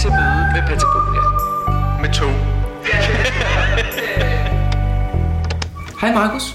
til 0.00 0.10
møde 0.10 0.44
med 0.54 0.62
Patagonia. 0.68 1.20
Med 2.02 2.10
tog. 2.12 2.30
Hej 6.00 6.14
Markus. 6.14 6.54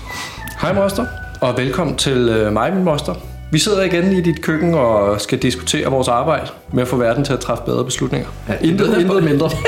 Hej 0.62 0.74
moster, 0.74 1.06
og 1.42 1.58
velkommen 1.58 1.96
til 1.96 2.30
øh, 2.30 2.54
mig, 2.54 2.74
min 2.74 2.84
moster. 2.84 3.14
Vi 3.52 3.60
sidder 3.60 3.84
igen 3.84 4.14
i 4.14 4.22
dit 4.22 4.42
køkken 4.42 4.74
og 4.74 5.22
skal 5.22 5.40
diskutere 5.40 5.92
vores 5.92 6.08
arbejde 6.08 6.48
med 6.74 6.82
at 6.82 6.88
få 6.88 6.98
verden 6.98 7.26
til 7.26 7.34
at 7.34 7.40
træffe 7.40 7.64
bedre 7.66 7.86
beslutninger. 7.86 8.28
Ja, 8.50 8.54
intet, 8.62 8.98
intet 9.00 9.24
mindre. 9.24 9.50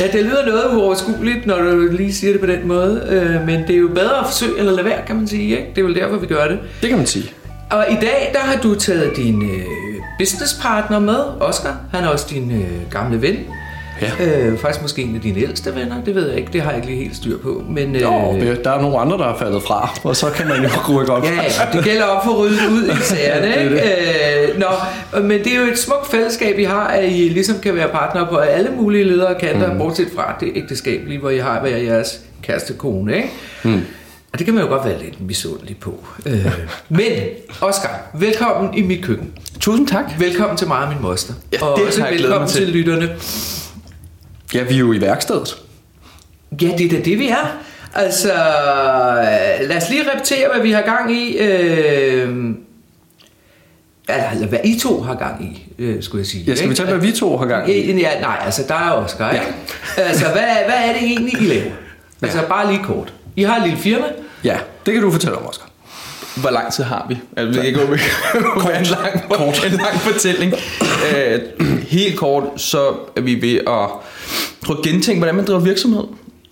Ja, 0.00 0.06
det 0.06 0.24
lyder 0.24 0.46
noget 0.46 0.76
uoverskueligt, 0.76 1.46
når 1.46 1.58
du 1.58 1.88
lige 1.90 2.14
siger 2.14 2.32
det 2.32 2.40
på 2.40 2.46
den 2.46 2.68
måde, 2.68 3.06
øh, 3.10 3.46
men 3.46 3.60
det 3.66 3.70
er 3.70 3.78
jo 3.78 3.88
bedre 3.88 4.18
at 4.18 4.26
forsøge 4.26 4.58
eller 4.58 4.72
lade 4.72 4.84
være, 4.84 5.06
kan 5.06 5.16
man 5.16 5.28
sige. 5.28 5.58
Ikke? 5.58 5.70
Det 5.74 5.78
er 5.78 5.84
vel 5.84 5.94
derfor, 5.94 6.16
vi 6.16 6.26
gør 6.26 6.48
det. 6.48 6.58
Det 6.80 6.88
kan 6.88 6.98
man 6.98 7.06
sige. 7.06 7.30
Og 7.70 7.86
i 7.90 7.94
dag, 7.94 8.30
der 8.32 8.38
har 8.38 8.60
du 8.62 8.74
taget 8.74 9.16
din 9.16 9.42
øh, 9.42 9.85
businesspartner 10.18 10.98
med, 10.98 11.18
Oscar. 11.40 11.76
Han 11.92 12.04
er 12.04 12.08
også 12.08 12.26
din 12.30 12.50
øh, 12.50 12.90
gamle 12.90 13.22
ven. 13.22 13.36
Ja. 14.02 14.24
Øh, 14.26 14.58
faktisk 14.58 14.82
måske 14.82 15.02
en 15.02 15.14
af 15.14 15.20
dine 15.20 15.40
ældste 15.40 15.74
venner, 15.74 16.04
det 16.04 16.14
ved 16.14 16.28
jeg 16.28 16.38
ikke. 16.38 16.52
Det 16.52 16.62
har 16.62 16.70
jeg 16.70 16.78
ikke 16.78 16.88
lige 16.88 17.02
helt 17.02 17.16
styr 17.16 17.38
på. 17.38 17.64
Men, 17.68 17.96
øh, 17.96 18.02
Jo, 18.02 18.08
der 18.64 18.70
er 18.70 18.80
nogle 18.80 18.98
andre, 18.98 19.18
der 19.18 19.24
er 19.24 19.38
faldet 19.38 19.62
fra, 19.62 19.90
og 20.04 20.16
så 20.16 20.30
kan 20.30 20.48
man 20.48 20.62
jo 20.62 20.68
rykke 21.00 21.12
op. 21.12 21.24
Ja, 21.24 21.30
det 21.72 21.84
gælder 21.84 22.04
om 22.04 22.20
for 22.24 22.30
at 22.30 22.38
rydde 22.38 22.58
ud 22.72 22.84
i 22.84 23.02
sagerne, 23.02 23.46
Det 23.52 23.56
er 23.56 23.62
ikke? 23.62 24.52
Øh, 24.52 24.58
nå, 24.58 24.66
men 25.20 25.44
det 25.44 25.46
er 25.54 25.56
jo 25.56 25.72
et 25.72 25.78
smukt 25.78 26.10
fællesskab, 26.10 26.58
I 26.58 26.64
har, 26.64 26.86
at 26.86 27.04
I 27.04 27.28
ligesom 27.28 27.58
kan 27.62 27.74
være 27.74 27.88
partner 27.88 28.26
på 28.26 28.36
alle 28.36 28.70
mulige 28.70 29.04
ledere 29.04 29.26
og 29.34 29.40
kanter, 29.40 29.72
mm. 29.72 29.78
bortset 29.78 30.08
fra 30.16 30.34
det 30.40 30.52
ægteskabelige, 30.54 31.18
hvor 31.18 31.30
I 31.30 31.38
har 31.38 31.60
hver 31.60 31.76
jeres 31.76 32.20
kæreste 32.42 32.72
kone, 32.72 33.16
ikke? 33.16 33.30
Mm. 33.64 33.80
Og 34.36 34.38
det 34.38 34.44
kan 34.44 34.54
man 34.54 34.64
jo 34.64 34.70
godt 34.70 34.84
være 34.84 35.02
lidt 35.02 35.20
misundelig 35.20 35.76
på. 35.76 36.04
Øh, 36.26 36.46
men, 36.88 37.12
Oscar, 37.60 38.10
velkommen 38.14 38.74
i 38.74 38.82
mit 38.82 39.04
køkken. 39.04 39.32
Tusind 39.60 39.88
tak. 39.88 40.04
Velkommen 40.18 40.56
til 40.56 40.68
mig 40.68 40.78
og 40.78 40.88
min 40.88 41.02
moster. 41.02 41.34
Ja, 41.52 41.64
og 41.64 41.72
også 41.86 42.00
har 42.00 42.08
jeg 42.08 42.16
glædet 42.16 42.30
velkommen 42.30 42.50
til. 42.50 42.64
til. 42.64 42.74
lytterne. 42.74 43.16
Ja, 44.54 44.62
vi 44.62 44.74
er 44.74 44.78
jo 44.78 44.92
i 44.92 45.00
værkstedet. 45.00 45.56
Ja, 46.62 46.70
det 46.78 46.86
er 46.86 46.90
da 46.90 47.04
det, 47.04 47.18
vi 47.18 47.28
er. 47.28 47.58
Altså, 47.94 48.32
lad 49.60 49.76
os 49.76 49.90
lige 49.90 50.02
repetere, 50.14 50.48
hvad 50.52 50.62
vi 50.62 50.72
har 50.72 50.82
gang 50.82 51.12
i. 51.12 51.38
Øh, 51.38 52.28
eller 54.08 54.46
hvad 54.46 54.58
I 54.64 54.78
to 54.78 55.00
har 55.00 55.14
gang 55.14 55.44
i, 55.44 55.72
øh, 55.78 56.02
skulle 56.02 56.20
jeg 56.20 56.26
sige. 56.26 56.44
Ja, 56.44 56.54
skal 56.54 56.70
vi 56.70 56.74
tage, 56.74 56.88
hvad 56.88 56.98
vi 56.98 57.12
to 57.12 57.36
har 57.36 57.46
gang 57.46 57.70
i? 57.70 57.92
Ja, 57.92 57.98
ja, 57.98 58.20
nej, 58.20 58.38
altså 58.44 58.62
der 58.68 58.74
er 58.74 58.90
Oscar, 58.90 59.30
ikke? 59.30 59.46
Altså, 59.96 60.24
hvad, 60.24 60.42
hvad 60.42 60.88
er 60.88 60.92
det 60.92 61.02
egentlig, 61.02 61.42
I 61.42 61.46
laver? 61.46 61.72
Altså, 62.22 62.44
bare 62.48 62.72
lige 62.72 62.84
kort. 62.84 63.12
I 63.36 63.42
har 63.42 63.56
et 63.56 63.62
lille 63.62 63.78
firma. 63.78 64.06
Ja, 64.46 64.58
det 64.86 64.94
kan 64.94 65.02
du 65.02 65.10
fortælle 65.10 65.38
om, 65.38 65.46
Oscar. 65.46 65.70
Hvor 66.36 66.50
lang 66.50 66.72
tid 66.72 66.84
har 66.84 67.06
vi? 67.08 67.18
Jeg 67.36 67.46
vil 67.46 67.64
ikke 67.64 67.80
gå 67.80 67.86
med 67.86 67.98
en 68.78 68.86
lang, 68.86 69.28
kort. 69.30 69.64
en 69.66 69.72
lang 69.72 69.94
fortælling. 69.94 70.52
Øh, 71.16 71.40
helt 71.82 72.18
kort, 72.18 72.44
så 72.56 72.94
er 73.16 73.20
vi 73.20 73.42
ved 73.42 73.56
at 73.56 73.90
prøve 74.64 74.78
at 74.78 74.84
gentænke, 74.84 75.18
hvordan 75.18 75.34
man 75.34 75.44
driver 75.44 75.60
virksomhed. 75.60 76.04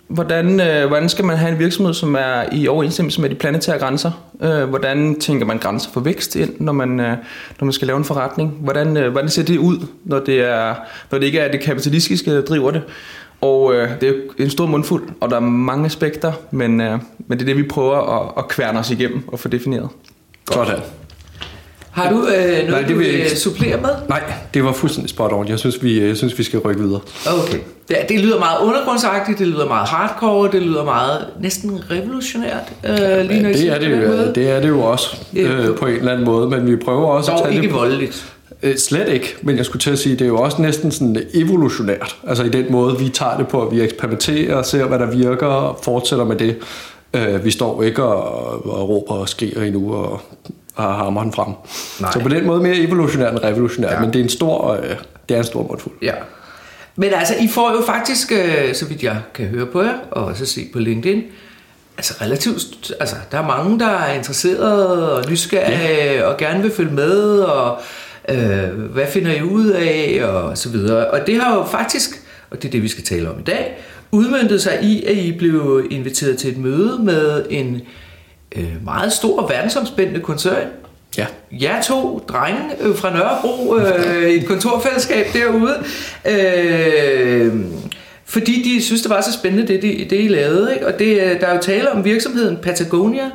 Hvordan, 0.08 0.60
øh, 0.60 0.86
hvordan 0.86 1.08
skal 1.08 1.24
man 1.24 1.36
have 1.36 1.52
en 1.52 1.58
virksomhed, 1.58 1.94
som 1.94 2.14
er 2.14 2.44
i 2.52 2.68
overensstemmelse 2.68 3.20
med 3.20 3.30
de 3.30 3.34
planetære 3.34 3.78
grænser? 3.78 4.10
Øh, 4.42 4.64
hvordan 4.64 5.20
tænker 5.20 5.46
man 5.46 5.58
grænser 5.58 5.90
for 5.92 6.00
vækst 6.00 6.36
ind, 6.36 6.50
når 6.60 6.72
man, 6.72 7.00
øh, 7.00 7.16
når 7.60 7.64
man 7.64 7.72
skal 7.72 7.86
lave 7.86 7.96
en 7.96 8.04
forretning? 8.04 8.50
Hvordan, 8.60 8.96
øh, 8.96 9.12
hvordan 9.12 9.30
ser 9.30 9.42
det 9.42 9.58
ud, 9.58 9.86
når 10.04 10.20
det, 10.20 10.40
er, 10.40 10.74
når 11.10 11.18
det 11.18 11.26
ikke 11.26 11.38
er 11.38 11.50
det 11.50 11.60
kapitalistiske, 11.60 12.36
der 12.36 12.40
driver 12.40 12.70
det? 12.70 12.82
Og 13.44 13.74
øh, 13.74 13.88
det 14.00 14.08
er 14.08 14.12
en 14.44 14.50
stor 14.50 14.66
mundfuld, 14.66 15.02
og 15.20 15.30
der 15.30 15.36
er 15.36 15.40
mange 15.40 15.86
aspekter, 15.86 16.32
men, 16.50 16.80
øh, 16.80 16.98
men 17.28 17.38
det 17.38 17.44
er 17.44 17.46
det, 17.46 17.56
vi 17.56 17.62
prøver 17.62 18.20
at, 18.20 18.32
at 18.38 18.48
kværne 18.48 18.78
os 18.78 18.90
igennem 18.90 19.22
og 19.28 19.38
få 19.38 19.48
defineret. 19.48 19.88
Sådan. 20.52 20.78
Har 21.90 22.10
du 22.10 22.16
øh, 22.16 22.24
noget, 22.26 22.68
Nej, 22.68 22.82
du 22.82 22.88
det 22.88 22.88
vil 22.88 22.98
vil 22.98 23.06
jeg 23.06 23.24
ikke. 23.24 23.36
supplere 23.36 23.80
med? 23.80 23.90
Nej, 24.08 24.22
det 24.54 24.64
var 24.64 24.72
fuldstændig 24.72 25.10
spot 25.10 25.32
on. 25.32 25.48
Jeg 25.48 25.58
synes, 25.58 25.82
vi, 25.82 26.00
jeg 26.06 26.16
synes, 26.16 26.38
vi 26.38 26.42
skal 26.42 26.58
rykke 26.58 26.80
videre. 26.82 27.00
Okay. 27.42 27.58
Det, 27.88 27.96
det 28.08 28.20
lyder 28.20 28.38
meget 28.38 28.58
undergrundsagtigt, 28.62 29.38
det 29.38 29.46
lyder 29.46 29.66
meget 29.68 29.88
hardcore, 29.88 30.50
det 30.52 30.62
lyder 30.62 30.84
meget 30.84 31.26
næsten 31.40 31.80
revolutionært. 31.90 32.72
Øh, 32.84 32.90
lige 33.28 33.42
når 33.42 33.48
I 33.48 33.52
det, 33.52 33.68
er 33.68 33.78
det, 33.78 34.02
jo, 34.02 34.32
det 34.34 34.50
er 34.50 34.60
det 34.60 34.68
jo 34.68 34.80
også 34.80 35.16
øh, 35.36 35.76
på 35.76 35.86
en 35.86 35.94
eller 35.94 36.12
anden 36.12 36.24
måde, 36.24 36.48
men 36.48 36.66
vi 36.70 36.76
prøver 36.76 37.06
også 37.06 37.32
at 37.32 37.38
Dog 37.38 37.44
tage 37.46 37.54
ikke 37.54 37.66
det 37.66 37.72
på, 37.72 37.78
voldeligt. 37.78 38.33
Øh, 38.64 38.76
Slet 38.78 39.08
ikke, 39.08 39.36
men 39.42 39.56
jeg 39.56 39.64
skulle 39.64 39.80
til 39.80 39.90
at 39.90 39.98
sige, 39.98 40.12
det 40.16 40.20
er 40.24 40.28
jo 40.28 40.38
også 40.40 40.62
næsten 40.62 40.90
sådan 40.92 41.16
evolutionært. 41.34 42.16
Altså 42.28 42.44
i 42.44 42.48
den 42.48 42.72
måde, 42.72 42.98
vi 42.98 43.08
tager 43.08 43.36
det 43.36 43.48
på, 43.48 43.62
at 43.66 43.72
vi 43.76 43.80
eksperimenterer 43.80 44.54
og 44.56 44.66
ser, 44.66 44.84
hvad 44.84 44.98
der 44.98 45.06
virker 45.10 45.46
og 45.46 45.78
fortsætter 45.82 46.24
med 46.24 46.36
det. 46.36 46.56
Øh, 47.14 47.44
vi 47.44 47.50
står 47.50 47.82
ikke 47.82 48.02
og, 48.04 48.66
og 48.66 48.88
råber 48.88 49.14
og 49.14 49.28
skriger 49.28 49.62
endnu 49.62 49.94
og, 49.94 50.20
og 50.74 50.82
har 50.84 51.04
hammeren 51.04 51.32
frem. 51.32 51.52
Nej. 52.00 52.10
Så 52.12 52.20
på 52.20 52.28
den 52.28 52.46
måde 52.46 52.62
mere 52.62 52.76
evolutionært 52.76 53.32
end 53.32 53.44
revolutionært, 53.44 53.90
Ja. 53.90 53.96
ja. 53.96 54.00
men 54.00 54.12
det 54.12 54.18
er 54.18 54.22
en 54.24 54.28
stor, 54.30 54.72
øh, 54.72 54.88
det 55.28 55.34
er 55.34 55.38
en 55.38 55.44
stor 55.44 55.62
mundfuld. 55.68 55.94
Ja. 56.02 56.12
Men 56.96 57.12
altså, 57.14 57.34
I 57.40 57.48
får 57.48 57.70
jo 57.76 57.82
faktisk, 57.86 58.32
øh, 58.32 58.74
så 58.74 58.84
vidt 58.86 59.02
jeg 59.02 59.16
kan 59.34 59.46
høre 59.46 59.66
på 59.66 59.82
jer, 59.82 59.94
og 60.10 60.24
også 60.24 60.46
se 60.46 60.60
på 60.72 60.78
LinkedIn, 60.78 61.22
altså 61.96 62.14
relativt, 62.20 62.92
altså 63.00 63.16
der 63.32 63.38
er 63.38 63.46
mange, 63.46 63.78
der 63.78 63.86
er 63.88 64.12
interesserede 64.14 65.16
og 65.16 65.24
nysgerrige 65.30 66.26
og 66.26 66.36
gerne 66.36 66.62
vil 66.62 66.70
følge 66.72 66.92
med, 66.94 67.38
og 67.40 67.78
øh, 68.28 68.80
hvad 68.92 69.06
finder 69.06 69.32
I 69.32 69.42
ud 69.42 69.68
af, 69.70 70.20
og 70.24 70.58
så 70.58 70.68
videre. 70.68 71.06
Og 71.10 71.26
det 71.26 71.40
har 71.40 71.54
jo 71.56 71.64
faktisk, 71.64 72.22
og 72.50 72.62
det 72.62 72.68
er 72.68 72.72
det, 72.72 72.82
vi 72.82 72.88
skal 72.88 73.04
tale 73.04 73.30
om 73.30 73.40
i 73.40 73.42
dag, 73.42 73.78
udmyndtet 74.12 74.62
sig 74.62 74.78
i, 74.82 75.04
at 75.04 75.16
I 75.16 75.32
blev 75.38 75.86
inviteret 75.90 76.38
til 76.38 76.50
et 76.50 76.58
møde 76.58 76.98
med 77.02 77.44
en 77.50 77.80
øh, 78.56 78.84
meget 78.84 79.12
stor 79.12 79.48
verdensomspændende 79.48 80.20
koncern, 80.20 80.66
Ja. 81.18 81.26
jer 81.52 81.82
to 81.82 82.24
drenge 82.28 82.60
øh, 82.80 82.96
fra 82.96 83.12
Nørrebro 83.16 83.76
øh, 83.76 84.30
i 84.30 84.36
et 84.36 84.46
kontorfællesskab 84.46 85.26
derude. 85.32 85.74
Øh, 86.30 87.52
fordi 88.24 88.62
de 88.62 88.82
synes, 88.82 89.02
det 89.02 89.10
var 89.10 89.20
så 89.20 89.32
spændende, 89.32 89.68
det, 89.68 89.82
det, 89.82 90.10
det 90.10 90.24
I 90.24 90.28
lavede. 90.28 90.74
Ikke? 90.74 90.86
Og 90.86 90.98
det, 90.98 91.20
øh, 91.22 91.40
der 91.40 91.46
er 91.46 91.54
jo 91.54 91.60
tale 91.62 91.92
om 91.92 92.04
virksomheden 92.04 92.56
Patagonia, 92.56 93.30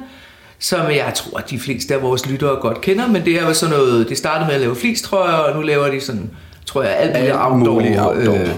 som 0.60 0.86
jeg 0.90 1.12
tror, 1.16 1.38
at 1.38 1.50
de 1.50 1.60
fleste 1.60 1.94
af 1.94 2.02
vores 2.02 2.30
lyttere 2.30 2.56
godt 2.56 2.82
kender, 2.82 3.08
men 3.08 3.26
det 3.26 3.36
er 3.36 3.48
jo 3.48 3.54
sådan 3.54 3.76
noget, 3.76 4.10
det 4.10 4.18
startede 4.18 4.48
med 4.48 4.56
at 4.56 4.62
lave 4.62 4.76
flistrøjer, 4.76 5.34
og 5.34 5.56
nu 5.56 5.62
laver 5.62 5.90
de 5.90 6.02
sådan, 6.02 6.30
tror 6.66 6.84
jeg, 6.84 6.96
alt 6.98 7.16
muligt 7.58 8.00
outdoor, 8.00 8.08
outdoor. 8.08 8.36
Øh, 8.36 8.50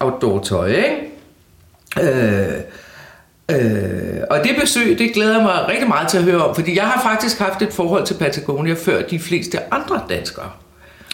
outdoor 0.00 0.38
tøj, 0.42 0.66
ikke? 0.66 1.12
Øh, 2.00 2.60
Øh, 3.50 4.20
og 4.30 4.38
det 4.44 4.56
besøg, 4.60 4.98
det 4.98 5.14
glæder 5.14 5.34
jeg 5.34 5.42
mig 5.42 5.68
rigtig 5.68 5.88
meget 5.88 6.08
til 6.08 6.18
at 6.18 6.24
høre 6.24 6.44
om, 6.44 6.54
fordi 6.54 6.76
jeg 6.76 6.84
har 6.84 7.02
faktisk 7.02 7.38
haft 7.38 7.62
et 7.62 7.72
forhold 7.72 8.06
til 8.06 8.14
Patagonia 8.14 8.74
før 8.74 9.02
de 9.02 9.18
fleste 9.18 9.74
andre 9.74 10.00
danskere. 10.08 10.50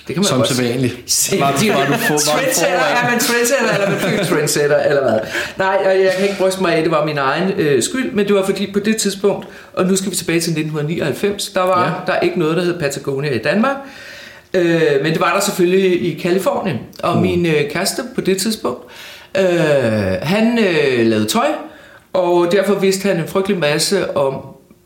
Det 0.06 0.14
kan 0.14 0.20
man 0.20 0.24
Som 0.24 0.38
godt 0.38 0.48
sædvanligt. 0.48 0.96
se. 1.06 1.40
Var 1.40 1.50
du- 1.60 1.72
var 1.72 1.86
du 1.86 1.92
for- 1.92 2.12
var 2.12 2.18
Trendsetter, 2.18 2.78
er 2.78 3.10
man 3.10 3.18
trendsetter, 3.20 3.74
eller 3.74 3.90
man 3.90 3.98
født 3.98 4.28
trendsetter, 4.28 4.76
eller 4.82 5.02
hvad? 5.02 5.20
Nej, 5.58 5.76
og 5.84 5.90
jeg 6.00 6.12
kan 6.16 6.22
ikke 6.28 6.38
bryste 6.38 6.62
mig 6.62 6.74
af, 6.74 6.82
det 6.82 6.90
var 6.92 7.04
min 7.04 7.18
egen 7.18 7.52
øh, 7.58 7.82
skyld, 7.82 8.12
men 8.12 8.26
det 8.26 8.34
var 8.34 8.44
fordi 8.44 8.72
på 8.72 8.78
det 8.78 8.96
tidspunkt, 8.96 9.46
og 9.72 9.86
nu 9.86 9.96
skal 9.96 10.10
vi 10.10 10.16
tilbage 10.16 10.40
til 10.40 10.50
1999, 10.50 11.48
der 11.48 11.60
var 11.62 12.02
ja. 12.06 12.12
der 12.12 12.20
ikke 12.20 12.38
noget, 12.38 12.56
der 12.56 12.62
hed 12.64 12.80
Patagonia 12.80 13.30
i 13.30 13.38
Danmark. 13.38 13.76
Øh, 14.54 14.82
men 15.02 15.12
det 15.12 15.20
var 15.20 15.32
der 15.34 15.40
selvfølgelig 15.40 16.02
i 16.02 16.18
Kalifornien. 16.22 16.78
Og 17.02 17.16
mm. 17.16 17.22
min 17.22 17.46
øh, 17.46 17.70
kæreste 17.70 18.02
på 18.14 18.20
det 18.20 18.38
tidspunkt, 18.38 18.80
øh, 19.38 19.44
han 20.22 20.58
øh, 20.58 21.06
lavede 21.06 21.26
tøj, 21.26 21.46
og 22.12 22.48
derfor 22.52 22.74
vidste 22.74 23.08
han 23.08 23.16
en 23.16 23.28
frygtelig 23.28 23.58
masse 23.58 24.16
om 24.16 24.34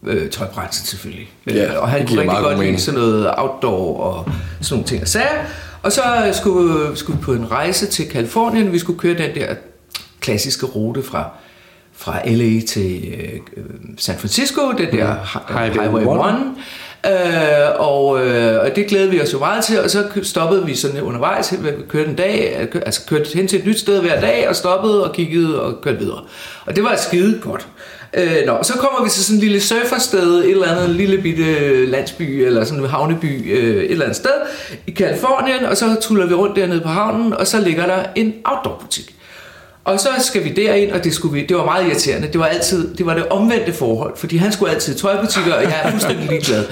øh, 0.06 0.30
tøjbranchen 0.30 0.86
selvfølgelig. 0.86 1.28
Ja, 1.46 1.74
Øh, 1.74 1.82
og 1.82 1.88
han 1.88 2.06
kunne 2.06 2.20
rigtig 2.20 2.38
godt 2.38 2.56
god 2.56 2.64
lide 2.64 2.78
sådan 2.78 3.00
noget 3.00 3.30
outdoor 3.36 4.00
og 4.00 4.24
sådan 4.60 4.74
nogle 4.74 4.86
ting 4.86 5.02
og 5.02 5.08
sager. 5.08 5.44
Og 5.82 5.92
så 5.92 6.02
skulle, 6.32 6.96
skulle 6.96 7.18
vi 7.18 7.24
på 7.24 7.32
en 7.32 7.50
rejse 7.50 7.86
til 7.86 8.08
Kalifornien. 8.08 8.72
Vi 8.72 8.78
skulle 8.78 8.98
køre 8.98 9.14
den 9.14 9.34
der 9.34 9.54
klassiske 10.20 10.66
rute 10.66 11.02
fra, 11.02 11.30
fra 11.92 12.28
LA 12.28 12.60
til 12.60 13.14
øh, 13.56 13.64
San 13.96 14.16
Francisco, 14.18 14.72
den 14.72 14.92
der 14.92 15.14
mm. 15.14 15.56
Highway 15.56 15.82
Highway 15.82 16.02
1. 16.02 16.08
one. 16.08 16.54
Øh, 17.06 17.80
og, 17.80 18.26
øh, 18.26 18.60
og 18.60 18.76
det 18.76 18.86
glædede 18.86 19.10
vi 19.10 19.20
os 19.20 19.32
jo 19.32 19.38
meget 19.38 19.64
til, 19.64 19.80
og 19.80 19.90
så 19.90 20.04
stoppede 20.22 20.66
vi 20.66 20.74
sådan 20.74 21.00
undervejs, 21.00 21.54
kørte 21.88 22.10
en 22.10 22.16
dag, 22.16 22.68
altså 22.86 23.00
kørte 23.08 23.30
hen 23.34 23.48
til 23.48 23.58
et 23.58 23.66
nyt 23.66 23.78
sted 23.78 24.00
hver 24.00 24.20
dag, 24.20 24.48
og 24.48 24.56
stoppede 24.56 25.04
og 25.04 25.14
kiggede 25.14 25.62
og 25.62 25.80
kørte 25.82 25.98
videre. 25.98 26.20
Og 26.66 26.76
det 26.76 26.84
var 26.84 26.96
skide 26.96 27.40
godt. 27.40 27.66
Øh, 28.14 28.46
nå, 28.46 28.62
så 28.62 28.72
kommer 28.72 29.04
vi 29.04 29.10
til 29.10 29.24
sådan 29.24 29.36
en 29.36 29.40
lille 29.40 29.60
surfersted, 29.60 30.44
et 30.44 30.50
eller 30.50 30.66
andet 30.66 30.90
lille 30.90 31.18
bitte 31.18 31.86
landsby, 31.86 32.22
eller 32.22 32.64
sådan 32.64 32.84
en 32.84 32.90
havneby, 32.90 33.52
øh, 33.58 33.84
et 33.84 33.90
eller 33.90 34.04
andet 34.04 34.16
sted 34.16 34.30
i 34.86 34.90
Kalifornien, 34.90 35.64
og 35.64 35.76
så 35.76 35.96
tuller 36.00 36.26
vi 36.26 36.34
rundt 36.34 36.56
dernede 36.56 36.80
på 36.80 36.88
havnen, 36.88 37.32
og 37.32 37.46
så 37.46 37.60
ligger 37.60 37.86
der 37.86 38.02
en 38.14 38.34
outdoor-butik. 38.44 39.12
Og 39.84 40.00
så 40.00 40.08
skal 40.20 40.44
vi 40.44 40.48
derind, 40.48 40.92
og 40.92 41.04
det, 41.04 41.14
skulle 41.14 41.34
vi, 41.34 41.46
det 41.46 41.56
var 41.56 41.64
meget 41.64 41.86
irriterende. 41.86 42.28
Det 42.28 42.40
var 42.40 42.46
altid 42.46 42.94
det, 42.94 43.06
var 43.06 43.14
det 43.14 43.28
omvendte 43.28 43.72
forhold, 43.72 44.16
fordi 44.16 44.36
han 44.36 44.52
skulle 44.52 44.72
altid 44.72 44.94
i 44.94 44.98
tøjbutikker, 44.98 45.54
og 45.54 45.62
jeg 45.62 45.80
er 45.82 45.90
fuldstændig 45.90 46.28
ligeglad. 46.28 46.64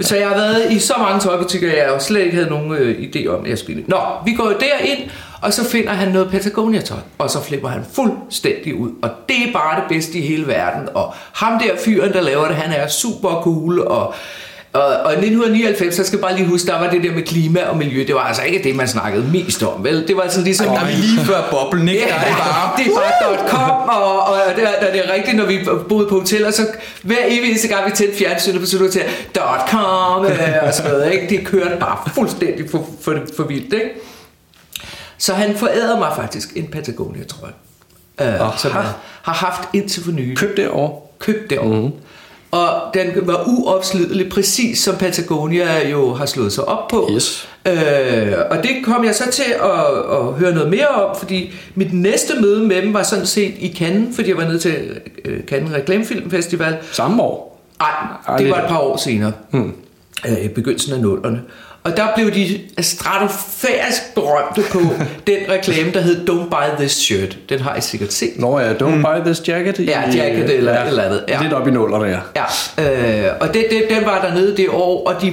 Så 0.00 0.16
jeg 0.16 0.28
har 0.28 0.34
været 0.34 0.72
i 0.72 0.78
så 0.78 0.94
mange 0.98 1.20
tøjbutikker, 1.20 1.68
jeg 1.68 1.88
jo 1.88 1.98
slet 1.98 2.20
ikke 2.20 2.34
havde 2.34 2.48
nogen 2.48 2.72
øh, 2.72 2.98
idé 2.98 3.26
om, 3.26 3.44
at 3.44 3.50
jeg 3.50 3.58
skulle. 3.58 3.84
Nå, 3.86 3.96
vi 4.24 4.32
går 4.32 4.46
derind, 4.48 5.10
og 5.42 5.52
så 5.52 5.64
finder 5.64 5.92
han 5.92 6.08
noget 6.08 6.30
Patagonia-tøj, 6.30 6.98
og 7.18 7.30
så 7.30 7.42
flipper 7.42 7.68
han 7.68 7.84
fuldstændig 7.94 8.74
ud. 8.74 8.90
Og 9.02 9.10
det 9.28 9.36
er 9.48 9.52
bare 9.52 9.80
det 9.80 9.84
bedste 9.88 10.18
i 10.18 10.20
hele 10.26 10.46
verden. 10.46 10.88
Og 10.94 11.14
ham 11.32 11.58
der 11.58 11.70
fyren, 11.84 12.12
der 12.12 12.20
laver 12.20 12.46
det, 12.48 12.56
han 12.56 12.72
er 12.80 12.88
super 12.88 13.40
cool, 13.42 13.80
og 13.80 14.14
Og, 14.72 14.82
og 14.84 15.12
i 15.12 15.16
1999, 15.16 15.94
så 15.96 16.04
skal 16.04 16.16
jeg 16.16 16.22
bare 16.22 16.36
lige 16.36 16.46
huske, 16.46 16.66
der 16.66 16.78
var 16.80 16.90
det 16.90 17.02
der 17.02 17.12
med 17.12 17.22
klima 17.22 17.60
og 17.60 17.76
miljø. 17.76 18.04
Det 18.06 18.14
var 18.14 18.20
altså 18.20 18.42
ikke 18.42 18.62
det, 18.64 18.76
man 18.76 18.88
snakkede 18.88 19.24
mest 19.32 19.62
om, 19.62 19.84
vel? 19.84 20.08
Det 20.08 20.16
var 20.16 20.28
sådan 20.28 20.44
ligesom... 20.44 20.66
Der 20.66 20.80
er 20.80 20.86
vi 20.86 20.92
lige 20.92 21.20
før 21.24 21.40
boblen, 21.50 21.88
ikke? 21.88 22.00
Ja, 22.00 22.06
Der 22.08 22.14
er 22.14 22.24
det 22.24 22.36
bare... 22.38 22.72
det 22.78 22.86
er 22.86 22.90
bare 22.94 23.48
.com, 23.48 23.88
og, 23.88 24.20
og 24.20 24.36
det, 24.56 24.64
er, 24.64 24.92
det 24.92 25.04
er 25.08 25.12
rigtigt, 25.14 25.36
når 25.36 25.46
vi 25.46 25.58
boede 25.88 26.06
på 26.08 26.18
hoteller, 26.18 26.50
så 26.50 26.62
hver 27.02 27.16
evig 27.28 27.50
eneste 27.50 27.68
gang 27.68 27.86
vi 27.86 27.90
tændte 27.96 28.16
fjernsynet, 28.18 28.68
så 28.68 28.78
du 28.78 28.90
til 28.90 29.02
.com 29.70 30.24
øh, 30.26 30.38
og 30.62 30.74
sådan 30.74 30.90
noget, 30.92 31.12
ikke? 31.12 31.26
Det 31.36 31.46
kørte 31.46 31.76
bare 31.80 31.96
fuldstændig 32.14 32.70
for, 32.70 32.86
for, 33.02 33.14
for 33.36 33.42
vildt, 33.44 33.72
ikke? 33.72 33.90
Så 35.18 35.34
han 35.34 35.56
forærede 35.56 35.98
mig 35.98 36.12
faktisk 36.16 36.52
en 36.56 36.66
Patagonia, 36.66 37.24
tror 37.24 37.46
jeg. 37.46 37.54
Øh, 38.26 38.58
som 38.58 38.70
jeg 38.74 38.84
har 39.22 39.32
haft 39.32 39.68
indtil 39.72 40.04
for 40.04 40.12
nylig. 40.12 40.36
Køb 40.36 40.56
det 40.56 40.68
år. 40.70 41.14
Købt 41.18 41.50
derovre. 41.50 41.76
Mm-hmm. 41.80 41.92
Og 42.50 42.70
den 42.94 43.06
var 43.26 43.44
uopslidelig, 43.46 44.28
præcis 44.30 44.78
som 44.82 44.96
Patagonia 44.96 45.88
jo 45.88 46.14
har 46.14 46.26
slået 46.26 46.52
sig 46.52 46.64
op 46.68 46.88
på. 46.88 47.08
Yes. 47.12 47.48
Øh, 47.66 48.32
og 48.50 48.56
det 48.62 48.70
kom 48.84 49.04
jeg 49.04 49.14
så 49.14 49.30
til 49.32 49.52
at, 49.62 50.18
at 50.18 50.24
høre 50.34 50.54
noget 50.54 50.70
mere 50.70 50.88
om, 50.88 51.16
fordi 51.18 51.52
mit 51.74 51.92
næste 51.92 52.40
møde 52.40 52.62
med 52.66 52.82
dem 52.82 52.94
var 52.94 53.02
sådan 53.02 53.26
set 53.26 53.54
i 53.58 53.74
Cannes, 53.78 54.16
fordi 54.16 54.28
jeg 54.28 54.36
var 54.36 54.44
nede 54.44 54.58
til 54.58 55.00
øh, 55.24 55.40
Cannes 55.44 55.72
Reklamefilmfestival. 55.74 56.76
Samme 56.92 57.22
år. 57.22 57.60
Nej, 57.80 57.90
Ej, 58.28 58.36
det 58.36 58.44
det- 58.46 58.54
var 58.54 58.62
et 58.62 58.68
par 58.68 58.78
år 58.78 58.96
senere. 58.96 59.32
Hmm. 59.50 59.72
Øh, 60.28 60.44
I 60.44 60.48
begyndelsen 60.48 60.92
af 60.92 61.00
nullerne. 61.00 61.42
Og 61.84 61.96
der 61.96 62.06
blev 62.16 62.30
de 62.34 62.60
stratosfærisk 62.80 64.14
berømte 64.14 64.62
på 64.72 64.78
den 65.26 65.36
reklame, 65.48 65.92
der 65.92 66.00
hed 66.00 66.28
Don't 66.30 66.48
Buy 66.50 66.76
This 66.78 66.92
Shirt. 66.92 67.38
Den 67.48 67.60
har 67.60 67.76
I 67.76 67.80
sikkert 67.80 68.12
set. 68.12 68.30
Nå 68.36 68.58
ja, 68.58 68.72
don't 68.72 68.84
mm. 68.94 69.02
buy 69.02 69.24
this 69.32 69.48
jacket. 69.48 69.78
i- 69.78 69.84
Ja, 69.84 70.00
jacket 70.00 70.50
eller 70.50 70.82
et 70.82 70.88
eller 70.88 71.02
andet, 71.02 71.24
ja. 71.28 71.42
Lidt 71.42 71.52
op 71.52 71.68
i 71.68 71.70
nullerne, 71.70 72.04
ja. 72.36 72.42
Ja, 72.78 73.26
øh, 73.28 73.32
og 73.40 73.54
det, 73.54 73.66
det, 73.70 73.82
den 73.90 74.04
var 74.06 74.20
dernede 74.20 74.56
det 74.56 74.68
år, 74.68 75.06
og 75.08 75.22
de, 75.22 75.32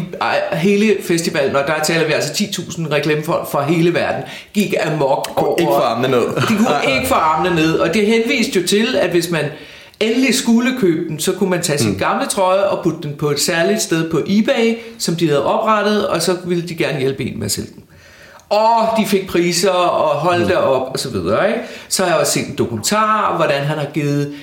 hele 0.54 0.96
festivalen, 1.08 1.56
og 1.56 1.64
der 1.68 1.74
taler 1.84 2.06
vi 2.08 2.14
altså 2.14 2.32
10.000 2.44 2.92
reklamefolk 2.94 3.52
fra 3.52 3.64
hele 3.64 3.94
verden, 3.94 4.24
gik 4.54 4.74
amok 4.86 5.32
over... 5.36 5.56
ikke 5.60 5.72
få 5.72 5.82
armene 5.82 6.08
ned. 6.08 6.26
De 6.36 6.56
kunne 6.58 6.94
ikke 6.96 7.08
få 7.08 7.14
armene 7.16 7.56
ned, 7.56 7.74
og 7.80 7.94
det 7.94 8.06
henviste 8.06 8.60
jo 8.60 8.68
til, 8.68 8.96
at 9.02 9.10
hvis 9.10 9.32
man 9.32 9.46
endelig 10.00 10.36
skulle 10.36 10.80
købe 10.80 11.10
den, 11.10 11.20
så 11.20 11.32
kunne 11.34 11.50
man 11.50 11.62
tage 11.62 11.78
sin 11.80 11.92
Mm. 11.92 11.98
gamle 11.98 12.28
trøje 12.28 12.64
og 12.64 12.84
putte 12.84 13.00
den 13.04 13.16
på 13.18 13.32
et 13.32 13.40
særligt 13.40 13.82
sted 13.82 14.12
på 14.12 14.22
eBay, 14.28 14.78
som 14.98 15.16
de 15.16 15.28
havde 15.28 15.46
oprettet, 15.46 16.08
og 16.08 16.22
så 16.22 16.38
ville 16.46 16.68
de 16.68 16.76
gerne 16.76 17.00
hjælpe 17.00 17.24
en 17.24 17.38
med 17.40 17.46
at 17.46 17.52
sælge 17.52 17.70
den. 17.76 17.84
Og 18.50 18.88
de 18.98 19.06
fik 19.08 19.28
priser 19.28 19.70
og 19.70 20.16
holdt 20.16 20.48
mm. 20.48 20.54
op 20.58 20.92
og 20.92 21.00
så 21.00 21.10
videre. 21.10 21.48
Ikke? 21.48 21.60
Så 21.90 22.04
har 22.04 22.10
jeg 22.12 22.20
også 22.20 22.32
set 22.32 22.48
en 22.48 22.56
dokumentar 22.56 23.36
hvordan 23.36 23.64
han 23.64 23.78
har 23.78 23.88
givet 23.94 24.34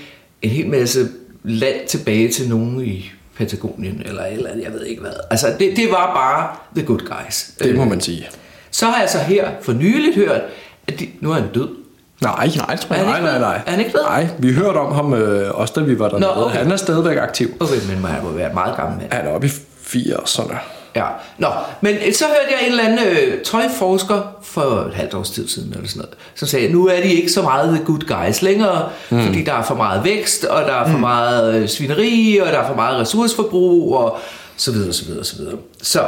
en 0.42 0.50
hel 0.50 0.68
masse 0.68 1.08
land 1.44 1.86
tilbage 1.88 2.28
til 2.28 2.48
nogen 2.48 2.84
i 2.84 3.10
Patagonien, 3.38 4.02
eller 4.06 4.22
eller 4.24 4.50
andet, 4.50 4.64
jeg 4.64 4.72
ved 4.72 4.84
ikke 4.86 5.00
hvad. 5.00 5.12
Altså, 5.30 5.46
det, 5.58 5.76
det 5.76 5.90
var 5.90 6.14
bare 6.14 6.56
the 6.76 6.86
good 6.86 6.98
guys. 7.00 7.50
Det 7.62 7.76
må 7.76 7.84
man 7.84 8.00
sige. 8.00 8.28
Så 8.70 8.86
har 8.86 9.00
jeg 9.00 9.10
så 9.10 9.18
her 9.18 9.48
for 9.62 9.72
nyligt 9.72 10.14
hørt, 10.16 10.40
at 10.86 11.00
de, 11.00 11.08
nu 11.20 11.30
er 11.30 11.34
han 11.34 11.48
død. 11.54 11.68
Nej, 12.22 12.50
nej, 12.56 12.76
tror 12.76 12.96
jeg 12.96 13.04
nej, 13.04 13.20
nej, 13.20 13.38
nej. 13.38 13.60
Er 13.66 13.70
han 13.70 13.80
ikke 13.80 13.92
død? 13.92 14.02
Nej, 14.02 14.28
vi 14.38 14.52
hørte 14.52 14.78
om 14.78 14.94
ham 14.94 15.14
øh, 15.14 15.50
også, 15.54 15.74
da 15.76 15.80
vi 15.80 15.98
var 15.98 16.08
dernede. 16.08 16.32
Nå, 16.34 16.42
okay. 16.44 16.56
Han 16.56 16.72
er 16.72 16.76
stadigvæk 16.76 17.16
aktiv. 17.16 17.48
Okay, 17.60 17.76
men 17.88 18.04
han 18.04 18.24
må 18.24 18.30
være 18.30 18.54
meget 18.54 18.76
gammel 18.76 18.98
mand. 18.98 19.12
Han 19.12 19.26
er 19.26 19.30
oppe 19.30 19.46
i 19.46 19.50
80'erne. 19.86 20.56
Ja, 20.96 21.04
nå, 21.38 21.48
men 21.80 21.96
så 22.12 22.24
hørte 22.24 22.54
jeg 22.60 22.66
en 22.66 22.70
eller 22.70 22.84
anden 22.84 22.98
øh, 23.06 23.42
tøjforsker 23.42 24.36
for 24.42 24.62
et 24.62 24.94
halvt 24.94 25.14
års 25.14 25.30
tid 25.30 25.48
siden, 25.48 25.72
eller 25.72 25.88
sådan 25.88 26.00
noget, 26.00 26.14
som 26.34 26.48
sagde, 26.48 26.72
nu 26.72 26.86
er 26.86 26.96
de 26.96 27.12
ikke 27.12 27.32
så 27.32 27.42
meget 27.42 27.74
the 27.74 27.84
good 27.84 28.00
guys 28.00 28.42
længere, 28.42 28.88
mm. 29.10 29.22
fordi 29.22 29.44
der 29.44 29.52
er 29.52 29.62
for 29.62 29.74
meget 29.74 30.04
vækst, 30.04 30.44
og 30.44 30.62
der 30.62 30.74
er 30.74 30.86
for 30.86 30.96
mm. 30.96 31.00
meget 31.00 31.54
øh, 31.54 31.68
svineri, 31.68 32.40
og 32.42 32.46
der 32.46 32.58
er 32.58 32.66
for 32.66 32.74
meget 32.74 33.00
ressourceforbrug, 33.00 33.96
og 33.96 34.18
så 34.56 34.72
videre, 34.72 34.92
så 34.92 35.04
videre, 35.04 35.24
så 35.24 35.36
videre. 35.36 35.54
Så, 35.82 36.04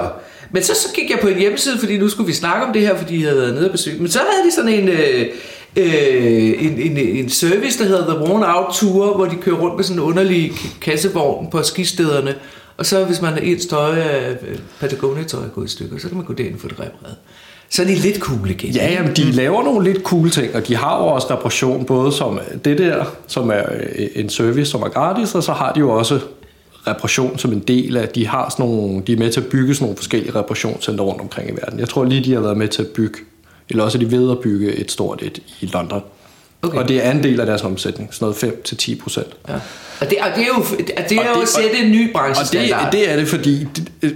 men 0.50 0.62
så, 0.62 0.74
så 0.74 0.88
gik 0.94 1.10
jeg 1.10 1.18
på 1.22 1.28
en 1.28 1.38
hjemmeside, 1.38 1.78
fordi 1.78 1.98
nu 1.98 2.08
skulle 2.08 2.26
vi 2.26 2.34
snakke 2.34 2.66
om 2.66 2.72
det 2.72 2.82
her, 2.82 2.96
fordi 2.96 3.22
jeg 3.22 3.28
havde 3.28 3.42
været 3.42 3.54
nede 3.54 3.66
og 3.66 3.72
besøge, 3.72 3.98
men 3.98 4.10
så 4.10 4.18
havde 4.18 4.48
de 4.48 4.54
sådan 4.54 4.70
en... 4.70 4.88
Øh, 4.88 5.26
øh, 5.76 6.64
en, 6.66 6.78
en, 6.78 6.98
en 6.98 7.28
service, 7.28 7.78
der 7.78 7.84
hedder 7.84 8.14
The 8.14 8.18
Worn 8.18 8.42
Out 8.42 8.74
Tour, 8.74 9.16
hvor 9.16 9.24
de 9.24 9.36
kører 9.36 9.56
rundt 9.56 9.76
med 9.76 9.84
sådan 9.84 10.02
en 10.02 10.08
underlig 10.08 10.52
kassevogn 10.80 11.50
på 11.50 11.62
skistederne. 11.62 12.34
Og 12.76 12.86
så 12.86 13.04
hvis 13.04 13.22
man 13.22 13.32
er 13.32 13.38
ens 13.38 13.66
tøj 13.66 13.98
af 13.98 14.30
øh, 14.30 14.58
Patagonia-tøj 14.80 15.48
gået 15.54 15.66
i 15.66 15.70
stykker, 15.70 15.98
så 15.98 16.08
kan 16.08 16.16
man 16.16 16.26
gå 16.26 16.32
derind 16.32 16.54
og 16.54 16.60
få 16.60 16.68
det 16.68 16.80
repareret. 16.80 17.16
Så 17.70 17.82
er 17.82 17.86
de 17.86 17.94
lidt 17.94 18.18
cool 18.18 18.50
igen. 18.50 18.70
Ja, 18.70 18.92
jamen, 18.92 19.16
de 19.16 19.32
laver 19.32 19.62
nogle 19.62 19.92
lidt 19.92 20.02
cool 20.02 20.30
ting, 20.30 20.54
og 20.54 20.68
de 20.68 20.76
har 20.76 20.98
jo 20.98 21.06
også 21.06 21.26
reparation, 21.30 21.84
både 21.84 22.12
som 22.12 22.40
det 22.64 22.78
der, 22.78 23.04
som 23.26 23.50
er 23.50 23.62
øh, 23.96 24.06
en 24.14 24.28
service, 24.28 24.70
som 24.70 24.82
er 24.82 24.88
gratis, 24.88 25.34
og 25.34 25.42
så 25.42 25.52
har 25.52 25.72
de 25.72 25.80
jo 25.80 25.90
også 25.90 26.20
reparation 26.86 27.38
som 27.38 27.52
en 27.52 27.58
del 27.58 27.96
af, 27.96 28.08
de 28.08 28.26
har 28.26 28.50
sådan 28.50 28.66
nogle, 28.66 29.02
de 29.06 29.12
er 29.12 29.16
med 29.16 29.32
til 29.32 29.40
at 29.40 29.46
bygge 29.46 29.74
sådan 29.74 29.84
nogle 29.84 29.96
forskellige 29.96 30.34
reparationscenter 30.34 31.04
rundt 31.04 31.20
omkring 31.20 31.50
i 31.50 31.52
verden. 31.52 31.80
Jeg 31.80 31.88
tror 31.88 32.04
lige, 32.04 32.24
de 32.24 32.32
har 32.32 32.40
været 32.40 32.56
med 32.56 32.68
til 32.68 32.82
at 32.82 32.88
bygge, 32.88 33.18
eller 33.70 33.84
også 33.84 33.98
er 33.98 34.00
de 34.00 34.10
ved 34.10 34.30
at 34.30 34.38
bygge 34.38 34.72
et 34.72 34.90
stort 34.90 35.22
et 35.22 35.38
i 35.60 35.66
London. 35.66 36.02
Okay. 36.62 36.78
Og 36.78 36.88
det 36.88 37.06
er 37.06 37.10
en 37.10 37.22
del 37.22 37.40
af 37.40 37.46
deres 37.46 37.62
omsætning, 37.62 38.14
sådan 38.14 38.34
noget 38.42 38.56
5-10 38.72 39.02
procent. 39.02 39.26
Ja. 39.48 39.54
Og, 40.00 40.10
det, 40.10 40.18
og 40.20 40.28
det 40.36 40.42
er 40.42 40.46
jo, 40.46 40.64
det 41.08 41.12
er 41.16 41.20
Og 41.20 41.26
jo 41.26 41.34
det- 41.34 41.42
at 41.42 41.48
sætte 41.48 41.76
en 41.84 41.90
ny 41.90 42.00
Og 42.00 42.04
det, 42.06 42.12
branchestandard. 42.14 42.92
det 42.92 43.10
er 43.10 43.16
det, 43.16 43.28
fordi 43.28 43.66
det, 44.02 44.14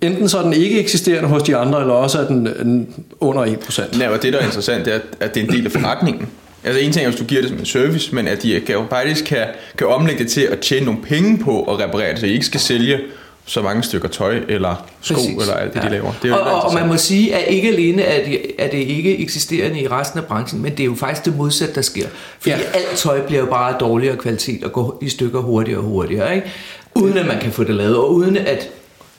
enten 0.00 0.28
så 0.28 0.38
er 0.38 0.42
den 0.42 0.52
ikke 0.52 0.80
eksisterende 0.80 1.28
hos 1.28 1.42
de 1.42 1.56
andre, 1.56 1.80
eller 1.80 1.94
også 1.94 2.18
er 2.18 2.26
den 2.26 2.88
under 3.20 3.44
1 3.44 3.58
procent. 3.58 3.98
Ja, 4.00 4.08
og 4.08 4.22
det, 4.22 4.32
der 4.32 4.38
er 4.38 4.44
interessant, 4.44 4.84
det 4.84 4.94
er, 4.94 4.98
at 5.20 5.34
det 5.34 5.42
er 5.42 5.46
en 5.46 5.52
del 5.52 5.66
af 5.66 5.72
forretningen. 5.72 6.28
Altså 6.64 6.80
en 6.80 6.92
ting 6.92 7.04
er, 7.06 7.10
hvis 7.10 7.20
du 7.20 7.24
giver 7.26 7.40
det 7.40 7.50
som 7.50 7.58
en 7.58 7.66
service, 7.66 8.14
men 8.14 8.28
at 8.28 8.42
de 8.42 8.60
kan 8.66 8.74
jo 8.74 8.84
faktisk 8.90 9.24
kan, 9.24 9.46
kan 9.78 9.86
omlægge 9.86 10.24
det 10.24 10.32
til 10.32 10.40
at 10.40 10.58
tjene 10.60 10.86
nogle 10.86 11.02
penge 11.02 11.38
på 11.38 11.62
at 11.64 11.78
reparere 11.80 12.10
det, 12.10 12.20
så 12.20 12.26
I 12.26 12.32
ikke 12.32 12.46
skal 12.46 12.60
sælge 12.60 13.00
så 13.46 13.62
mange 13.62 13.82
stykker 13.82 14.08
tøj 14.08 14.40
eller 14.48 14.86
sko 15.00 15.14
Præcis. 15.14 15.30
eller 15.40 15.54
alt 15.54 15.74
det, 15.74 15.82
de 15.82 15.88
laver. 15.90 16.12
Det 16.22 16.30
er 16.30 16.36
jo 16.36 16.40
og, 16.40 16.52
og, 16.52 16.62
og 16.62 16.74
man 16.74 16.88
må 16.88 16.96
sige, 16.96 17.34
at 17.34 17.54
ikke 17.54 17.68
alene 17.68 18.02
er 18.02 18.24
det, 18.24 18.40
er 18.58 18.70
det 18.70 18.78
ikke 18.78 19.18
eksisterende 19.18 19.80
i 19.80 19.88
resten 19.88 20.18
af 20.20 20.24
branchen, 20.26 20.62
men 20.62 20.72
det 20.72 20.80
er 20.80 20.84
jo 20.84 20.94
faktisk 20.94 21.24
det 21.24 21.36
modsatte, 21.36 21.74
der 21.74 21.82
sker. 21.82 22.06
Fordi 22.40 22.50
ja. 22.50 22.58
Ja. 22.58 22.64
alt 22.74 22.98
tøj 22.98 23.20
bliver 23.26 23.40
jo 23.40 23.46
bare 23.46 23.72
af 23.72 23.78
dårligere 23.80 24.16
kvalitet 24.16 24.64
og 24.64 24.72
går 24.72 24.98
i 25.02 25.08
stykker 25.08 25.40
hurtigere 25.40 25.78
og 25.78 25.84
hurtigere. 25.84 26.34
Ikke? 26.34 26.46
Uden 26.94 27.18
at 27.18 27.26
man 27.26 27.38
kan 27.38 27.52
få 27.52 27.64
det 27.64 27.74
lavet, 27.74 27.96
og 27.96 28.14
uden 28.14 28.36
at, 28.36 28.68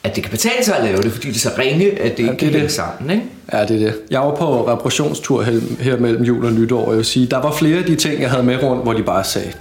at 0.04 0.16
det 0.16 0.22
kan 0.24 0.30
betale 0.30 0.64
sig 0.64 0.76
at 0.78 0.84
lave 0.84 1.02
det, 1.02 1.12
fordi 1.12 1.28
det 1.28 1.36
er 1.36 1.40
så 1.40 1.50
ringe, 1.58 1.90
at 1.90 2.16
det 2.16 2.18
ikke 2.18 2.30
det 2.30 2.38
kan 2.38 2.54
er 2.54 2.60
det. 2.60 2.72
sammen. 2.72 3.10
Ikke? 3.10 3.22
Ja, 3.52 3.60
det 3.60 3.70
er 3.70 3.78
det. 3.86 3.94
Jeg 4.10 4.20
var 4.20 4.34
på 4.34 4.68
reparationstur 4.72 5.42
her, 5.42 5.60
her 5.80 5.96
mellem 5.96 6.22
jul 6.22 6.44
og 6.44 6.52
nytår, 6.52 6.84
og 6.84 6.90
jeg 6.90 6.96
vil 6.96 7.04
sige, 7.04 7.26
der 7.26 7.38
var 7.42 7.52
flere 7.52 7.78
af 7.78 7.84
de 7.84 7.96
ting, 7.96 8.20
jeg 8.20 8.30
havde 8.30 8.42
med 8.42 8.62
rundt, 8.62 8.82
hvor 8.82 8.92
de 8.92 9.02
bare 9.02 9.24
sagde, 9.24 9.52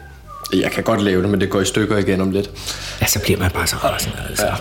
jeg 0.53 0.71
kan 0.71 0.83
godt 0.83 1.01
lave 1.01 1.21
det, 1.21 1.29
men 1.29 1.41
det 1.41 1.49
går 1.49 1.61
i 1.61 1.65
stykker 1.65 1.97
igen 1.97 2.21
om 2.21 2.31
lidt. 2.31 2.49
Ja, 3.01 3.05
så 3.05 3.19
bliver 3.19 3.39
man 3.39 3.51
bare 3.51 3.67
så 3.67 3.75
rasende. 3.75 4.17
Altså. 4.29 4.45
Ja. 4.45 4.53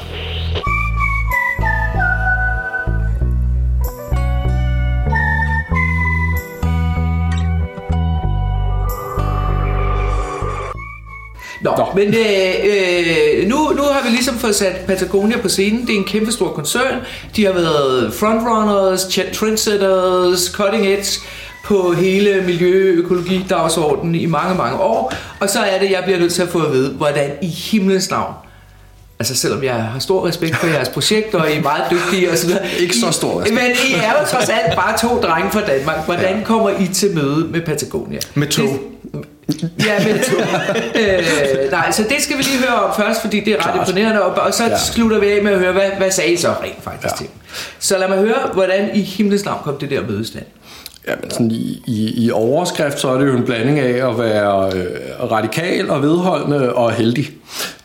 Nå, 11.62 11.75
Nå. 11.76 11.87
men 11.95 12.14
øh, 12.14 12.55
øh, 12.64 13.49
nu, 13.49 13.57
nu 13.57 13.83
har 13.83 14.02
vi 14.05 14.09
ligesom 14.09 14.38
fået 14.38 14.55
sat 14.55 14.76
Patagonia 14.87 15.38
på 15.38 15.49
scenen. 15.49 15.87
Det 15.87 15.95
er 15.95 15.99
en 15.99 16.05
kæmpe 16.05 16.33
stor 16.33 16.52
koncern. 16.52 17.00
De 17.37 17.45
har 17.45 17.52
været 17.52 18.14
frontrunners, 18.14 19.19
trendsetters, 19.33 20.40
cutting 20.40 20.87
edge 20.87 21.21
på 21.64 21.92
hele 21.92 22.42
miljø-økologi-dagsordenen 22.47 24.14
i 24.14 24.26
mange, 24.26 24.54
mange 24.54 24.76
år. 24.76 25.14
Og 25.40 25.50
så 25.50 25.61
er 25.61 25.78
det, 25.78 25.90
jeg 25.90 26.02
bliver 26.04 26.19
nødt 26.19 26.33
til 26.33 26.42
at 26.42 26.49
få 26.49 26.59
at 26.59 26.73
vide, 26.73 26.92
hvordan 26.92 27.31
i 27.42 27.47
himlens 27.47 28.11
navn 28.11 28.35
Altså 29.23 29.35
selvom 29.37 29.64
jeg 29.64 29.75
har 29.75 29.99
stor 29.99 30.26
respekt 30.26 30.57
for 30.57 30.66
jeres 30.66 30.88
projekt, 30.88 31.35
og 31.35 31.50
I 31.50 31.57
er 31.57 31.62
meget 31.62 31.85
dygtige 31.90 32.31
og 32.31 32.38
så 32.38 32.47
videre. 32.47 32.71
Ikke 32.83 32.97
så 32.97 33.11
stor 33.11 33.40
respekt. 33.40 33.62
Men 33.62 33.71
I 33.71 33.92
er 33.95 34.21
jo 34.21 34.26
trods 34.26 34.49
alt 34.49 34.75
bare 34.76 34.99
to 34.99 35.21
drenge 35.21 35.50
fra 35.50 35.61
Danmark. 35.61 36.04
Hvordan 36.04 36.38
ja. 36.38 36.45
kommer 36.45 36.71
I 36.71 36.87
til 36.87 37.14
møde 37.14 37.47
med 37.50 37.61
Patagonia? 37.61 38.19
Med 38.35 38.47
tog. 38.47 38.66
Det, 38.66 39.71
ja, 39.87 40.04
med 40.04 40.25
tog. 40.25 40.40
øh, 41.00 41.71
nej, 41.71 41.90
så 41.90 42.02
det 42.02 42.16
skal 42.23 42.38
vi 42.38 42.42
lige 42.42 42.59
høre 42.59 42.83
om 42.83 42.95
først, 42.97 43.21
fordi 43.21 43.40
det 43.40 43.52
er 43.52 43.57
ret 43.57 43.62
Klart. 43.62 43.88
imponerende. 43.88 44.23
Og, 44.23 44.42
og 44.42 44.54
så 44.54 44.64
ja. 44.64 44.78
Slutter 44.78 45.19
vi 45.19 45.26
af 45.26 45.42
med 45.42 45.52
at 45.52 45.59
høre, 45.59 45.73
hvad, 45.73 45.90
hvad 45.99 46.11
sagde 46.11 46.33
I 46.33 46.37
så 46.37 46.49
rent 46.62 46.85
faktisk. 46.85 47.14
Ja. 47.14 47.16
til? 47.16 47.26
Så 47.78 47.99
lad 47.99 48.09
mig 48.09 48.19
høre, 48.19 48.50
hvordan 48.52 48.90
i 48.95 49.00
himlens 49.00 49.45
navn 49.45 49.61
kom 49.64 49.76
det 49.78 49.90
der 49.90 50.07
mødestand. 50.07 50.45
Ja, 51.09 51.14
men 51.21 51.30
sådan 51.30 51.50
i, 51.50 51.82
i, 51.87 52.25
i 52.25 52.30
overskrift, 52.30 53.00
så 53.00 53.09
er 53.09 53.18
det 53.18 53.26
jo 53.26 53.37
en 53.37 53.44
blanding 53.44 53.78
af 53.78 54.11
at 54.11 54.18
være 54.18 54.73
øh, 54.76 55.30
radikal 55.30 55.90
og 55.90 56.02
vedholdende 56.02 56.73
og 56.73 56.92
heldig. 56.92 57.30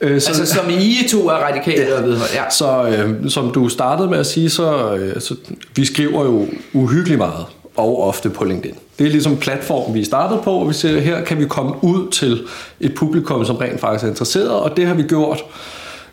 Øh, 0.01 0.21
så, 0.21 0.29
Altså 0.29 0.45
som 0.45 0.69
I 0.69 1.07
to 1.09 1.27
er 1.27 1.33
radikale 1.33 1.95
og 1.95 2.03
vedhold. 2.03 2.29
Ja. 2.33 2.49
Så 2.49 2.87
øh, 2.87 3.29
som 3.29 3.51
du 3.51 3.69
startede 3.69 4.09
med 4.09 4.17
at 4.17 4.25
sige, 4.25 4.49
så, 4.49 4.95
øh, 4.95 5.21
så 5.21 5.35
vi 5.75 5.85
skriver 5.85 6.25
jo 6.25 6.47
uhyggeligt 6.73 7.17
meget 7.17 7.45
og 7.75 8.03
ofte 8.03 8.29
på 8.29 8.43
LinkedIn. 8.43 8.75
Det 8.99 9.07
er 9.07 9.11
ligesom 9.11 9.37
platformen, 9.37 9.95
vi 9.95 10.03
startet 10.03 10.39
på, 10.43 10.51
og 10.51 10.69
vi 10.69 10.73
siger, 10.73 10.99
her 10.99 11.23
kan 11.23 11.39
vi 11.39 11.45
komme 11.45 11.83
ud 11.83 12.11
til 12.11 12.41
et 12.79 12.95
publikum, 12.95 13.45
som 13.45 13.55
rent 13.55 13.79
faktisk 13.79 14.03
er 14.03 14.09
interesseret, 14.09 14.49
og 14.49 14.77
det 14.77 14.87
har 14.87 14.93
vi 14.93 15.03
gjort 15.03 15.43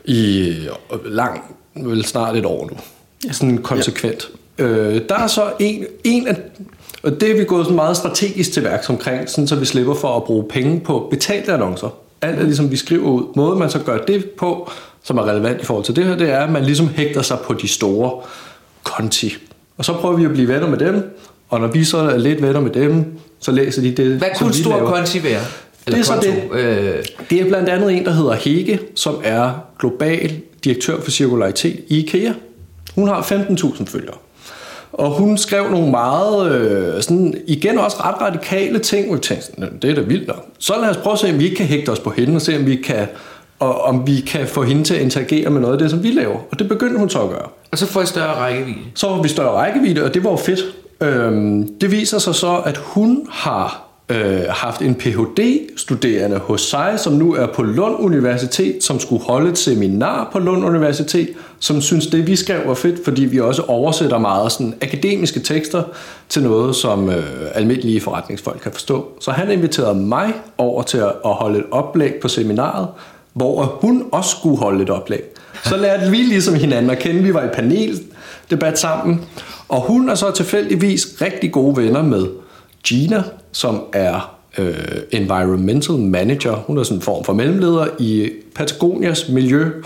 i 0.05 0.49
øh, 0.93 0.99
lang, 1.05 1.57
vel 1.77 2.05
snart 2.05 2.37
et 2.37 2.47
år 2.47 2.71
nu. 2.71 2.77
Sådan 3.33 3.59
konsekvent. 3.59 4.29
Ja. 4.59 4.65
Øh, 4.65 5.01
der 5.09 5.15
er 5.15 5.27
så 5.27 5.53
en, 5.61 5.85
en 6.05 6.27
af, 6.27 6.37
og 7.05 7.21
det 7.21 7.31
er 7.31 7.37
vi 7.37 7.45
gået 7.45 7.65
sådan 7.65 7.77
meget 7.77 7.97
strategisk 7.97 8.53
til 8.53 8.65
værks 8.65 8.89
omkring, 8.91 9.31
sådan 9.31 9.49
så 9.49 9.57
vi 9.57 9.65
slipper 9.65 9.95
for 9.95 10.17
at 10.17 10.25
bruge 10.25 10.45
penge 10.51 10.81
på 10.81 11.07
betalte 11.11 11.53
annoncer. 11.53 11.89
Alt 12.23 12.39
er 12.39 12.43
ligesom 12.43 12.71
vi 12.71 12.77
skriver 12.77 13.11
ud. 13.11 13.23
Måden 13.37 13.59
man 13.59 13.71
så 13.71 13.79
gør 13.79 13.99
det 13.99 14.25
på, 14.31 14.71
som 15.03 15.19
er 15.19 15.29
relevant 15.29 15.63
i 15.63 15.65
forhold 15.65 15.85
til 15.85 15.97
det 15.97 16.05
her, 16.05 16.17
det 16.17 16.31
er, 16.31 16.39
at 16.41 16.51
man 16.53 16.65
ligesom 16.65 16.89
hægter 16.89 17.23
sig 17.23 17.39
på 17.47 17.55
de 17.55 17.69
store 17.69 18.11
konti. 18.83 19.35
Og 19.79 19.85
så 19.85 19.93
prøver 19.93 20.17
vi 20.17 20.25
at 20.25 20.31
blive 20.33 20.49
venner 20.49 20.69
med 20.69 20.79
dem, 20.79 21.17
og 21.49 21.61
når 21.61 21.67
vi 21.69 21.85
så 21.85 21.99
er 21.99 22.17
lidt 22.17 22.43
venner 22.43 22.61
med 22.61 22.71
dem, 22.71 23.05
så 23.41 23.53
læser 23.53 23.83
de 23.83 23.91
det, 23.93 24.07
Hvad 24.19 24.29
kunne 24.39 24.47
en 24.47 24.55
stor 24.55 24.71
laver. 24.71 24.91
konti 24.91 25.25
være? 25.25 25.41
Det 25.87 25.99
er 25.99 26.03
så 26.03 26.13
konto? 26.13 26.31
det. 26.31 26.61
Øh, 26.61 27.05
Det 27.31 27.41
er 27.41 27.45
blandt 27.49 27.69
andet 27.69 27.93
en, 27.93 28.05
der 28.05 28.11
hedder 28.13 28.33
Hege, 28.35 28.79
som 28.95 29.15
er 29.25 29.51
global 29.81 30.41
direktør 30.65 31.01
for 31.01 31.11
cirkularitet 31.11 31.81
i 31.89 31.99
IKEA. 31.99 32.33
Hun 32.95 33.09
har 33.09 33.23
15.000 33.23 33.85
følgere. 33.87 34.15
Og 34.95 35.11
hun 35.11 35.39
skrev 35.39 35.71
nogle 35.71 35.91
meget, 35.91 36.53
øh, 36.53 37.03
sådan, 37.03 37.35
igen 37.47 37.79
også 37.79 37.97
ret 37.97 38.21
radikale 38.21 38.79
ting, 38.79 39.07
hvor 39.07 39.15
vi 39.15 39.21
tænkte, 39.21 39.61
"Nå, 39.61 39.67
det 39.83 39.91
er 39.91 39.95
da 39.95 40.01
vildt 40.01 40.29
nok. 40.29 40.45
Så 40.59 40.73
lad 40.81 40.91
os 40.91 40.97
prøve 40.97 41.13
at 41.13 41.19
se, 41.19 41.31
om 41.33 41.39
vi 41.39 41.45
ikke 41.45 41.57
kan 41.57 41.67
hægte 41.67 41.91
os 41.91 41.99
på 42.01 42.11
hende, 42.11 42.37
og 42.37 42.43
se, 42.43 42.57
om 42.57 42.67
vi 42.67 42.77
kan, 42.77 43.07
og, 43.59 43.81
om 43.83 44.07
vi 44.07 44.21
kan 44.21 44.47
få 44.47 44.63
hende 44.63 44.85
til 44.85 44.95
at 44.95 45.01
interagere 45.01 45.51
med 45.51 45.61
noget 45.61 45.73
af 45.73 45.79
det, 45.79 45.91
som 45.91 46.03
vi 46.03 46.11
laver. 46.11 46.37
Og 46.51 46.59
det 46.59 46.69
begyndte 46.69 46.99
hun 46.99 47.11
så 47.11 47.23
at 47.23 47.29
gøre. 47.31 47.49
og 47.73 47.79
så 47.79 47.87
får 47.87 48.01
jeg 48.01 48.09
større 48.09 48.35
rækkevidde. 48.35 48.79
Så 48.95 49.09
var 49.09 49.23
vi 49.23 49.29
større 49.29 49.51
rækkevidde, 49.51 50.05
og 50.05 50.15
det 50.15 50.25
var 50.25 50.31
jo 50.31 50.37
fedt. 50.37 50.61
Øhm, 51.01 51.69
det 51.81 51.91
viser 51.91 52.19
sig 52.19 52.35
så, 52.35 52.57
at 52.65 52.77
hun 52.77 53.27
har 53.31 53.84
øh, 54.09 54.41
haft 54.49 54.83
en 54.83 54.95
Ph.D.-studerende 54.95 56.39
hos 56.39 56.61
sig, 56.61 56.95
som 56.97 57.13
nu 57.13 57.35
er 57.35 57.47
på 57.47 57.63
Lund 57.63 57.97
Universitet, 57.99 58.85
som 58.85 59.01
skulle 59.01 59.25
holde 59.25 59.51
et 59.51 59.59
seminar 59.59 60.29
på 60.33 60.39
Lund 60.39 60.65
Universitet, 60.65 61.29
som 61.61 61.81
synes 61.81 62.07
det, 62.07 62.27
vi 62.27 62.37
skrev 62.37 62.69
var 62.69 62.75
fedt, 62.75 63.05
fordi 63.05 63.25
vi 63.25 63.41
også 63.41 63.63
oversætter 63.63 64.19
meget 64.19 64.53
sådan 64.53 64.75
akademiske 64.83 65.41
tekster 65.41 65.83
til 66.29 66.43
noget, 66.43 66.77
som 66.77 67.11
øh, 67.11 67.25
almindelige 67.55 68.01
forretningsfolk 68.01 68.61
kan 68.63 68.73
forstå. 68.73 69.09
Så 69.21 69.31
han 69.31 69.51
inviterede 69.51 69.95
mig 69.95 70.33
over 70.59 70.83
til 70.83 70.99
at, 70.99 71.13
at 71.25 71.33
holde 71.35 71.59
et 71.59 71.65
oplæg 71.71 72.15
på 72.23 72.29
seminaret, 72.29 72.89
hvor 73.33 73.65
hun 73.81 74.05
også 74.13 74.31
skulle 74.31 74.59
holde 74.59 74.83
et 74.83 74.91
oplæg. 74.91 75.23
Så 75.65 75.77
lærte 75.77 76.11
vi 76.11 76.17
ligesom 76.17 76.55
hinanden 76.55 76.91
at 76.91 76.99
kende. 76.99 77.23
Vi 77.23 77.35
var 77.35 77.45
i 77.45 77.49
paneldebat 77.55 78.79
sammen. 78.79 79.21
Og 79.69 79.81
hun 79.81 80.09
er 80.09 80.15
så 80.15 80.31
tilfældigvis 80.31 81.07
rigtig 81.21 81.53
gode 81.53 81.77
venner 81.77 82.03
med 82.03 82.27
Gina, 82.85 83.23
som 83.55 83.83
er 83.93 84.37
øh, 84.59 84.75
environmental 85.11 85.95
manager. 85.95 86.55
Hun 86.55 86.79
er 86.79 86.83
sådan 86.83 86.99
en 86.99 87.03
form 87.03 87.25
for 87.25 87.33
mellemleder 87.33 87.87
i 87.99 88.31
Patagonias 88.55 89.29
miljø- 89.29 89.83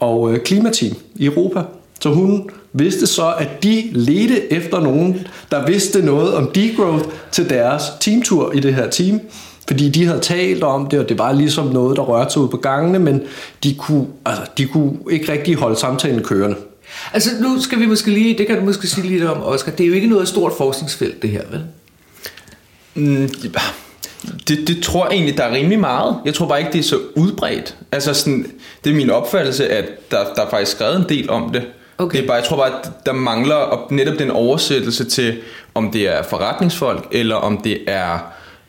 og 0.00 0.32
øh, 0.32 0.40
klimateam 0.40 0.96
i 1.14 1.24
Europa. 1.24 1.62
Så 2.00 2.08
hun 2.08 2.50
vidste 2.72 3.06
så, 3.06 3.34
at 3.38 3.62
de 3.62 3.82
ledte 3.92 4.52
efter 4.52 4.80
nogen, 4.80 5.26
der 5.50 5.66
vidste 5.66 6.04
noget 6.04 6.34
om 6.34 6.50
degrowth 6.54 7.04
til 7.32 7.50
deres 7.50 7.82
teamtur 8.00 8.52
i 8.52 8.60
det 8.60 8.74
her 8.74 8.90
team. 8.90 9.20
Fordi 9.68 9.88
de 9.88 10.06
havde 10.06 10.20
talt 10.20 10.62
om 10.62 10.86
det, 10.86 10.98
og 10.98 11.08
det 11.08 11.18
var 11.18 11.32
ligesom 11.32 11.66
noget, 11.66 11.96
der 11.96 12.02
rørte 12.02 12.32
sig 12.32 12.42
ud 12.42 12.48
på 12.48 12.56
gangene, 12.56 12.98
men 12.98 13.22
de 13.64 13.74
kunne, 13.74 14.06
altså, 14.26 14.42
de 14.58 14.66
kunne 14.66 14.92
ikke 15.10 15.32
rigtig 15.32 15.54
holde 15.54 15.76
samtalen 15.76 16.22
kørende. 16.22 16.56
Altså 17.12 17.30
nu 17.40 17.60
skal 17.60 17.80
vi 17.80 17.86
måske 17.86 18.10
lige, 18.10 18.38
det 18.38 18.46
kan 18.46 18.58
du 18.58 18.64
måske 18.64 18.86
sige 18.86 19.06
lidt 19.06 19.24
om, 19.24 19.42
Oscar, 19.42 19.72
det 19.72 19.84
er 19.84 19.88
jo 19.88 19.94
ikke 19.94 20.06
noget 20.06 20.28
stort 20.28 20.52
forskningsfelt 20.58 21.22
det 21.22 21.30
her, 21.30 21.42
vel? 21.50 21.60
Mm, 22.94 23.28
det, 24.48 24.68
det 24.68 24.82
tror 24.82 25.04
jeg 25.06 25.12
egentlig, 25.14 25.36
der 25.36 25.44
er 25.44 25.54
rimelig 25.54 25.78
meget. 25.78 26.16
Jeg 26.24 26.34
tror 26.34 26.46
bare 26.46 26.58
ikke, 26.58 26.72
det 26.72 26.78
er 26.78 26.82
så 26.82 26.98
udbredt. 27.16 27.76
Altså 27.92 28.14
sådan, 28.14 28.52
det 28.84 28.90
er 28.90 28.94
min 28.94 29.10
opfattelse, 29.10 29.68
at 29.68 29.84
der, 30.10 30.18
der 30.36 30.42
er 30.42 30.50
faktisk 30.50 30.72
skrevet 30.72 30.96
en 30.96 31.04
del 31.08 31.30
om 31.30 31.50
det. 31.52 31.62
Okay. 31.98 32.16
Det 32.18 32.22
er 32.24 32.26
bare, 32.26 32.36
jeg 32.36 32.44
tror 32.44 32.56
bare, 32.56 32.68
at 32.82 32.90
der 33.06 33.12
mangler 33.12 33.54
op- 33.54 33.90
netop 33.90 34.18
den 34.18 34.30
oversættelse 34.30 35.04
til, 35.04 35.38
om 35.74 35.90
det 35.92 36.08
er 36.08 36.22
forretningsfolk, 36.22 37.06
eller 37.12 37.36
om 37.36 37.58
det 37.64 37.78
er 37.86 38.18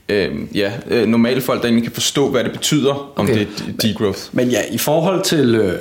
øh, 0.10 0.30
ja, 0.56 0.72
øh, 0.90 1.08
normale 1.08 1.42
folk, 1.42 1.62
der 1.62 1.68
egentlig 1.68 1.84
kan 1.84 1.94
forstå, 1.94 2.30
hvad 2.30 2.44
det 2.44 2.52
betyder, 2.52 3.12
om 3.16 3.26
Okay. 3.26 3.34
det 3.34 3.42
er 3.42 3.72
degrowth. 3.88 4.20
Men 4.32 4.50
ja, 4.50 4.60
i 4.72 4.78
forhold 4.78 5.24
til... 5.24 5.56
Øh, 5.56 5.74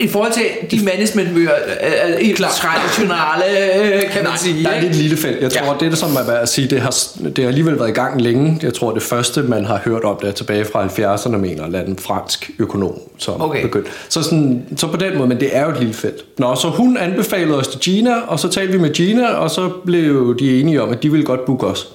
I 0.00 0.08
forhold 0.08 0.32
til 0.32 0.42
de 0.78 0.84
managementbøger, 0.84 1.50
øh, 1.84 2.30
øh, 2.30 2.36
traditionelle, 2.36 3.94
øh, 3.94 4.00
kan 4.02 4.10
man 4.14 4.24
Nej, 4.24 4.36
sige. 4.36 4.64
der 4.64 4.70
er 4.70 4.74
ikke? 4.76 4.88
et 4.88 4.96
lille 4.96 5.16
felt. 5.16 5.40
Jeg 5.42 5.52
tror, 5.52 5.66
Ja. 5.66 5.78
det, 5.80 5.90
der 5.90 5.96
som 5.96 6.10
er 6.16 6.26
værd 6.26 6.42
at 6.42 6.48
sige, 6.48 6.68
det 6.68 6.80
har, 6.80 6.94
det 7.36 7.38
har 7.38 7.48
alligevel 7.48 7.78
været 7.78 7.88
i 7.88 7.92
gang 7.92 8.20
længe. 8.22 8.58
Jeg 8.62 8.74
tror, 8.74 8.92
det 8.94 9.02
første, 9.02 9.42
man 9.42 9.64
har 9.64 9.80
hørt 9.84 10.04
om, 10.04 10.16
det 10.20 10.28
er 10.28 10.32
tilbage 10.32 10.64
fra 10.64 10.86
70'erne, 10.86 11.28
mener 11.36 11.58
en 11.60 11.64
eller 11.66 11.78
anden 11.80 11.96
fransk 11.98 12.50
økonom, 12.58 12.94
som 13.18 13.42
Okay. 13.42 13.62
begyndte. 13.62 13.90
Så, 14.08 14.22
sådan, 14.22 14.62
så 14.76 14.86
på 14.86 14.96
den 14.96 15.16
måde, 15.16 15.28
men 15.28 15.40
det 15.40 15.48
er 15.56 15.64
jo 15.64 15.70
et 15.70 15.78
lille 15.78 15.94
felt. 15.94 16.24
Nå, 16.38 16.54
så 16.54 16.68
hun 16.68 16.96
anbefalede 16.96 17.58
os 17.58 17.68
til 17.68 17.80
Gina, 17.80 18.14
og 18.26 18.40
så 18.40 18.48
talte 18.48 18.72
vi 18.72 18.78
med 18.78 18.90
Gina, 18.94 19.26
og 19.28 19.50
så 19.50 19.68
blev 19.86 20.36
de 20.38 20.60
enige 20.60 20.82
om, 20.82 20.90
at 20.90 21.02
de 21.02 21.10
ville 21.10 21.26
godt 21.26 21.44
booke 21.44 21.66
os 21.66 21.88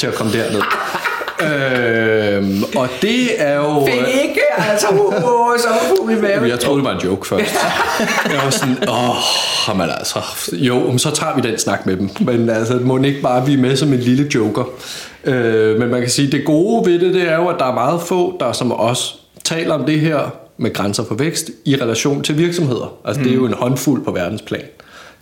til 0.00 0.06
at 0.06 0.14
komme 0.14 0.32
derned. 0.32 0.62
øhm, 1.46 2.64
og 2.76 2.88
det 3.02 3.42
er 3.42 3.54
jo... 3.54 3.86
Fik 3.86 4.22
ikke, 4.24 4.40
altså, 4.70 4.86
uh, 4.90 4.98
uh, 4.98 5.58
så 5.58 5.68
var 5.68 5.96
fugl 5.96 6.12
i 6.12 6.20
maven. 6.20 6.48
Jeg 6.48 6.60
troede, 6.60 6.78
det 6.78 6.84
var 6.84 6.94
en 6.94 7.00
joke 7.04 7.26
først. 7.26 7.54
Jeg 8.24 8.40
var 8.44 8.50
sådan, 8.50 8.76
åh, 8.88 9.78
men 9.78 9.90
altså, 9.98 10.18
jo, 10.52 10.78
men 10.78 10.98
så 10.98 11.10
tager 11.10 11.34
vi 11.34 11.40
den 11.40 11.58
snak 11.58 11.86
med 11.86 11.96
dem. 11.96 12.10
Men 12.20 12.50
altså, 12.50 12.74
må 12.74 12.96
den 12.96 13.04
ikke 13.04 13.22
bare 13.22 13.46
vi 13.46 13.52
er 13.54 13.58
med 13.58 13.76
som 13.76 13.92
en 13.92 13.98
lille 13.98 14.30
joker. 14.34 14.64
Øh, 15.24 15.78
men 15.78 15.90
man 15.90 16.00
kan 16.00 16.10
sige, 16.10 16.32
det 16.32 16.44
gode 16.44 16.90
ved 16.90 16.98
det, 16.98 17.14
det 17.14 17.28
er 17.28 17.36
jo, 17.36 17.48
at 17.48 17.56
der 17.58 17.64
er 17.64 17.74
meget 17.74 18.00
få, 18.02 18.36
der 18.40 18.52
som 18.52 18.72
os 18.72 19.18
taler 19.44 19.74
om 19.74 19.84
det 19.84 20.00
her 20.00 20.30
med 20.58 20.72
grænser 20.72 21.04
for 21.04 21.14
vækst 21.14 21.50
i 21.64 21.76
relation 21.76 22.22
til 22.22 22.38
virksomheder. 22.38 22.92
Altså, 23.04 23.22
det 23.22 23.30
er 23.30 23.36
jo 23.36 23.46
en 23.46 23.54
håndfuld 23.54 24.04
på 24.04 24.12
verdensplan. 24.12 24.62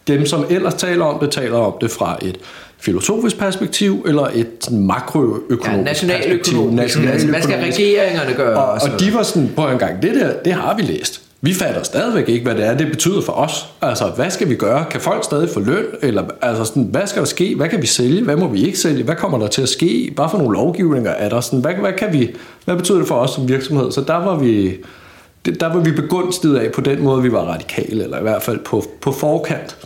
Dem, 0.08 0.26
som 0.26 0.44
ellers 0.50 0.74
taler 0.74 1.04
om 1.04 1.18
det, 1.20 1.30
taler 1.30 1.56
om 1.58 1.72
det 1.80 1.90
fra 1.90 2.18
et 2.22 2.38
filosofisk 2.80 3.38
perspektiv, 3.38 4.04
eller 4.08 4.28
et 4.34 4.70
makroøkonomisk 4.70 6.02
Ja, 6.02 6.16
perspektiv. 6.16 6.70
nationaløkonom. 6.70 6.78
Altså, 6.78 7.00
hvad 7.00 7.18
skal 7.18 7.30
Nationaløkonomisk. 7.30 7.78
regeringerne 7.78 8.34
gøre? 8.36 8.56
Og, 8.58 8.72
og 8.94 9.00
de 9.00 9.14
var 9.14 9.22
sådan, 9.22 9.52
på 9.56 9.68
en 9.68 9.78
gang, 9.78 10.02
det 10.02 10.14
der, 10.14 10.32
det 10.44 10.52
har 10.52 10.76
vi 10.76 10.82
læst. 10.82 11.20
Vi 11.40 11.54
fatter 11.54 11.82
stadigvæk 11.82 12.28
ikke, 12.28 12.44
hvad 12.44 12.54
det 12.54 12.66
er, 12.66 12.76
det 12.76 12.86
betyder 12.86 13.20
for 13.22 13.32
os. 13.32 13.66
Altså, 13.82 14.04
hvad 14.16 14.30
skal 14.30 14.48
vi 14.48 14.54
gøre? 14.54 14.84
Kan 14.90 15.00
folk 15.00 15.24
stadig 15.24 15.48
få 15.50 15.60
løn? 15.60 15.84
Eller 16.02 16.22
altså 16.42 16.64
sådan, 16.64 16.82
hvad 16.82 17.06
skal 17.06 17.20
der 17.22 17.26
ske? 17.26 17.54
Hvad 17.54 17.68
kan 17.68 17.82
vi 17.82 17.86
sælge? 17.86 18.24
Hvad 18.24 18.36
må 18.36 18.48
vi 18.48 18.64
ikke 18.66 18.78
sælge? 18.78 19.02
Hvad 19.04 19.14
kommer 19.16 19.38
der 19.38 19.46
til 19.46 19.62
at 19.62 19.68
ske? 19.68 20.12
Hvad 20.14 20.24
for 20.30 20.38
nogle 20.38 20.52
lovgivninger 20.54 21.10
er 21.10 21.28
der? 21.28 21.40
Sådan, 21.40 21.58
hvad, 21.60 21.74
hvad, 21.74 21.92
kan 21.92 22.12
vi, 22.12 22.30
hvad 22.64 22.76
betyder 22.76 22.98
det 22.98 23.08
for 23.08 23.14
os 23.14 23.30
som 23.30 23.48
virksomhed? 23.48 23.92
Så 23.92 24.00
der 24.00 24.16
var 24.16 24.36
vi, 24.36 24.76
der 25.60 25.72
var 25.72 25.80
vi 25.80 25.90
begunstiget 25.92 26.56
af 26.56 26.72
på 26.72 26.80
den 26.80 27.02
måde, 27.02 27.22
vi 27.22 27.32
var 27.32 27.40
radikale, 27.40 28.02
eller 28.04 28.18
i 28.18 28.22
hvert 28.22 28.42
fald 28.42 28.58
på, 28.58 28.84
på 29.00 29.12
forkant 29.12 29.76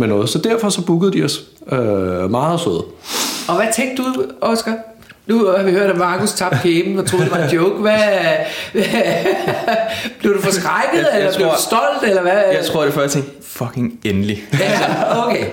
med 0.00 0.08
noget. 0.08 0.28
Så 0.28 0.38
derfor 0.38 0.68
så 0.68 0.82
bookede 0.86 1.12
de 1.12 1.24
os 1.24 1.40
øh, 1.72 2.30
meget 2.30 2.60
søde. 2.60 2.84
Og 3.48 3.54
hvad 3.56 3.66
tænkte 3.76 4.02
du, 4.02 4.24
Oscar? 4.40 4.74
Nu 5.26 5.46
har 5.46 5.62
vi 5.62 5.70
hørt, 5.70 5.90
at 5.90 5.96
Markus 5.96 6.32
tabte 6.32 6.58
kæben 6.62 6.98
og 6.98 7.06
troede, 7.06 7.24
det 7.24 7.32
var 7.32 7.38
en 7.38 7.50
joke. 7.50 7.74
Hvad, 7.80 7.98
blev 10.20 10.34
du 10.34 10.40
forskrækket, 10.42 10.98
Jeg- 10.98 11.06
jeg 11.12 11.18
eller 11.20 11.34
blev 11.36 11.46
tror- 11.46 11.54
du 11.56 11.60
stolt, 11.62 12.02
eller 12.10 12.22
hvad? 12.22 12.32
Jeg 12.32 12.64
tror, 12.72 12.84
det 12.84 12.92
første, 12.94 13.18
jeg 13.18 13.24
tænkte, 13.24 13.48
fucking 13.48 14.00
endelig. 14.04 14.42
Ja, 14.60 15.26
okay. 15.26 15.44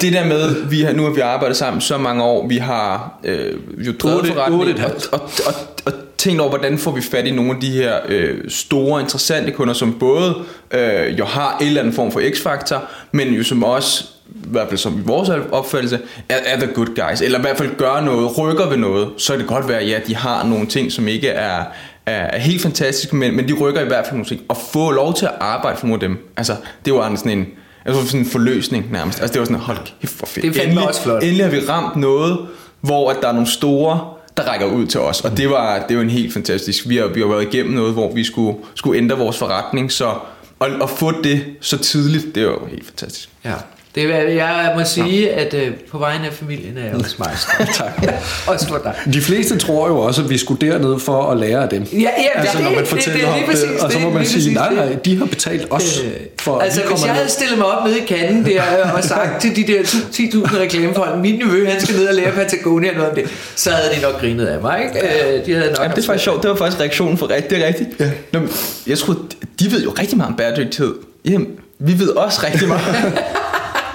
Det 0.00 0.12
der 0.12 0.24
med, 0.26 0.54
vi 0.64 0.82
har, 0.82 0.92
nu 0.92 1.02
har 1.02 1.10
vi 1.10 1.20
arbejdet 1.20 1.56
sammen 1.56 1.80
så 1.80 1.98
mange 1.98 2.22
år, 2.24 2.46
vi 2.48 2.56
har 2.56 3.18
øh, 3.24 3.52
jo 3.78 3.92
drevet 4.02 4.16
Otte- 4.20 4.32
forretning, 4.32 4.60
otte 4.60 4.72
et 4.72 4.76
og, 4.78 4.82
halvt. 4.82 5.08
og, 5.12 5.20
og, 5.46 5.52
og 5.84 5.92
tænkt 6.18 6.40
over, 6.40 6.50
hvordan 6.50 6.78
får 6.78 6.90
vi 6.90 7.00
fat 7.00 7.26
i 7.26 7.30
nogle 7.30 7.50
af 7.50 7.60
de 7.60 7.70
her 7.70 7.98
øh, 8.08 8.38
store, 8.48 9.00
interessante 9.00 9.52
kunder, 9.52 9.74
som 9.74 9.96
både 9.98 10.34
øh, 10.70 11.18
jo 11.18 11.24
har 11.24 11.58
en 11.60 11.66
eller 11.66 11.80
anden 11.80 11.94
form 11.94 12.12
for 12.12 12.20
x-faktor, 12.30 12.84
men 13.12 13.28
jo 13.28 13.42
som 13.42 13.64
også, 13.64 14.04
i 14.28 14.48
hvert 14.48 14.68
fald 14.68 14.78
som 14.78 14.98
i 14.98 15.02
vores 15.04 15.30
opfattelse, 15.52 15.98
er, 16.28 16.38
er 16.46 16.60
the 16.60 16.68
good 16.74 16.86
guys, 16.86 17.20
eller 17.20 17.38
i 17.38 17.40
hvert 17.40 17.56
fald 17.56 17.76
gør 17.76 18.00
noget, 18.00 18.38
rykker 18.38 18.68
ved 18.68 18.76
noget, 18.76 19.08
så 19.18 19.32
kan 19.32 19.40
det 19.40 19.48
godt 19.48 19.68
være, 19.68 19.84
ja, 19.84 19.98
de 20.06 20.16
har 20.16 20.46
nogle 20.46 20.66
ting, 20.66 20.92
som 20.92 21.08
ikke 21.08 21.28
er, 21.28 21.64
er, 22.06 22.12
er 22.12 22.38
helt 22.38 22.62
fantastiske, 22.62 23.16
men, 23.16 23.36
men 23.36 23.48
de 23.48 23.52
rykker 23.52 23.80
i 23.80 23.86
hvert 23.86 24.04
fald 24.04 24.14
nogle 24.14 24.26
ting, 24.26 24.40
og 24.48 24.56
få 24.72 24.90
lov 24.90 25.14
til 25.14 25.26
at 25.26 25.32
arbejde 25.40 25.78
for 25.78 25.86
nogle 25.86 26.02
af 26.02 26.08
dem, 26.08 26.32
altså, 26.36 26.56
det 26.84 26.94
var 26.94 27.16
sådan 27.16 27.38
en, 27.38 27.46
Altså 27.86 28.06
sådan 28.06 28.20
en 28.20 28.26
forløsning 28.26 28.92
nærmest. 28.92 29.20
Altså 29.20 29.32
det 29.32 29.40
var 29.40 29.44
sådan, 29.44 29.60
hold 29.60 29.78
kæft 30.00 30.12
for 30.12 30.26
fedt. 30.26 30.54
Det 30.54 30.56
er 30.56 30.62
endelig, 30.62 30.88
også 30.88 31.02
flot. 31.02 31.22
Endelig 31.22 31.44
har 31.44 31.50
vi 31.50 31.60
ramt 31.68 31.96
noget, 31.96 32.38
hvor 32.80 33.10
at 33.10 33.16
der 33.22 33.28
er 33.28 33.32
nogle 33.32 33.48
store, 33.48 34.00
der 34.36 34.42
rækker 34.42 34.66
ud 34.66 34.86
til 34.86 35.00
os. 35.00 35.20
Og 35.20 35.36
det 35.36 35.50
var, 35.50 35.86
det 35.88 35.96
var 35.96 36.02
en 36.02 36.10
helt 36.10 36.32
fantastisk. 36.32 36.88
Vi 36.88 36.96
har, 36.96 37.06
vi 37.06 37.20
har 37.20 37.26
været 37.26 37.54
igennem 37.54 37.74
noget, 37.74 37.92
hvor 37.92 38.14
vi 38.14 38.24
skulle, 38.24 38.58
skulle 38.74 38.98
ændre 38.98 39.18
vores 39.18 39.38
forretning. 39.38 39.92
Så 39.92 40.14
at, 40.60 40.82
at 40.82 40.90
få 40.90 41.22
det 41.22 41.44
så 41.60 41.78
tidligt, 41.78 42.34
det 42.34 42.46
var 42.46 42.52
jo 42.52 42.66
helt 42.66 42.86
fantastisk. 42.86 43.28
Ja. 43.44 43.54
Det, 43.96 44.04
er- 44.14 44.18
jeg 44.28 44.72
må 44.78 44.84
sige, 44.84 45.30
at 45.32 45.54
øh, 45.54 45.72
på 45.90 45.98
vegne 45.98 46.26
af 46.26 46.32
familien 46.32 46.78
er 46.78 46.84
jeg 46.84 46.94
også 46.94 47.14
meget. 47.18 47.38
Tak. 47.74 48.02
Også 48.52 48.68
for 48.68 48.80
dig. 48.84 48.94
De 49.14 49.20
fleste 49.20 49.58
tror 49.58 49.88
jo 49.88 49.98
også, 49.98 50.22
at 50.22 50.30
vi 50.30 50.38
skulle 50.38 50.70
derned 50.70 50.98
for 51.00 51.30
at 51.30 51.36
lære 51.38 51.62
af 51.62 51.68
dem. 51.68 51.82
Ja, 51.82 51.98
ja, 51.98 52.08
altså, 52.40 52.56
det- 52.56 52.64
når 52.64 52.70
man 52.70 52.80
det- 52.80 52.88
fortæller 52.88 53.12
det 53.20 53.28
er 53.28 53.34
lige 53.34 53.44
om 53.44 53.50
præcis 53.50 53.68
det, 53.70 53.80
og 53.80 53.92
så 53.92 53.98
det, 53.98 54.04
må 54.06 54.10
man 54.10 54.18
lige 54.22 54.28
sige, 54.30 54.36
præcis 54.38 54.54
nej, 54.54 54.68
det. 54.68 54.76
nej, 54.76 54.96
de 55.04 55.18
har 55.18 55.24
betalt 55.24 55.66
os 55.70 56.00
for, 56.40 56.58
at 56.58 56.64
altså, 56.64 56.80
vi 56.80 56.86
hvis 56.90 57.04
jeg 57.04 57.12
havde 57.12 57.24
ned. 57.24 57.30
stillet 57.30 57.58
mig 57.58 57.66
op 57.66 57.86
nede 57.86 57.98
i 57.98 58.04
kanden 58.06 58.44
der 58.46 58.62
øh, 58.84 58.94
og 58.94 59.04
sagt 59.04 59.40
til 59.42 59.56
de 59.56 59.72
der 59.72 59.82
10.000 59.82 60.60
reklamefolk, 60.60 61.18
min 61.22 61.34
nevø, 61.38 61.68
han 61.68 61.80
skal 61.80 61.96
ned 61.96 62.06
og 62.08 62.14
lære 62.14 62.32
Patagonia 62.32 62.92
noget 62.92 63.08
om 63.10 63.14
det, 63.14 63.24
så 63.56 63.70
havde 63.70 63.94
de 63.96 64.00
nok 64.02 64.20
grinet 64.20 64.46
af 64.46 64.60
mig, 64.60 64.80
ikke? 64.94 65.06
Øh, 65.38 65.46
De 65.46 65.54
havde 65.54 65.68
nok 65.70 65.78
Ja, 65.84 65.88
det 65.88 65.98
er 65.98 66.06
faktisk 66.06 66.24
sjovt. 66.24 66.42
Det 66.42 66.50
var 66.50 66.56
faktisk 66.56 66.80
reaktionen 66.80 67.18
for 67.18 67.30
rigtigt. 67.30 67.50
Det 67.50 67.62
er 67.62 67.66
rigtigt. 67.66 67.88
Ja. 68.00 68.10
Nå, 68.32 68.38
men 68.40 68.48
jeg 68.86 68.98
tror, 68.98 69.16
de 69.60 69.70
ved 69.72 69.82
jo 69.84 69.90
rigtig 69.98 70.16
meget 70.16 70.30
om 70.30 70.36
bæredygtighed. 70.36 70.94
Jamen, 71.24 71.46
vi 71.78 71.98
ved 71.98 72.08
også 72.08 72.40
rigtig 72.46 72.68
meget. 72.68 73.12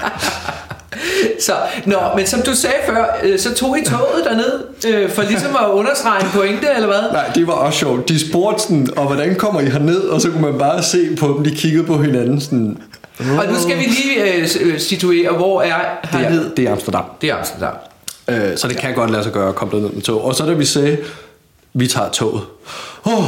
Så, 1.39 1.53
nå, 1.85 1.97
men 2.15 2.27
som 2.27 2.41
du 2.41 2.55
sagde 2.55 2.75
før, 2.85 3.05
øh, 3.23 3.39
så 3.39 3.53
tog 3.55 3.79
I 3.79 3.85
toget 3.85 4.25
derned, 4.25 4.63
øh, 4.87 5.09
for 5.09 5.21
ligesom 5.21 5.55
at 5.55 5.67
understrege 5.69 6.23
en 6.23 6.29
pointe, 6.33 6.67
eller 6.75 6.87
hvad? 6.87 7.01
Nej, 7.11 7.31
det 7.35 7.47
var 7.47 7.53
også 7.53 7.79
sjovt. 7.79 8.09
De 8.09 8.29
spurgte 8.29 8.63
sådan, 8.63 8.87
og 8.97 9.05
hvordan 9.07 9.35
kommer 9.35 9.61
I 9.61 9.65
herned? 9.65 9.99
Og 9.99 10.21
så 10.21 10.29
kunne 10.29 10.41
man 10.41 10.57
bare 10.59 10.83
se 10.83 11.15
på 11.19 11.27
dem, 11.27 11.43
de 11.43 11.55
kiggede 11.55 11.83
på 11.83 11.97
hinanden 12.01 12.41
sådan... 12.41 12.77
Og 13.19 13.45
nu 13.47 13.55
skal 13.61 13.77
vi 13.77 13.83
lige 13.83 14.33
øh, 14.35 14.47
øh, 14.61 14.79
situere, 14.79 15.31
hvor 15.31 15.61
er 15.61 15.75
Det 16.01 16.09
herned? 16.09 16.45
er, 16.45 16.55
det 16.55 16.67
er 16.67 16.71
Amsterdam. 16.71 17.03
Det 17.21 17.29
er 17.29 17.35
Amsterdam. 17.35 17.73
Øh, 18.27 18.57
så 18.57 18.67
det 18.67 18.77
kan 18.77 18.93
godt 18.93 19.11
lade 19.11 19.23
sig 19.23 19.31
gøre 19.31 19.49
at 19.49 19.55
komme 19.55 19.73
derned 19.77 19.89
med 19.89 20.01
tog. 20.01 20.25
Og 20.25 20.35
så 20.35 20.45
da 20.45 20.53
vi 20.53 20.65
sagde, 20.65 20.97
vi 21.73 21.87
tager 21.87 22.09
toget. 22.09 22.41
Åh, 23.05 23.17
oh, 23.17 23.25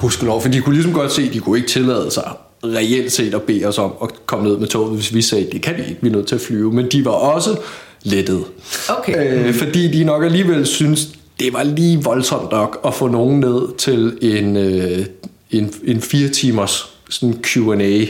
gudskelov, 0.00 0.42
for 0.42 0.48
de 0.48 0.60
kunne 0.60 0.74
ligesom 0.74 0.92
godt 0.92 1.12
se, 1.12 1.22
at 1.22 1.32
de 1.32 1.40
kunne 1.40 1.58
ikke 1.58 1.70
tillade 1.70 2.10
sig 2.10 2.30
reelt 2.74 3.12
set 3.12 3.34
at 3.34 3.42
bede 3.42 3.64
os 3.64 3.78
om 3.78 3.92
at 4.02 4.26
komme 4.26 4.48
ned 4.48 4.56
med 4.58 4.68
toget, 4.68 4.94
hvis 4.94 5.14
vi 5.14 5.22
sagde, 5.22 5.48
det 5.52 5.62
kan 5.62 5.74
vi 5.76 5.82
ikke, 5.82 5.96
vi 6.00 6.08
er 6.08 6.12
nødt 6.12 6.26
til 6.26 6.34
at 6.34 6.40
flyve. 6.40 6.72
Men 6.72 6.86
de 6.86 7.04
var 7.04 7.10
også 7.10 7.56
lettet. 8.02 8.44
Okay. 8.88 9.48
Øh, 9.48 9.54
fordi 9.54 9.88
de 9.98 10.04
nok 10.04 10.24
alligevel 10.24 10.66
synes, 10.66 11.08
det 11.40 11.52
var 11.52 11.62
lige 11.62 12.02
voldsomt 12.02 12.50
nok 12.50 12.80
at 12.86 12.94
få 12.94 13.08
nogen 13.08 13.40
ned 13.40 13.76
til 13.78 14.18
en, 14.22 14.56
øh, 14.56 15.06
en, 15.50 15.74
en 15.84 16.00
fire 16.00 16.28
timers 16.28 16.92
sådan 17.10 17.38
Q&A 17.42 18.04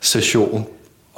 session 0.00 0.66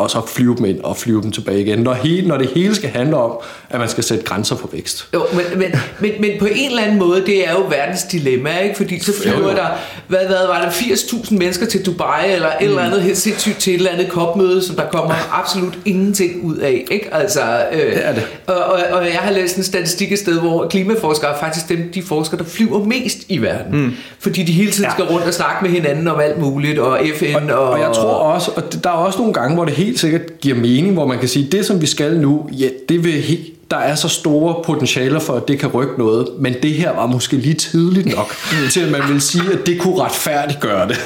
og 0.00 0.10
så 0.10 0.20
flyve 0.26 0.56
dem 0.56 0.64
ind 0.64 0.80
og 0.80 0.96
flyve 0.96 1.22
dem 1.22 1.32
tilbage 1.32 1.60
igen. 1.60 1.78
Når, 1.78 1.94
hele, 1.94 2.28
når 2.28 2.36
det 2.36 2.50
hele 2.54 2.74
skal 2.74 2.90
handle 2.90 3.16
om, 3.16 3.32
at 3.70 3.80
man 3.80 3.88
skal 3.88 4.04
sætte 4.04 4.24
grænser 4.24 4.56
for 4.56 4.68
vækst. 4.72 5.08
Jo, 5.14 5.22
men, 5.32 5.58
men, 5.58 5.72
men, 6.00 6.10
men 6.20 6.30
på 6.38 6.46
en 6.46 6.68
eller 6.70 6.82
anden 6.82 6.98
måde, 6.98 7.26
det 7.26 7.48
er 7.48 7.52
jo 7.52 7.60
verdens 7.68 8.02
dilemma, 8.02 8.58
ikke? 8.58 8.76
Fordi 8.76 8.98
så 8.98 9.12
flyver 9.22 9.38
Jo, 9.38 9.42
jo. 9.48 9.56
der, 9.56 9.66
hvad, 10.08 10.18
hvad 10.26 10.46
var 10.46 10.60
det, 10.60 10.68
80.000 10.70 11.34
mennesker 11.36 11.66
til 11.66 11.86
Dubai, 11.86 12.32
eller 12.32 12.48
et 12.48 12.54
eller 12.60 12.80
andet 12.82 13.02
helt 13.02 13.18
sindssygt 13.18 13.58
til 13.58 13.72
et 13.74 13.76
eller 13.78 13.90
andet 13.90 14.08
kopmøde, 14.08 14.62
som 14.62 14.76
der 14.76 14.84
kommer 14.92 15.14
absolut 15.32 15.78
ingenting 15.84 16.42
ud 16.44 16.56
af, 16.56 16.84
ikke? 16.90 17.14
Altså, 17.14 17.40
øh, 17.72 17.78
Det 17.80 18.06
er 18.06 18.12
det. 18.14 18.26
Og, 18.46 18.54
og, 18.54 18.80
og 18.92 19.04
jeg 19.04 19.18
har 19.20 19.32
læst 19.32 19.56
en 19.56 19.62
statistik 19.64 20.12
et 20.12 20.18
sted, 20.18 20.40
hvor 20.40 20.68
klimaforskere 20.68 21.34
er 21.34 21.38
faktisk 21.40 21.68
dem, 21.68 21.90
de 21.94 22.02
forskere, 22.02 22.38
der 22.38 22.44
flyver 22.44 22.84
mest 22.84 23.18
i 23.28 23.38
verden. 23.42 23.80
Mm. 23.82 23.92
Fordi 24.18 24.42
de 24.42 24.52
hele 24.52 24.70
tiden 24.70 24.84
Ja. 24.84 24.90
skal 24.92 25.04
rundt 25.04 25.26
og 25.26 25.34
snakke 25.34 25.56
med 25.62 25.70
hinanden 25.70 26.08
om 26.08 26.20
alt 26.20 26.38
muligt, 26.38 26.78
og 26.78 27.00
FN, 27.18 27.50
og... 27.50 27.58
Og 27.70 27.80
jeg 27.80 27.90
tror 27.94 28.10
også, 28.10 28.50
og 28.56 28.62
der 28.84 28.90
er 28.90 28.94
også 28.94 29.18
nogle 29.18 29.32
gange, 29.34 29.54
hvor 29.54 29.64
det 29.64 29.74
helt 29.74 29.89
sikkert 29.98 30.40
giver 30.40 30.56
mening, 30.56 30.92
hvor 30.92 31.06
man 31.06 31.18
kan 31.18 31.28
sige, 31.28 31.48
det 31.52 31.66
som 31.66 31.80
vi 31.80 31.86
skal 31.86 32.16
nu, 32.16 32.48
ja, 32.52 32.68
det 32.88 33.04
vil 33.04 33.12
helt, 33.12 33.70
der 33.70 33.76
er 33.76 33.94
så 33.94 34.08
store 34.08 34.54
potentialer 34.64 35.20
for, 35.20 35.32
at 35.32 35.48
det 35.48 35.58
kan 35.58 35.68
rykke 35.68 35.92
noget, 35.98 36.28
men 36.38 36.54
det 36.62 36.72
her 36.72 36.94
var 36.94 37.06
måske 37.06 37.36
lige 37.36 37.54
tidligt 37.54 38.06
nok, 38.16 38.34
til 38.70 38.80
at 38.80 38.90
man 38.90 39.00
vil 39.08 39.20
sige, 39.20 39.44
at 39.52 39.66
det 39.66 39.80
kunne 39.80 40.02
retfærdiggøre 40.02 40.88
det. 40.88 40.96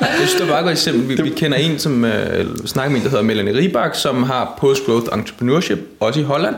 Jeg 0.00 0.08
synes, 0.16 0.34
det 0.40 0.48
var 0.48 0.56
et 0.58 0.62
godt 0.62 0.72
eksempel. 0.72 1.08
Vi, 1.08 1.22
vi 1.22 1.30
kender 1.30 1.58
en, 1.58 1.78
som 1.78 2.04
øh, 2.04 2.46
snakker 2.66 2.90
med 2.90 2.98
en, 2.98 3.04
der 3.04 3.10
hedder 3.10 3.24
Melanie 3.24 3.56
Ribak, 3.56 3.94
som 3.94 4.22
har 4.22 4.56
post-growth 4.60 5.18
entrepreneurship, 5.18 5.78
også 6.00 6.20
i 6.20 6.22
Holland. 6.22 6.54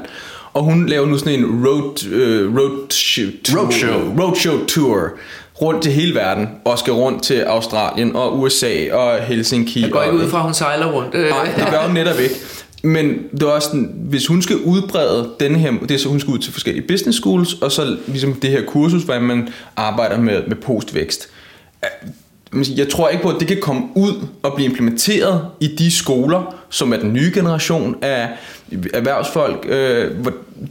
Og 0.53 0.63
hun 0.63 0.87
laver 0.87 1.07
nu 1.07 1.19
sådan 1.19 1.39
en 1.39 1.67
road, 1.67 2.07
øh, 2.13 2.57
roadshow, 2.57 3.27
tour, 3.45 3.61
Roadshow. 3.63 4.21
roadshow 4.21 4.65
tour 4.67 5.11
rundt 5.61 5.83
til 5.83 5.93
hele 5.93 6.15
verden, 6.15 6.49
og 6.65 6.79
skal 6.79 6.93
rundt 6.93 7.23
til 7.23 7.41
Australien 7.41 8.17
og 8.17 8.41
USA 8.41 8.93
og 8.93 9.23
Helsinki. 9.23 9.83
Jeg 9.83 9.91
går 9.91 9.99
og, 9.99 10.07
ikke 10.07 10.25
ud 10.25 10.31
fra, 10.31 10.39
at 10.39 10.45
hun 10.45 10.55
sejler 10.55 10.93
rundt. 10.93 11.15
Nej, 11.15 11.53
det 11.57 11.67
gør 11.71 11.87
hun 11.87 11.95
netop 11.95 12.21
ikke. 12.21 12.35
Men 12.83 13.19
det 13.33 13.43
er 13.43 13.47
også 13.47 13.69
sådan, 13.69 13.93
hvis 13.95 14.27
hun 14.27 14.43
skal 14.43 14.57
udbrede 14.57 15.31
den 15.41 15.57
her, 15.57 15.73
det 15.73 15.91
er 15.91 15.99
så 15.99 16.09
hun 16.09 16.21
skal 16.21 16.33
ud 16.33 16.39
til 16.39 16.53
forskellige 16.53 16.87
business 16.89 17.19
schools, 17.19 17.55
og 17.55 17.73
så 17.73 17.97
ligesom 18.07 18.35
det 18.35 18.51
her 18.51 18.63
kursus, 18.67 19.03
hvor 19.03 19.19
man 19.19 19.49
arbejder 19.77 20.21
med, 20.21 20.43
med 20.47 20.57
postvækst. 20.57 21.29
Jeg 22.77 22.89
tror 22.89 23.09
ikke 23.09 23.23
på, 23.23 23.29
at 23.29 23.41
det 23.41 23.49
kan 23.49 23.61
komme 23.61 23.83
ud 23.95 24.27
og 24.43 24.53
blive 24.55 24.69
implementeret 24.69 25.47
i 25.61 25.67
de 25.67 25.91
skoler, 25.91 26.55
som 26.73 26.93
er 26.93 26.97
den 26.97 27.13
nye 27.13 27.31
generation 27.35 27.97
af 28.03 28.29
erhvervsfolk. 28.95 29.67
Øh, 29.69 30.11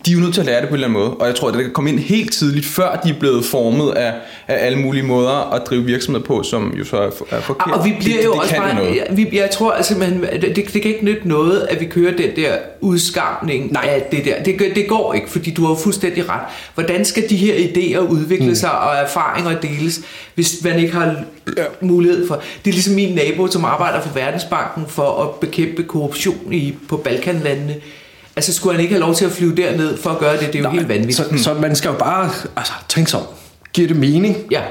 de 0.05 0.11
er 0.11 0.15
jo 0.15 0.19
nødt 0.19 0.33
til 0.33 0.41
at 0.41 0.45
lære 0.47 0.61
det 0.61 0.69
på 0.69 0.75
en 0.75 0.83
eller 0.83 0.87
anden 0.87 0.99
måde, 1.03 1.13
og 1.13 1.27
jeg 1.27 1.35
tror, 1.35 1.47
at 1.47 1.53
det 1.53 1.63
kan 1.63 1.71
komme 1.73 1.89
ind 1.89 1.99
helt 1.99 2.33
tidligt, 2.33 2.65
før 2.65 2.99
de 3.03 3.09
er 3.09 3.13
blevet 3.19 3.45
formet 3.45 3.91
af, 3.91 4.13
af 4.47 4.65
alle 4.65 4.79
mulige 4.79 5.03
måder 5.03 5.53
at 5.53 5.61
drive 5.65 5.83
virksomhed 5.83 6.21
på, 6.23 6.43
som 6.43 6.73
jo 6.79 6.85
så 6.85 6.97
er, 6.97 7.11
for- 7.11 7.27
er 7.31 7.41
forkert. 7.41 7.73
Og 7.79 7.85
vi 7.85 7.95
bliver 7.99 8.17
det, 8.17 8.25
jo 8.25 8.31
det, 8.33 8.41
det 8.41 8.41
også 8.41 8.55
bare, 8.55 8.75
noget. 8.75 9.03
vi, 9.11 9.29
jeg 9.33 9.49
tror 9.51 9.71
altså, 9.71 9.97
man, 9.97 10.21
det, 10.41 10.55
det 10.55 10.81
kan 10.81 10.83
ikke 10.91 11.05
nytte 11.05 11.27
noget, 11.27 11.67
at 11.69 11.79
vi 11.79 11.85
kører 11.85 12.17
den 12.17 12.35
der 12.35 12.51
udskamning 12.81 13.71
Nej. 13.71 13.85
af 13.89 14.01
det 14.11 14.25
der. 14.25 14.43
Det, 14.43 14.75
det 14.75 14.87
går 14.87 15.13
ikke, 15.13 15.29
fordi 15.29 15.51
du 15.51 15.65
har 15.65 15.75
fuldstændig 15.75 16.29
ret. 16.29 16.41
Hvordan 16.73 17.05
skal 17.05 17.29
de 17.29 17.35
her 17.35 17.53
idéer 17.55 17.99
udvikle 17.99 18.47
mm. 18.47 18.55
sig 18.55 18.79
og 18.79 18.95
erfaringer 18.95 19.59
deles, 19.59 20.01
hvis 20.35 20.63
man 20.63 20.79
ikke 20.79 20.93
har 20.93 21.15
Ja. 21.57 21.63
mulighed 21.81 22.27
for... 22.27 22.35
Det 22.35 22.71
er 22.71 22.73
ligesom 22.73 22.93
min 22.93 23.15
nabo, 23.15 23.47
som 23.47 23.65
arbejder 23.65 24.01
for 24.01 24.09
Verdensbanken 24.13 24.85
for 24.87 25.23
at 25.23 25.29
bekæmpe 25.39 25.83
korruption 25.91 26.53
i, 26.53 26.75
på 26.89 26.97
Balkanlandene. 26.97 27.75
Altså, 28.35 28.53
skulle 28.53 28.73
han 28.73 28.81
ikke 28.81 28.93
have 28.93 28.99
lov 28.99 29.15
til 29.15 29.25
at 29.25 29.31
flyve 29.31 29.55
derned 29.55 29.97
for 29.97 30.09
at 30.09 30.19
gøre 30.19 30.33
det? 30.37 30.47
Det 30.47 30.55
er 30.55 30.59
jo 30.59 30.63
Nej, 30.63 30.73
helt 30.73 30.89
vanvittigt. 30.89 31.17
Så, 31.17 31.43
så 31.43 31.53
man 31.53 31.75
skal 31.75 31.89
jo 31.89 31.97
bare 31.97 32.29
altså, 32.55 32.73
tænke 32.89 33.11
sig 33.11 33.19
om. 33.19 33.25
Giver 33.73 33.87
det 33.87 33.97
mening? 33.97 34.37
Ja. 34.51 34.61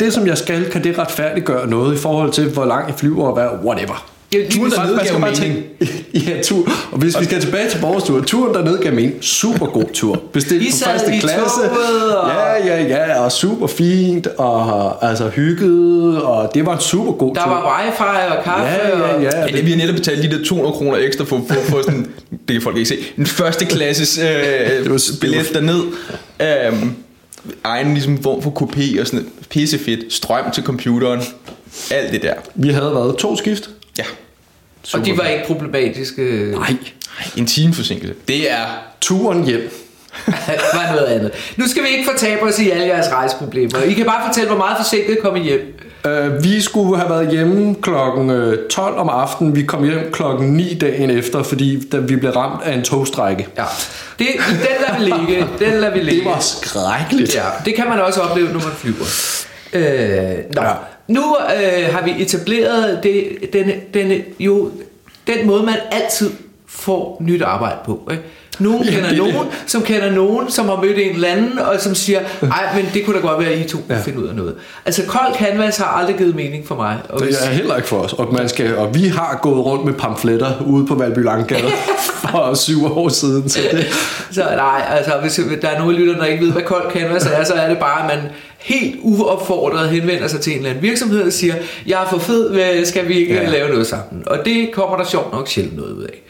Det, 0.00 0.12
som 0.12 0.26
jeg 0.26 0.38
skal, 0.38 0.70
kan 0.70 0.84
det 0.84 0.98
retfærdiggøre 0.98 1.66
noget 1.66 1.94
i 1.94 1.98
forhold 1.98 2.32
til, 2.32 2.48
hvor 2.48 2.64
langt 2.64 2.88
jeg 2.88 2.98
flyver 2.98 3.26
og 3.26 3.34
hvad, 3.34 3.48
whatever. 3.64 4.13
Ja, 4.34 4.38
lige 4.38 4.50
Turen 4.50 4.70
præcis. 4.70 5.10
dernede 5.10 5.30
gav 5.34 5.46
mening. 5.50 5.64
ja, 6.28 6.42
tur. 6.42 6.68
Og 6.92 6.98
hvis 6.98 7.20
vi 7.20 7.24
skal 7.24 7.40
tilbage 7.40 7.70
til 7.70 7.80
vores 7.80 8.04
tur, 8.04 8.20
turen 8.20 8.54
dernede 8.54 8.78
gav 8.82 8.92
mening. 8.92 9.14
Super 9.20 9.66
god 9.66 9.84
tur. 9.92 10.20
Bestilt 10.32 10.62
I 10.62 10.70
på 10.70 10.90
første 10.90 11.18
klasse. 11.20 11.38
toget, 11.60 12.16
og- 12.16 12.28
Ja, 12.30 12.66
ja, 12.66 12.82
ja, 12.84 13.20
og 13.24 13.32
super 13.32 13.66
fint, 13.66 14.26
og 14.26 15.08
altså 15.10 15.28
hygget, 15.28 16.22
og 16.22 16.50
det 16.54 16.66
var 16.66 16.74
en 16.74 16.80
super 16.80 17.12
god 17.12 17.34
Der 17.34 17.42
tur. 17.44 17.50
var 17.50 17.82
wifi 17.86 18.36
og 18.38 18.44
kaffe. 18.44 18.64
Ja, 18.66 18.88
ja, 18.98 19.14
og- 19.14 19.22
ja. 19.22 19.40
Ja, 19.40 19.46
det, 19.46 19.64
vi 19.66 19.70
har 19.70 19.76
netop 19.78 19.94
betalt 19.94 20.22
de 20.22 20.38
der 20.38 20.44
200 20.44 20.72
kroner 20.76 20.98
ekstra 20.98 21.24
for, 21.24 21.40
for, 21.48 21.54
for 21.68 21.82
sådan, 21.82 22.06
det 22.48 22.54
kan 22.54 22.62
folk 22.62 22.76
ikke 22.76 22.88
se, 22.88 22.96
en 23.18 23.26
første 23.26 23.64
klasses 23.64 24.18
øh, 24.18 24.90
var- 24.90 25.00
billet 25.20 25.50
derned. 25.54 25.80
Øhm, 26.40 26.92
egen 27.64 27.94
ligesom 27.94 28.22
form 28.22 28.42
for 28.42 28.50
kopé 28.50 29.00
og 29.00 29.06
sådan 29.06 29.26
pissefedt, 29.50 30.12
strøm 30.12 30.50
til 30.50 30.62
computeren, 30.62 31.20
alt 31.90 32.12
det 32.12 32.22
der. 32.22 32.34
Vi 32.54 32.68
havde 32.68 32.94
været 32.94 33.16
to 33.16 33.36
skift. 33.36 33.70
Ja, 33.98 34.04
Og 34.94 35.06
de 35.06 35.18
var 35.18 35.24
ikke 35.24 35.44
problematiske. 35.46 36.22
Nej. 36.54 36.76
en 37.36 37.46
time 37.46 37.74
forsinkelse. 37.74 38.14
Det 38.28 38.50
er 38.50 38.64
Turen 39.00 39.44
hjem. 39.44 39.70
det 40.26 40.34
var 40.74 40.92
noget 40.94 41.06
andet. 41.06 41.32
Nu 41.56 41.68
skal 41.68 41.82
vi 41.82 41.88
ikke 41.88 42.10
fortabe 42.10 42.42
os 42.42 42.58
i 42.58 42.70
alle 42.70 42.86
jeres 42.86 43.12
rejseproblemer. 43.12 43.82
I 43.82 43.92
kan 43.92 44.06
bare 44.06 44.26
fortælle, 44.26 44.48
hvor 44.48 44.58
meget 44.58 44.76
forsinket 44.76 45.18
kom 45.22 45.36
I 45.36 45.40
hjem. 45.40 45.80
Uh, 46.08 46.44
vi 46.44 46.60
skulle 46.60 46.98
have 46.98 47.10
været 47.10 47.30
hjemme 47.30 47.74
klokken 47.82 48.30
øh, 48.30 48.68
12 48.70 48.96
om 48.96 49.08
aftenen. 49.08 49.56
Vi 49.56 49.62
kom 49.62 49.84
hjem 49.84 50.12
klokken 50.12 50.48
9 50.52 50.74
dagen 50.74 51.10
efter, 51.10 51.42
fordi 51.42 51.88
da 51.88 51.96
vi 51.96 52.16
blev 52.16 52.30
ramt 52.30 52.62
af 52.64 52.74
en 52.74 52.82
togstrække. 52.82 53.46
Ja. 53.56 53.64
Det, 54.18 54.26
den 54.48 54.58
lader 54.80 54.98
vi 54.98 55.04
ligge. 55.04 55.46
Den 55.58 55.80
lader 55.80 55.92
vi 55.92 55.98
ligge. 55.98 56.20
Det 56.20 56.30
var 56.30 56.38
skrækkeligt. 56.38 57.34
Ja, 57.34 57.44
det 57.64 57.74
kan 57.74 57.88
man 57.88 58.00
også 58.00 58.20
opleve, 58.20 58.46
når 58.46 58.60
man 58.60 58.72
flyver. 58.76 59.04
Øh, 59.72 60.54
nå. 60.54 60.62
Ja. 60.62 60.72
Nu 61.08 61.36
øh, 61.36 61.94
har 61.94 62.04
vi 62.04 62.22
etableret 62.22 63.02
det, 63.02 63.38
den, 63.52 63.70
den, 63.94 64.22
jo, 64.40 64.70
den 65.26 65.46
måde, 65.46 65.62
man 65.62 65.76
altid 65.90 66.30
får 66.66 67.18
nyt 67.20 67.42
arbejde 67.42 67.78
på. 67.84 68.08
Ikke? 68.10 68.22
Nogen 68.58 68.84
Ja, 68.84 68.90
kender 68.90 69.08
det 69.08 69.18
er 69.18 69.24
det. 69.24 69.34
nogen, 69.34 69.48
som 69.66 69.82
kender 69.82 70.10
nogen, 70.10 70.50
som 70.50 70.68
har 70.68 70.76
mødt 70.82 70.98
en 70.98 71.14
eller 71.14 71.28
anden, 71.28 71.58
og 71.58 71.80
som 71.80 71.94
siger, 71.94 72.20
ej, 72.42 72.74
men 72.76 72.86
det 72.94 73.04
kunne 73.04 73.16
da 73.16 73.26
godt 73.26 73.40
være, 73.44 73.52
at 73.52 73.58
I 73.58 73.68
to 73.68 73.78
Ja. 73.90 74.00
finde 74.00 74.18
ud 74.22 74.28
af 74.28 74.34
noget. 74.34 74.54
Altså, 74.86 75.02
kold 75.06 75.34
canvas 75.38 75.76
har 75.76 75.84
aldrig 75.86 76.16
givet 76.16 76.34
mening 76.34 76.66
for 76.68 76.74
mig. 76.74 76.98
Og 77.08 77.18
Det 77.18 77.26
hvis, 77.28 77.36
er 77.36 77.46
heller 77.46 77.76
ikke 77.76 77.88
for 77.88 77.96
os. 77.98 78.12
Og, 78.12 78.32
man 78.34 78.48
skal, 78.48 78.76
og 78.76 78.94
vi 78.94 79.08
har 79.08 79.38
gået 79.42 79.64
rundt 79.64 79.84
med 79.84 79.92
pamfletter 79.94 80.52
ude 80.66 80.86
på 80.86 80.94
Valby 80.94 81.18
Langgade 81.24 81.62
for 82.22 82.54
syv 82.54 82.84
år 82.98 83.08
siden. 83.08 83.48
Så 83.48 83.58
det, 83.72 83.86
Så 84.30 84.42
nej, 84.56 84.82
altså 84.90 85.12
hvis 85.22 85.40
der 85.62 85.68
er 85.68 85.78
nogle 85.78 85.96
lytter, 85.96 86.16
der 86.16 86.24
ikke 86.24 86.44
ved, 86.44 86.52
hvad 86.52 86.62
kold 86.62 86.92
canvas 86.92 87.26
er, 87.26 87.44
så 87.44 87.52
er 87.54 87.68
det 87.68 87.78
bare, 87.78 88.00
at 88.12 88.16
man 88.18 88.30
helt 88.58 88.96
uopfordret 89.02 89.88
henvender 89.88 90.28
sig 90.28 90.40
til 90.40 90.52
en 90.52 90.56
eller 90.58 90.70
anden 90.70 90.82
virksomhed 90.82 91.22
og 91.22 91.32
siger, 91.32 91.54
jeg 91.86 92.02
er 92.02 92.06
for 92.10 92.18
fed, 92.18 92.84
skal 92.84 93.08
vi 93.08 93.14
ikke 93.14 93.34
Ja. 93.34 93.42
ja. 93.42 93.48
lave 93.50 93.68
noget 93.68 93.86
sammen? 93.86 94.22
Og 94.26 94.38
det 94.44 94.70
kommer 94.72 94.96
der 94.96 95.04
sjovt 95.04 95.32
nok 95.32 95.48
sjældent 95.48 95.76
noget 95.76 95.92
ud 95.92 96.02
af. 96.02 96.22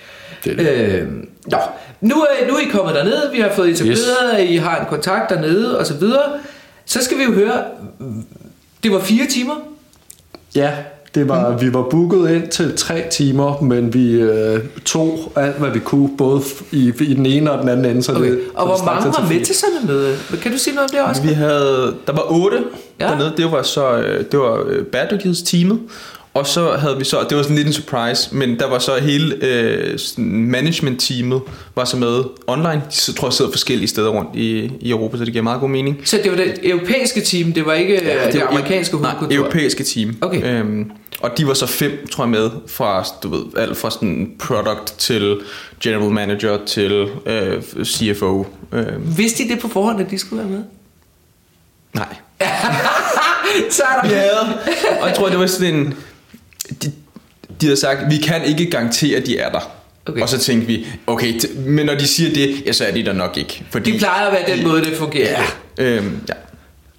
Det 0.45 0.53
er 0.53 0.57
det. 0.57 0.69
Øh, 0.95 1.09
nå, 1.47 1.59
nu, 2.01 2.15
er, 2.15 2.49
nu 2.49 2.55
er 2.55 2.61
I 2.61 2.69
kommet 2.73 2.95
derned, 2.95 3.33
vi 3.33 3.41
har 3.41 3.51
fået 3.57 3.69
etableret, 3.71 3.99
yes. 3.99 4.39
at 4.39 4.45
I 4.51 4.57
har 4.57 4.81
en 4.81 4.87
kontakt 4.91 5.31
dernede 5.31 5.79
og 5.79 5.87
så 5.87 5.95
videre. 5.95 6.23
Så 6.87 7.05
skal 7.05 7.19
vi 7.19 7.23
jo 7.23 7.33
høre, 7.33 7.63
det 8.83 8.93
var 8.93 8.99
fire 9.01 9.27
timer. 9.27 9.55
ja, 10.55 10.71
det 11.15 11.29
var, 11.29 11.57
vi 11.59 11.75
var 11.75 11.83
booket 11.83 12.31
ind 12.31 12.49
til 12.49 12.77
tre 12.77 13.05
timer, 13.11 13.61
men 13.63 13.95
vi 13.95 14.13
øh, 14.13 14.61
tog 14.85 15.33
alt, 15.37 15.57
hvad 15.57 15.71
vi 15.71 15.79
kunne, 15.79 16.17
både 16.17 16.43
i, 16.73 16.93
i 17.01 17.15
den 17.15 17.27
ene 17.27 17.53
og 17.53 17.59
den 17.59 17.69
anden 17.69 17.85
ende. 17.87 18.03
Så 18.03 18.13
Okay. 18.13 18.31
det, 18.31 18.41
Og 18.55 18.67
hvor 18.67 18.85
mange 18.85 19.07
var 19.07 19.27
med 19.33 19.45
til 19.45 19.55
sådan 19.55 19.77
et 19.83 19.85
møde? 19.89 20.17
Kan 20.43 20.53
du 20.53 20.59
sige 20.59 20.75
noget 20.75 20.91
om 20.91 20.97
det 20.97 21.05
også? 21.09 21.23
Vi 21.23 21.29
havde, 21.29 21.95
der 22.07 22.13
var 22.13 22.27
otte 22.33 22.59
Ja. 23.01 23.05
ja. 23.07 23.11
dernede, 23.13 23.33
det 23.37 23.53
var 23.53 23.63
så 23.63 23.93
øh, 23.97 24.25
det 24.33 24.39
var 24.41 24.65
øh, 24.67 24.85
bæredygtighedsteamet, 24.85 25.81
og 26.35 26.47
så 26.47 26.73
havde 26.77 26.99
vi 26.99 27.05
så, 27.05 27.27
det 27.29 27.37
var 27.37 27.43
sådan 27.43 27.57
lidt 27.57 27.67
en 27.67 27.73
surprise, 27.73 28.35
men 28.35 28.59
der 28.59 28.69
var 28.69 28.79
så 28.79 28.97
hele 28.97 29.35
øh, 29.45 29.99
management-teamet 30.19 31.41
var 31.77 31.85
så 31.85 31.97
med 31.97 32.25
online. 32.47 32.83
De 32.91 32.97
så, 32.97 33.15
tror 33.15 33.29
jeg 33.29 33.33
sidder 33.33 33.51
forskellige 33.51 33.89
steder 33.89 34.09
rundt 34.09 34.37
i, 34.37 34.73
i 34.81 34.91
Europa, 34.91 35.17
så 35.17 35.25
det 35.25 35.33
giver 35.33 35.43
meget 35.43 35.61
god 35.61 35.69
mening. 35.69 36.01
Så 36.05 36.21
det 36.23 36.31
var 36.31 36.37
det 36.37 36.59
europæiske 36.63 37.21
team, 37.21 37.53
det 37.53 37.67
var 37.67 37.73
ikke 37.73 38.05
ja, 38.05 38.25
det, 38.27 38.33
det 38.33 38.41
var 38.41 38.47
amerikanske 38.49 38.97
Nej, 38.97 39.11
hovedkontor? 39.11 39.37
europæiske 39.45 39.85
team. 39.85 40.17
Okay. 40.21 40.61
Øhm, 40.61 40.91
Og 41.21 41.39
de 41.39 41.47
var 41.47 41.55
så 41.55 41.67
fem, 41.67 42.07
tror 42.13 42.25
jeg, 42.25 42.31
med 42.31 42.51
fra, 42.67 43.05
du 43.23 43.29
ved, 43.29 43.43
alt 43.57 43.77
fra 43.77 43.91
sådan 43.91 44.31
product 44.39 44.95
til 44.99 45.41
general 45.83 46.11
manager 46.11 46.59
til 46.67 47.09
øh, 47.27 47.63
CFO. 47.85 48.47
Øh, 48.73 49.19
Vidste 49.19 49.45
I 49.45 49.49
det 49.49 49.59
på 49.61 49.69
forhånd, 49.69 50.01
at 50.01 50.11
de 50.11 50.19
skulle 50.19 50.43
være 50.43 50.51
med? 50.53 50.63
nej. 51.95 52.17
Så 53.71 53.83
er 53.83 54.01
der... 54.09 54.15
Havde, 54.15 54.59
og 55.01 55.09
jeg 55.09 55.17
tror, 55.17 55.29
det 55.29 55.39
var 55.39 55.47
sådan 55.47 55.75
en... 55.75 55.95
De, 56.71 56.93
de 57.61 57.67
havde 57.67 57.77
sagt, 57.81 57.99
vi 58.11 58.17
kan 58.17 58.45
ikke 58.45 58.71
garantere, 58.71 59.17
at 59.17 59.27
de 59.27 59.39
er 59.39 59.51
der. 59.51 59.71
Okay. 60.07 60.23
Og 60.23 60.29
så 60.29 60.39
tænkte 60.39 60.67
vi, 60.67 60.87
okay, 61.07 61.33
t- 61.39 61.61
men 61.61 61.87
når 61.87 61.95
de 61.95 62.07
siger 62.07 62.35
det, 62.35 62.67
ja, 62.67 62.73
så 62.73 62.85
er 62.85 62.93
de 62.93 63.05
der 63.05 63.13
nok 63.13 63.37
ikke. 63.37 63.65
Fordi, 63.71 63.93
De 63.93 63.99
plejer 63.99 64.27
at 64.27 64.33
være 64.33 64.57
den 64.57 64.69
måde, 64.69 64.85
det 64.85 64.97
fungerer. 64.97 65.43
Ja, 65.79 65.85
øhm, 65.85 66.19
ja. 66.29 66.35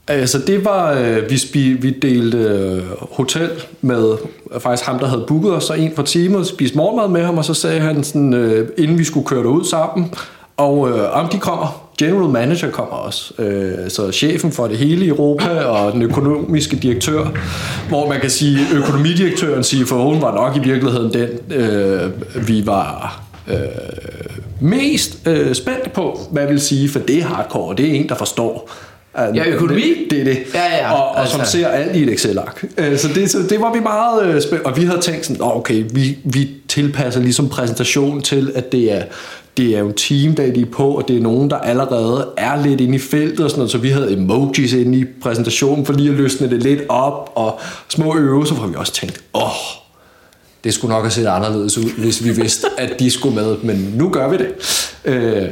Altså 0.08 0.40
det 0.48 0.66
var, 0.66 0.94
øh, 0.94 1.30
vi, 1.30 1.38
spi, 1.38 1.60
vi 1.74 1.90
delte 1.90 2.38
øh, 2.38 2.84
hotel 3.12 3.50
med 3.82 4.18
faktisk 4.60 4.86
ham, 4.88 5.00
der 5.00 5.08
havde 5.08 5.26
booket 5.28 5.54
os, 5.54 5.64
så 5.64 5.74
en 5.74 5.92
fra 5.96 6.04
teamet, 6.06 6.48
spiste 6.48 6.78
morgenmad 6.78 7.08
med 7.08 7.24
ham, 7.26 7.38
og 7.38 7.46
så 7.46 7.54
sagde 7.54 7.80
han 7.80 8.04
sådan, 8.04 8.34
øh, 8.34 8.70
inden 8.78 8.98
vi 9.00 9.04
skulle 9.04 9.26
køre 9.28 9.44
derud 9.44 9.64
sammen, 9.66 10.14
og 10.58 10.90
øh, 10.90 11.18
om 11.24 11.30
de 11.30 11.40
kommer, 11.40 11.85
general 11.98 12.30
manager 12.30 12.72
kommer 12.72 12.94
også, 12.96 13.34
øh, 13.42 13.90
så 13.90 14.12
chefen 14.12 14.52
for 14.52 14.68
det 14.68 14.78
hele 14.78 15.06
i 15.06 15.08
Europa, 15.08 15.50
og 15.50 15.94
den 15.94 16.02
økonomiske 16.02 16.76
direktør, 16.76 17.28
hvor 17.90 18.10
man 18.10 18.20
kan 18.22 18.30
sige, 18.30 18.60
økonomidirektøren 18.74 19.64
siger, 19.64 19.86
for 19.86 19.96
hun 20.04 20.22
var 20.22 20.36
nok 20.36 20.56
i 20.56 20.70
virkeligheden 20.70 21.14
den, 21.14 21.30
øh, 21.58 22.12
vi 22.48 22.66
var... 22.66 23.22
Øh, 23.48 23.56
mest 24.60 25.18
øh, 25.28 25.56
spændt 25.56 25.94
på, 25.94 26.20
hvad 26.32 26.48
vil 26.48 26.62
sige, 26.62 26.90
for 26.90 27.00
det 27.00 27.18
er 27.20 27.24
hardcore, 27.24 27.76
det 27.76 27.90
er 27.90 27.94
en, 27.94 28.10
der 28.10 28.16
forstår. 28.16 28.72
Ja, 29.36 29.48
økonomi? 29.48 30.08
Det, 30.10 30.20
er 30.20 30.24
det. 30.24 30.38
Ja, 30.54 30.78
ja, 30.78 30.94
og, 30.94 31.10
og 31.10 31.20
altså. 31.22 31.38
som 31.38 31.46
ser 31.46 31.68
alt 31.68 31.96
i 31.96 32.04
et 32.04 32.10
Excel-ark. 32.14 32.66
Øh, 32.78 32.98
Så 32.98 33.08
det, 33.16 33.32
så 33.32 33.38
det 33.50 33.62
var 33.62 33.74
vi 33.74 33.80
meget 33.80 34.26
øh, 34.26 34.42
spændt. 34.42 34.64
Og 34.66 34.78
vi 34.78 34.86
havde 34.86 35.02
tænkt 35.02 35.26
sådan, 35.26 35.40
"Nå, 35.40 35.52
okay, 35.56 35.84
vi, 35.94 36.18
vi 36.24 36.50
tilpasser 36.68 37.22
ligesom 37.22 37.50
præsentationen 37.50 38.22
til, 38.22 38.52
at 38.56 38.72
det 38.72 38.94
er, 38.94 39.04
det 39.58 39.76
er 39.76 39.80
jo 39.80 39.88
en 39.88 39.94
team, 39.94 40.36
der 40.36 40.54
de 40.54 40.62
er 40.62 40.66
på, 40.66 40.90
og 40.90 41.08
det 41.08 41.18
er 41.18 41.22
nogen, 41.22 41.50
der 41.50 41.58
allerede 41.58 42.28
er 42.38 42.64
lidt 42.64 42.82
inde 42.82 42.96
i 42.96 43.00
feltet 43.00 43.40
og 43.40 43.50
sådan 43.50 43.60
noget, 43.60 43.72
så 43.72 43.78
vi 43.78 43.90
havde 43.90 44.14
emojis 44.14 44.74
inde 44.74 44.98
i 44.98 45.06
præsentationen 45.22 45.86
for 45.86 45.94
lige 45.94 46.10
at 46.10 46.16
løsne 46.16 46.50
det 46.50 46.64
lidt 46.64 46.82
op, 46.90 47.32
og 47.36 47.60
små 47.90 48.18
øvelser, 48.18 48.56
hvor 48.56 48.68
vi 48.68 48.76
også 48.76 48.94
tænkte, 48.94 49.20
åh, 49.34 49.42
det 50.64 50.74
skulle 50.74 50.94
nok 50.94 51.04
have 51.04 51.12
set 51.12 51.26
anderledes 51.26 51.78
ud, 51.78 51.98
hvis 51.98 52.24
vi 52.24 52.32
vidste, 52.32 52.68
at 52.78 53.00
de 53.00 53.12
skulle 53.12 53.36
med, 53.36 53.58
men 53.58 53.94
nu 53.98 54.10
gør 54.10 54.30
vi 54.30 54.38
det. 54.38 54.48
Øh, 55.06 55.50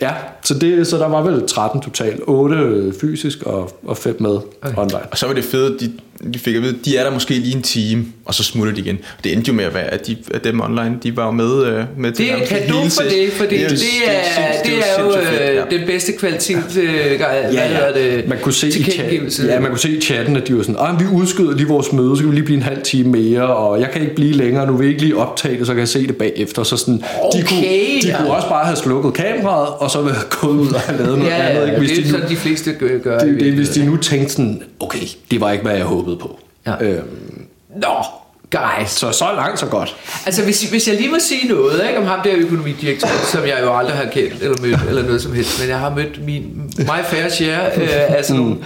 ja, 0.00 0.12
så, 0.44 0.54
det, 0.54 0.86
så 0.86 0.98
der 0.98 1.08
var 1.08 1.22
vel 1.22 1.46
13 1.46 1.80
totalt, 1.80 2.20
8 2.26 2.92
fysisk 3.00 3.42
og, 3.42 3.70
og 3.86 3.96
5 3.96 4.16
med 4.20 4.30
okay. 4.30 4.76
online. 4.76 5.06
Og 5.10 5.18
så 5.18 5.26
var 5.26 5.34
det 5.34 5.44
fedt, 5.44 5.80
de, 5.80 5.92
de 6.34 6.38
fik 6.38 6.56
at 6.56 6.62
vide, 6.62 6.76
de 6.84 6.96
er 6.96 7.04
der 7.04 7.10
måske 7.10 7.34
lige 7.34 7.56
en 7.56 7.62
time, 7.62 8.04
og 8.24 8.34
så 8.34 8.44
smutter 8.44 8.74
de 8.74 8.80
igen. 8.80 8.98
Det 9.24 9.32
endte 9.32 9.48
jo 9.48 9.54
med 9.54 9.64
at 9.64 9.74
være, 9.74 9.84
at, 9.84 10.06
de, 10.06 10.16
at 10.34 10.44
dem 10.44 10.60
online, 10.60 10.96
de 11.02 11.16
var 11.16 11.24
jo 11.24 11.30
med, 11.30 11.66
øh, 11.66 11.84
med 11.98 12.12
til 12.12 12.24
Det 12.24 12.32
er 12.34 12.46
kado 12.46 12.78
hele 12.78 12.90
for 12.90 13.02
det, 13.02 13.32
fordi 13.32 13.56
det, 13.58 13.70
det, 13.70 13.78
er, 14.06 14.62
det 14.64 14.72
er 14.74 15.02
jo 15.04 15.12
fedt, 15.12 15.72
øh, 15.74 15.78
den 15.80 15.86
bedste 15.86 16.12
kvalitet, 16.12 16.76
øh, 16.82 17.18
hvad 17.18 17.68
hedder 17.68 17.92
det, 17.94 18.28
Man 18.28 18.38
kunne 18.42 18.52
se 18.52 18.68
i 18.68 18.70
chatten, 18.84 19.28
ja, 19.46 19.60
man 19.60 19.70
kunne 19.70 19.78
se 19.78 19.90
i 19.90 20.00
chatten, 20.00 20.36
at 20.36 20.48
de 20.48 20.56
var 20.56 20.62
sådan, 20.62 20.76
ah, 20.78 21.00
vi 21.00 21.04
udskyder 21.12 21.56
lige 21.56 21.66
vores 21.68 21.92
møde, 21.92 22.16
så 22.16 22.22
kan 22.22 22.30
vi 22.30 22.34
lige 22.36 22.44
blive 22.44 22.56
en 22.56 22.62
halv 22.62 22.82
time 22.82 23.08
mere, 23.10 23.42
og 23.56 23.80
jeg 23.80 23.90
kan 23.90 24.02
ikke 24.02 24.14
blive 24.14 24.32
længere, 24.32 24.66
nu 24.66 24.76
vil 24.76 24.84
jeg 24.84 24.90
ikke 24.92 25.02
lige 25.02 25.16
optage 25.16 25.58
det, 25.58 25.66
så 25.66 25.72
kan 25.72 25.80
jeg 25.80 25.88
se 25.88 26.06
det 26.06 26.16
bagefter. 26.16 26.62
Så 26.62 26.76
sådan, 26.76 26.94
de, 26.96 27.02
Okay, 27.20 27.42
kunne, 27.48 27.60
de 28.02 28.08
ja. 28.08 28.16
kunne 28.18 28.30
også 28.30 28.48
bare 28.48 28.64
have 28.64 28.76
slukket 28.76 29.14
kameraet, 29.14 29.68
og 29.78 29.90
så 29.90 30.02
være 30.02 30.14
gået 30.40 30.52
ud 30.58 30.68
og 30.68 30.80
have 30.80 30.98
lavet 31.02 31.18
noget 31.18 31.30
Ja, 31.30 31.36
andet. 31.36 31.60
ja, 31.60 31.64
Ikke? 31.64 31.72
ja, 31.72 31.78
Hvis 31.78 31.90
det 31.90 31.98
er 31.98 32.02
de 32.02 32.08
nu, 32.12 32.14
sådan, 32.18 32.30
de 32.30 32.36
fleste 32.36 32.72
gør. 33.02 33.18
det, 33.18 33.30
er 33.34 33.38
det, 33.38 33.52
hvis 33.52 33.68
de 33.68 33.84
nu 33.84 33.96
tænkte 33.96 34.32
sådan, 34.32 34.62
okay, 34.80 35.06
det 35.30 35.40
var 35.40 35.52
ikke, 35.52 35.64
hvad 35.64 35.74
jeg 35.76 35.84
håbede 35.84 36.13
på. 36.18 36.38
Ja. 36.66 36.84
Øhm, 36.84 37.46
Nå, 37.76 38.04
guys. 38.50 38.90
så 38.90 39.12
så 39.12 39.24
langt, 39.36 39.60
så 39.60 39.66
godt. 39.66 39.96
Altså, 40.26 40.44
hvis, 40.44 40.62
hvis 40.62 40.88
jeg 40.88 40.96
lige 40.96 41.10
må 41.10 41.16
sige 41.20 41.48
noget 41.48 41.86
ikke, 41.88 41.98
om 41.98 42.06
ham 42.06 42.20
der 42.24 42.32
økonomidirektør, 42.36 43.08
som 43.32 43.46
jeg 43.46 43.58
jo 43.62 43.76
aldrig 43.76 43.96
har 43.96 44.04
kendt 44.04 44.42
eller 44.42 44.56
mødt, 44.62 44.80
eller 44.88 45.02
noget 45.02 45.22
som 45.22 45.32
helst, 45.32 45.60
men 45.60 45.68
jeg 45.68 45.78
har 45.78 45.90
mødt 45.90 46.24
min, 46.24 46.72
my 46.78 47.04
fair 47.04 47.28
share 47.28 47.66
øh, 47.76 48.16
af 48.18 48.24
sådan 48.24 48.42
nogle. 48.42 48.56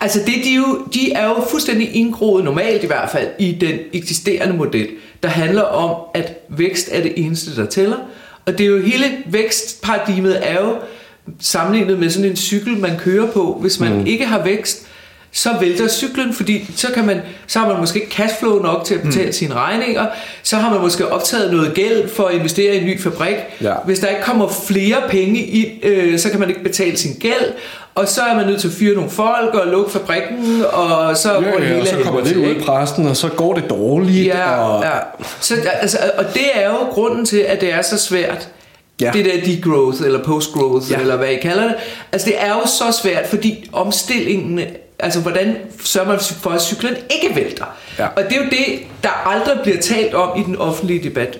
Altså, 0.00 0.18
det, 0.26 0.34
de, 0.44 0.54
jo, 0.54 0.78
de 0.94 1.12
er 1.12 1.28
jo 1.28 1.36
fuldstændig 1.50 1.96
indgroet, 1.96 2.44
normalt 2.44 2.84
i 2.84 2.86
hvert 2.86 3.10
fald, 3.10 3.28
i 3.38 3.52
den 3.52 3.78
eksisterende 3.92 4.56
model, 4.56 4.88
der 5.22 5.28
handler 5.28 5.62
om, 5.62 5.96
at 6.14 6.32
vækst 6.48 6.88
er 6.92 7.02
det 7.02 7.12
eneste, 7.16 7.56
der 7.56 7.66
tæller. 7.66 7.96
Og 8.46 8.58
det 8.58 8.66
er 8.66 8.70
jo 8.70 8.80
hele 8.82 9.04
vækstparadigmet 9.26 10.48
er 10.48 10.60
jo 10.60 10.76
sammenlignet 11.40 11.98
med 11.98 12.10
sådan 12.10 12.30
en 12.30 12.36
cykel, 12.36 12.78
man 12.78 12.98
kører 12.98 13.30
på. 13.30 13.58
Hvis 13.60 13.80
man 13.80 13.92
mm. 13.92 14.06
ikke 14.06 14.26
har 14.26 14.42
vækst, 14.42 14.86
så 15.34 15.50
vælter 15.60 15.88
cyklen, 15.88 16.34
fordi 16.34 16.70
så, 16.76 16.88
kan 16.94 17.06
man, 17.06 17.20
så 17.46 17.58
har 17.58 17.68
man 17.68 17.80
måske 17.80 18.00
ikke 18.00 18.12
cashflow 18.14 18.62
nok 18.62 18.84
til 18.84 18.94
at 18.94 19.02
betale 19.02 19.26
mm. 19.26 19.32
sine 19.32 19.54
regninger, 19.54 20.06
så 20.42 20.56
har 20.56 20.70
man 20.70 20.80
måske 20.80 21.12
optaget 21.12 21.52
noget 21.52 21.74
gæld 21.74 22.08
for 22.08 22.24
at 22.24 22.34
investere 22.34 22.74
i 22.74 22.78
en 22.78 22.84
ny 22.84 23.00
fabrik. 23.00 23.36
Ja. 23.60 23.74
Hvis 23.84 23.98
der 23.98 24.08
ikke 24.08 24.22
kommer 24.22 24.48
flere 24.66 24.96
penge 25.08 25.40
ind, 25.40 25.84
øh, 25.84 26.18
så 26.18 26.30
kan 26.30 26.40
man 26.40 26.48
ikke 26.48 26.62
betale 26.62 26.96
sin 26.96 27.14
gæld, 27.20 27.52
og 27.94 28.08
så 28.08 28.20
er 28.20 28.36
man 28.36 28.46
nødt 28.46 28.60
til 28.60 28.68
at 28.68 28.74
fyre 28.74 28.94
nogle 28.94 29.10
folk 29.10 29.54
og 29.54 29.66
lukke 29.66 29.90
fabrikken, 29.90 30.64
og 30.72 31.16
så 31.16 31.32
går 31.32 31.40
det 31.40 31.44
Ja, 31.46 31.58
ja, 31.60 31.68
hele 31.68 31.80
og 31.80 31.86
så 31.86 31.96
kommer 32.04 32.20
det 32.20 32.36
ud 32.36 32.46
i 32.46 32.60
præsten, 32.60 33.06
og 33.06 33.16
så 33.16 33.28
går 33.28 33.54
det 33.54 33.70
dårligt. 33.70 34.26
Ja, 34.26 34.64
og, 34.64 34.82
ja. 34.84 34.98
Så, 35.40 35.54
altså, 35.80 35.98
og 36.18 36.24
det 36.34 36.46
er 36.54 36.68
jo 36.68 36.76
grunden 36.76 37.24
til, 37.26 37.38
at 37.38 37.60
det 37.60 37.72
er 37.72 37.82
så 37.82 37.98
svært. 37.98 38.48
Ja. 39.00 39.10
Det 39.14 39.24
der 39.24 39.32
degrowth, 39.44 40.02
eller 40.04 40.24
postgrowth, 40.24 40.90
Ja. 40.90 40.96
ja. 40.96 41.00
eller 41.00 41.16
hvad 41.16 41.28
I 41.28 41.36
kalder 41.36 41.62
det. 41.62 41.74
Altså 42.12 42.26
det 42.26 42.34
er 42.38 42.48
jo 42.48 42.66
så 42.66 42.98
svært, 43.02 43.26
fordi 43.26 43.70
omstillingen, 43.72 44.60
altså 45.02 45.20
hvordan 45.20 45.56
sørger 45.84 46.08
man 46.08 46.18
for, 46.20 46.50
at 46.50 46.62
cyklen 46.62 46.94
ikke 47.10 47.36
vælter? 47.36 47.64
Ja. 47.98 48.06
Og 48.06 48.22
det 48.28 48.32
er 48.32 48.44
jo 48.44 48.50
det, 48.50 48.78
der 49.02 49.28
aldrig 49.28 49.58
bliver 49.62 49.78
talt 49.80 50.14
om 50.14 50.40
i 50.40 50.42
den 50.42 50.56
offentlige 50.56 51.02
debat. 51.08 51.38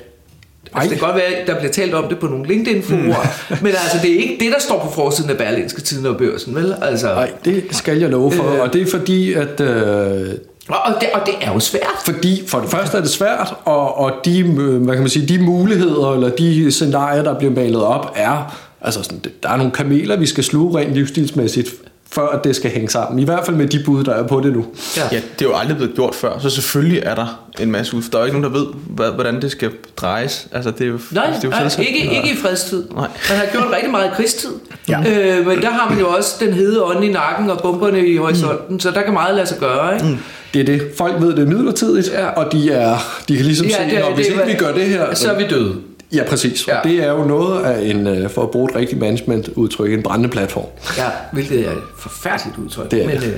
Ej. 0.75 0.81
Altså, 0.81 0.91
det 0.91 0.99
kan 0.99 1.07
godt 1.07 1.17
være, 1.17 1.25
at 1.25 1.47
der 1.47 1.59
bliver 1.59 1.73
talt 1.73 1.95
om 1.95 2.09
det 2.09 2.19
på 2.19 2.27
nogle 2.27 2.47
LinkedIn-forer, 2.47 3.27
mm. 3.51 3.57
men 3.65 3.67
altså, 3.69 3.99
det 4.03 4.13
er 4.13 4.19
ikke 4.19 4.37
det, 4.41 4.53
der 4.53 4.61
står 4.61 4.79
på 4.79 4.91
forsiden 4.91 5.31
af 5.31 5.37
Berlinske 5.37 5.81
Tiden 5.81 6.07
og 6.07 6.17
Børsen, 6.17 6.55
vel? 6.55 6.75
Altså, 6.83 7.07
Nej, 7.07 7.31
det 7.45 7.65
skal 7.71 7.99
jeg 7.99 8.11
love 8.11 8.33
for, 8.33 8.53
Øh. 8.55 8.61
og 8.61 8.73
det 8.73 8.83
er 8.83 8.87
fordi, 8.91 9.33
at... 9.33 9.61
Øh, 9.61 10.29
og, 10.69 10.79
og, 10.85 10.95
det, 11.01 11.09
og 11.15 11.21
det 11.27 11.35
er 11.41 11.53
jo 11.53 11.61
svært. 11.61 12.03
Fordi 12.05 12.43
for 12.47 12.61
det 12.61 12.71
første 12.71 12.97
er 12.97 13.01
det 13.01 13.11
svært, 13.11 13.55
og, 13.65 13.99
og 13.99 14.13
de, 14.25 14.41
øh, 14.41 14.83
hvad 14.83 14.95
kan 14.95 15.03
man 15.03 15.09
sige, 15.09 15.29
de 15.29 15.39
muligheder 15.39 16.15
eller 16.15 16.29
de 16.29 16.73
scenarier, 16.73 17.23
der 17.23 17.39
bliver 17.39 17.53
malet 17.53 17.83
op, 17.83 18.13
er, 18.17 18.57
altså 18.81 19.03
sådan, 19.03 19.21
der 19.43 19.49
er 19.49 19.57
nogle 19.57 19.73
kameler, 19.73 20.17
vi 20.17 20.27
skal 20.27 20.45
sluge 20.45 20.79
rent 20.79 20.95
livsstilsmæssigt, 20.95 21.69
før 22.13 22.29
at 22.29 22.45
det 22.45 22.57
skal 22.57 22.71
hænge 22.71 22.89
sammen. 22.89 23.19
I 23.19 23.25
hvert 23.25 23.45
fald 23.47 23.57
med 23.57 23.67
de 23.67 23.83
bud, 23.87 24.05
der 24.05 24.13
er 24.15 24.27
på 24.27 24.41
det 24.41 24.53
nu. 24.53 24.67
Ja. 24.97 25.03
Ja, 25.13 25.17
det 25.39 25.45
er 25.45 25.49
jo 25.51 25.55
aldrig 25.57 25.77
blevet 25.77 25.95
gjort 25.95 26.15
før, 26.15 26.39
så 26.39 26.51
selvfølgelig 26.51 27.03
er 27.07 27.15
der 27.15 27.49
en 27.61 27.71
masse 27.71 27.97
ud. 27.97 28.03
Der 28.03 28.19
er 28.19 28.23
jo 28.23 28.27
ikke 28.27 28.41
nogen, 28.41 28.55
der 28.55 28.61
ved, 28.61 29.13
hvordan 29.15 29.43
det 29.43 29.51
skal 29.51 29.71
drejes. 29.97 30.47
Altså, 30.53 30.71
det 30.71 30.81
er 30.81 30.87
jo, 30.91 30.99
Nej, 31.11 31.27
det 31.27 31.35
er 31.37 31.41
jo 31.45 31.51
nej 31.51 31.61
selvsagt. 31.61 31.89
ikke, 31.89 31.99
ikke 32.17 32.33
i 32.33 32.37
fredstid. 32.37 32.85
Nej. 32.95 33.09
Man 33.31 33.39
har 33.39 33.47
gjort 33.53 33.65
rigtig 33.75 33.91
meget 33.91 34.07
i 34.07 34.11
krigstid. 34.17 34.51
Ja. 34.89 34.99
Øh, 35.39 35.47
men 35.47 35.63
der 35.63 35.71
har 35.71 35.91
man 35.91 35.99
jo 35.99 36.09
også 36.09 36.37
den 36.41 36.53
hede 36.53 36.85
ånd 36.85 37.05
i 37.05 37.09
nakken 37.13 37.51
og 37.51 37.59
bomberne 37.63 38.07
i 38.07 38.17
horisonten, 38.17 38.75
mm. 38.75 38.81
så 38.81 38.91
der 38.91 39.03
kan 39.03 39.13
meget 39.13 39.35
lade 39.35 39.47
sig 39.47 39.59
gøre. 39.59 39.95
Ikke? 39.95 40.07
Mm. 40.07 40.19
Det 40.55 40.61
er 40.61 40.65
det. 40.65 40.83
Folk 40.99 41.15
ved, 41.21 41.29
det 41.37 41.39
er 41.39 41.47
midlertidigt, 41.47 42.09
Ja. 42.13 42.27
og 42.29 42.53
de, 42.53 42.71
er, 42.73 42.97
de 43.29 43.37
kan 43.37 43.47
ligesom 43.47 43.67
Ja, 43.67 43.73
se, 43.77 43.91
det 43.91 43.99
er- 43.99 44.05
at 44.07 44.15
hvis 44.15 44.27
det 44.27 44.33
ikke 44.35 44.47
vi 44.47 44.55
gør 44.55 44.73
det 44.73 44.85
her... 44.85 45.15
Så 45.15 45.33
er 45.33 45.39
vi 45.39 45.45
døde. 45.51 45.75
Ja, 46.15 46.25
præcis. 46.29 46.69
Ja. 46.69 46.79
Og 46.79 46.85
det 46.85 47.05
er 47.05 47.11
jo 47.11 47.25
noget 47.25 47.65
af 47.65 47.91
en, 47.91 48.07
øh, 48.07 48.31
for 48.31 48.43
at 48.43 48.51
bruge 48.51 48.71
et 48.71 48.77
rigtigt 48.77 49.01
management-udtryk, 49.01 49.93
en 49.93 50.03
brændende 50.03 50.29
platform. 50.29 50.67
Ja, 50.99 51.09
hvilket 51.33 51.67
er 51.67 51.71
et 51.71 51.83
forfærdeligt 51.99 52.59
udtryk. 52.59 52.91
Det 52.91 53.03
er 53.03 53.07
men, 53.07 53.17
det. 53.17 53.35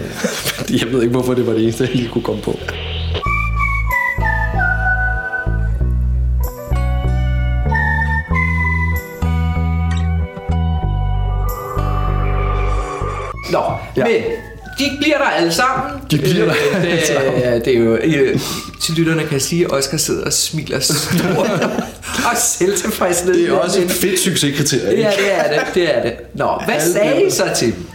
øh, 0.71 0.81
jeg 0.81 0.93
ved 0.93 1.03
ikke, 1.03 1.13
hvorfor 1.13 1.35
det 1.35 1.47
var 1.47 1.53
det 1.53 1.63
eneste, 1.63 1.85
jeg 1.85 1.95
lige 1.95 2.09
kunne 2.09 2.25
komme 2.25 2.43
på. 2.43 2.59
nå, 13.55 13.63
ja. 13.97 14.05
men 14.05 14.23
de 14.79 14.91
bliver 15.01 15.19
der 15.19 15.25
alle 15.25 15.53
sammen. 15.53 16.01
De 16.11 16.19
bliver 16.19 16.45
der 16.45 16.55
Øh, 16.55 16.83
alle 16.85 16.97
det, 16.97 17.07
sammen. 17.07 17.43
er- 17.43 17.59
det 17.59 17.75
er 17.75 17.79
jo, 17.79 17.95
øh, 17.95 18.41
til 18.83 18.95
lytterne 18.95 19.23
kan 19.23 19.33
jeg 19.33 19.43
sige, 19.43 19.65
at 19.65 19.71
Oscar 19.73 19.97
sidder 19.97 20.25
og 20.25 20.33
smiler 20.33 20.81
stort 20.81 21.51
og 22.31 22.37
selvtilfredshed. 22.59 23.35
Det 23.35 23.49
er 23.49 23.53
også 23.53 23.81
et 23.81 23.91
fedt 23.91 24.21
succeskriterie. 24.21 24.99
Ja, 24.99 25.11
det 25.19 25.35
er 25.35 25.65
det, 25.65 25.75
det 25.75 25.97
er 25.97 26.03
det. 26.03 26.13
Nå, 26.35 26.61
hvad 26.65 26.75
Alle 26.75 26.93
sagde 26.93 27.27
I 27.27 27.31
så 27.31 27.45
til 27.57 27.67
dem? 27.67 27.87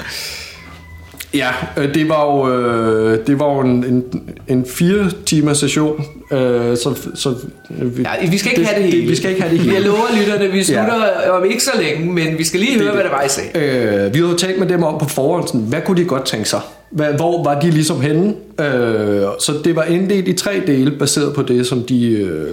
Ja, 1.34 1.50
øh, 1.78 1.94
det 1.94 2.10
var 2.10 2.26
jo, 2.26 2.54
øh, 2.54 3.28
det 3.28 3.40
var 3.40 3.54
jo 3.54 3.60
en, 3.60 3.84
en, 3.86 4.04
en 4.48 4.66
fire 4.66 5.12
timers 5.26 5.58
session, 5.58 6.06
øh, 6.32 6.38
så, 6.78 6.98
så 7.16 7.34
vi, 7.70 8.02
Ja, 8.02 8.30
vi 8.30 8.38
skal 8.38 8.52
ikke 8.52 8.66
have 8.66 8.84
det 8.84 8.94
hele. 8.94 9.08
vi 9.10 9.16
skal 9.16 9.30
ikke 9.30 9.42
have 9.42 9.54
det 9.54 9.60
hele. 9.64 9.74
Jeg 9.76 9.84
lover 9.84 10.20
lytterne, 10.20 10.48
vi 10.52 10.64
slutter 10.64 11.06
ja. 11.26 11.30
om 11.32 11.46
ikke 11.46 11.64
så 11.64 11.72
længe, 11.82 12.14
men 12.14 12.38
vi 12.38 12.44
skal 12.44 12.60
lige 12.60 12.74
høre, 12.78 12.86
Det- 12.86 12.94
hvad 12.94 13.04
det 13.04 13.12
var, 13.12 13.22
I 13.24 13.30
sagde. 13.30 14.06
Øh, 14.08 14.14
vi 14.14 14.20
havde 14.20 14.38
talt 14.38 14.60
med 14.60 14.68
dem 14.68 14.84
om 14.84 15.00
på 15.00 15.06
forhånd, 15.10 15.48
sådan, 15.48 15.62
hvad 15.62 15.82
kunne 15.86 15.98
de 16.02 16.06
godt 16.08 16.26
tænke 16.26 16.50
sig? 16.50 16.62
Hvad, 16.92 17.14
hvor 17.14 17.44
var 17.44 17.60
de 17.60 17.70
ligesom 17.72 18.02
henne? 18.02 18.28
Øh, 18.60 19.22
så 19.40 19.54
det 19.64 19.76
var 19.76 19.84
inddelt 19.84 20.28
i 20.28 20.34
tre 20.34 20.62
dele, 20.68 20.92
baseret 20.92 21.34
på 21.36 21.42
det, 21.42 21.68
som 21.68 21.84
de 21.84 22.12
øh, 22.12 22.48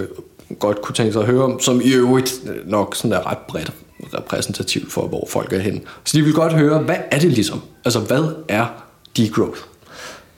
godt 0.58 0.82
kunne 0.82 0.94
tænke 0.94 1.12
sig 1.12 1.20
at 1.22 1.28
høre 1.28 1.42
om, 1.44 1.60
som 1.60 1.80
i 1.84 1.92
øvrigt 1.94 2.34
øh, 2.48 2.70
nok 2.70 2.96
sådan 2.96 3.12
er 3.12 3.30
ret 3.30 3.38
bredt 3.48 3.72
repræsentativt 4.14 4.92
for, 4.92 5.06
hvor 5.06 5.28
folk 5.30 5.52
er 5.52 5.58
henne. 5.58 5.80
Så 6.04 6.18
de 6.18 6.22
vil 6.22 6.32
godt 6.32 6.52
høre, 6.52 6.78
hvad 6.78 6.96
er 7.10 7.18
det 7.18 7.32
ligesom? 7.32 7.60
Altså, 7.84 8.00
hvad 8.00 8.24
er 8.48 8.66
degrowth? 9.16 9.60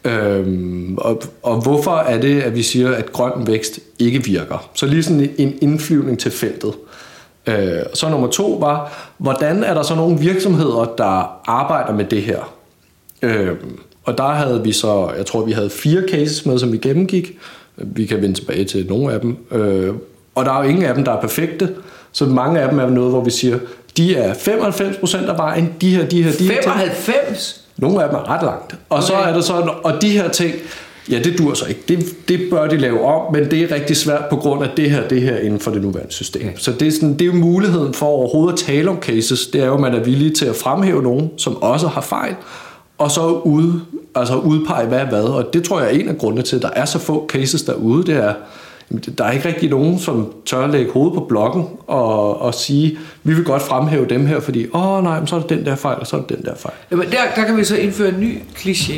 Øhm, 0.05 0.99
og, 0.99 1.23
og 1.43 1.61
hvorfor 1.61 1.97
er 1.97 2.21
det, 2.21 2.43
at 2.43 2.55
vi 2.55 2.63
siger, 2.63 2.95
at 2.95 3.13
grøn 3.13 3.47
vækst 3.47 3.81
ikke 3.99 4.25
virker? 4.25 4.71
Så 4.75 4.87
lige 4.87 5.03
sådan 5.03 5.31
en 5.39 5.59
indflyvning 5.63 6.19
til 6.19 6.31
feltet. 6.31 6.75
Øh, 7.47 7.83
så 7.95 8.09
nummer 8.09 8.29
to 8.29 8.53
var, 8.53 8.93
hvordan 9.19 9.65
er 9.65 9.75
der 9.75 9.83
så 9.83 9.95
nogle 9.95 10.19
virksomheder, 10.19 10.95
der 10.99 11.41
arbejder 11.51 11.95
med 11.95 12.05
det 12.05 12.23
her? 12.23 12.55
Øh, 13.23 13.57
og 14.05 14.19
der 14.19 14.29
havde 14.29 14.63
vi 14.63 14.73
så, 14.73 15.11
jeg 15.17 15.27
tror 15.27 15.45
vi 15.45 15.53
havde 15.53 15.71
fire 15.71 16.03
cases 16.09 16.47
med, 16.47 16.59
som 16.59 16.73
vi 16.73 16.79
gennemgik. 16.79 17.39
Vi 17.77 18.07
kan 18.07 18.23
vende 18.23 18.35
tilbage 18.35 18.65
til 18.65 18.87
nogle 18.89 19.13
af 19.13 19.21
dem. 19.21 19.37
Øh, 19.51 19.95
og 20.35 20.45
der 20.45 20.53
er 20.53 20.63
jo 20.63 20.69
ingen 20.69 20.85
af 20.85 20.95
dem, 20.95 21.05
der 21.05 21.13
er 21.13 21.21
perfekte. 21.21 21.75
Så 22.19 22.25
mange 22.25 22.61
af 22.61 22.71
dem 22.71 22.79
er 22.79 22.91
noget, 22.91 23.11
hvor 23.11 23.25
vi 23.25 23.31
siger, 23.31 23.59
de 23.97 24.17
er 24.17 24.35
95% 24.35 25.31
af 25.31 25.39
vejen, 25.39 25.75
de 25.81 25.97
her, 25.97 26.07
de 26.07 26.23
her, 26.23 26.33
de 26.33 26.49
her 26.49 26.63
95? 26.63 27.65
Nogle 27.77 28.03
af 28.03 28.09
dem 28.09 28.19
er 28.19 28.31
ret 28.31 28.43
langt. 28.43 28.73
Og 28.89 28.97
okay. 28.97 29.07
så 29.07 29.15
er 29.15 29.33
der 29.33 29.41
så, 29.41 29.53
og 29.85 30.03
de 30.03 30.11
her 30.11 30.29
ting, 30.29 30.55
ja, 31.11 31.19
det 31.19 31.39
dur 31.39 31.55
så 31.55 31.67
ikke. 31.67 31.81
Det, 31.89 32.29
det 32.29 32.41
bør 32.51 32.67
de 32.67 32.77
lave 32.77 33.05
om, 33.05 33.33
men 33.33 33.51
det 33.51 33.63
er 33.63 33.75
rigtig 33.75 33.97
svært 33.97 34.25
på 34.31 34.37
grund 34.37 34.65
af 34.65 34.71
det 34.77 34.91
her, 34.91 35.09
det 35.09 35.23
her 35.23 35.39
inden 35.39 35.61
for 35.61 35.71
det 35.71 35.83
nuværende 35.83 36.13
system. 36.13 36.43
Okay. 36.43 36.57
Så 36.57 36.73
det 36.73 36.89
er, 36.89 36.93
sådan, 36.93 37.13
det 37.13 37.23
er 37.23 37.27
jo 37.27 37.35
muligheden 37.35 37.95
for 37.95 38.07
overhovedet 38.07 38.53
at 38.53 38.59
tale 38.59 38.91
om 38.91 38.99
cases, 39.01 39.47
det 39.47 39.61
er 39.61 39.67
jo, 39.67 39.75
at 39.75 39.81
man 39.81 39.95
er 39.95 40.01
villig 40.01 40.37
til 40.37 40.47
at 40.47 40.57
fremhæve 40.57 41.03
nogen, 41.03 41.31
som 41.37 41.63
også 41.63 41.87
har 41.87 42.01
fejl, 42.01 42.35
og 42.99 43.11
så 43.11 43.41
ud, 43.45 43.81
altså 44.15 44.37
udpege 44.37 44.87
hvad 44.87 45.01
er 45.01 45.09
hvad. 45.09 45.23
Og 45.23 45.53
det 45.53 45.65
tror 45.65 45.81
jeg 45.81 45.95
er 45.95 45.99
en 46.01 46.09
af 46.09 46.19
grundene 46.19 46.43
til, 46.43 46.57
at 46.57 46.63
der 46.63 46.71
er 46.77 46.85
så 46.85 46.99
få 46.99 47.27
cases 47.29 47.63
derude, 47.63 48.07
det 48.07 48.17
er, 48.17 48.35
der 49.19 49.25
er 49.25 49.31
ikke 49.31 49.49
rigtig 49.49 49.71
nogen, 49.71 49.99
som 49.99 50.33
tør 50.47 50.65
at 50.65 50.71
lægge 50.71 50.93
hovedet 50.93 51.15
på 51.15 51.25
blokken 51.29 51.65
og, 51.87 52.43
og 52.43 52.55
sige, 52.55 52.99
vi 53.23 53.35
vil 53.35 53.45
godt 53.45 53.63
fremhæve 53.63 54.07
dem 54.07 54.27
her, 54.27 54.41
fordi, 54.41 54.67
åh 54.73 54.93
oh, 54.93 55.05
nej, 55.05 55.27
så 55.27 55.37
er 55.37 55.41
det 55.41 55.51
den 55.51 55.67
der 55.67 55.77
fejl, 55.77 55.99
og 56.01 56.07
så 56.07 56.17
er 56.17 56.21
det 56.21 56.37
den 56.37 56.45
der 56.45 56.55
fejl. 56.55 56.75
Jamen, 56.91 57.11
der, 57.11 57.19
der 57.37 57.45
kan 57.45 57.57
vi 57.57 57.65
så 57.65 57.77
indføre 57.77 58.09
en 58.09 58.21
ny 58.21 58.39
kliché. 58.57 58.95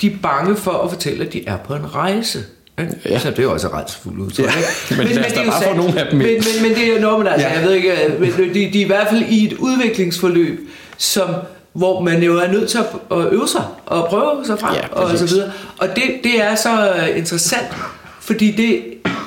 De 0.00 0.06
er 0.06 0.16
bange 0.22 0.56
for 0.56 0.70
at 0.70 0.90
fortælle, 0.90 1.26
at 1.26 1.32
de 1.32 1.44
er 1.46 1.56
på 1.56 1.74
en 1.74 1.94
rejse. 1.94 2.38
Ja. 3.04 3.18
Så 3.18 3.30
det 3.30 3.38
er 3.38 3.42
jo 3.42 3.52
også 3.52 3.68
ret 3.68 4.00
ud. 4.04 4.30
Ja. 4.38 4.44
men, 4.90 4.98
men, 4.98 5.06
men, 5.06 5.16
der 5.16 5.50
bare 5.50 5.62
for 5.62 5.74
nogle 5.74 6.00
af 6.00 6.10
dem 6.10 6.18
men, 6.18 6.26
men, 6.26 6.62
men 6.62 6.70
det 6.70 6.88
er 6.88 6.94
jo 6.94 7.00
noget, 7.00 7.28
altså, 7.28 7.48
ja. 7.48 7.54
jeg 7.54 7.62
ved 7.62 7.72
ikke, 7.72 7.92
men 8.18 8.30
de, 8.38 8.54
de 8.54 8.80
er 8.80 8.84
i 8.84 8.86
hvert 8.86 9.08
fald 9.10 9.22
i 9.22 9.46
et 9.46 9.52
udviklingsforløb, 9.52 10.68
som 10.96 11.28
hvor 11.72 12.00
man 12.00 12.22
jo 12.22 12.38
er 12.38 12.52
nødt 12.52 12.68
til 12.68 12.78
at 13.10 13.32
øve 13.32 13.48
sig 13.48 13.64
og 13.86 14.08
prøve 14.08 14.46
sig 14.46 14.58
frem 14.58 14.74
ja, 14.74 14.88
og 14.92 15.18
så 15.18 15.26
videre. 15.26 15.52
Og 15.78 15.88
det, 15.88 16.02
det 16.24 16.42
er 16.42 16.54
så 16.54 16.94
interessant, 17.16 17.68
fordi 18.20 18.50
det, 18.50 18.82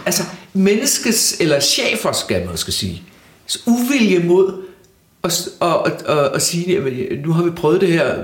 altså 0.05 0.23
menneskets, 0.53 1.37
eller 1.39 1.59
chefer 1.59 2.11
skal 2.11 2.39
man 2.39 2.51
måske 2.51 2.71
sige, 2.71 3.03
uvilje 3.65 4.19
mod 4.19 4.53
at, 5.23 5.47
at, 5.61 5.69
at, 5.85 6.17
at, 6.17 6.31
at 6.35 6.41
sige, 6.41 6.77
at 6.77 6.83
nu 7.25 7.31
har 7.31 7.43
vi 7.43 7.51
prøvet 7.51 7.81
det 7.81 7.89
her, 7.89 8.15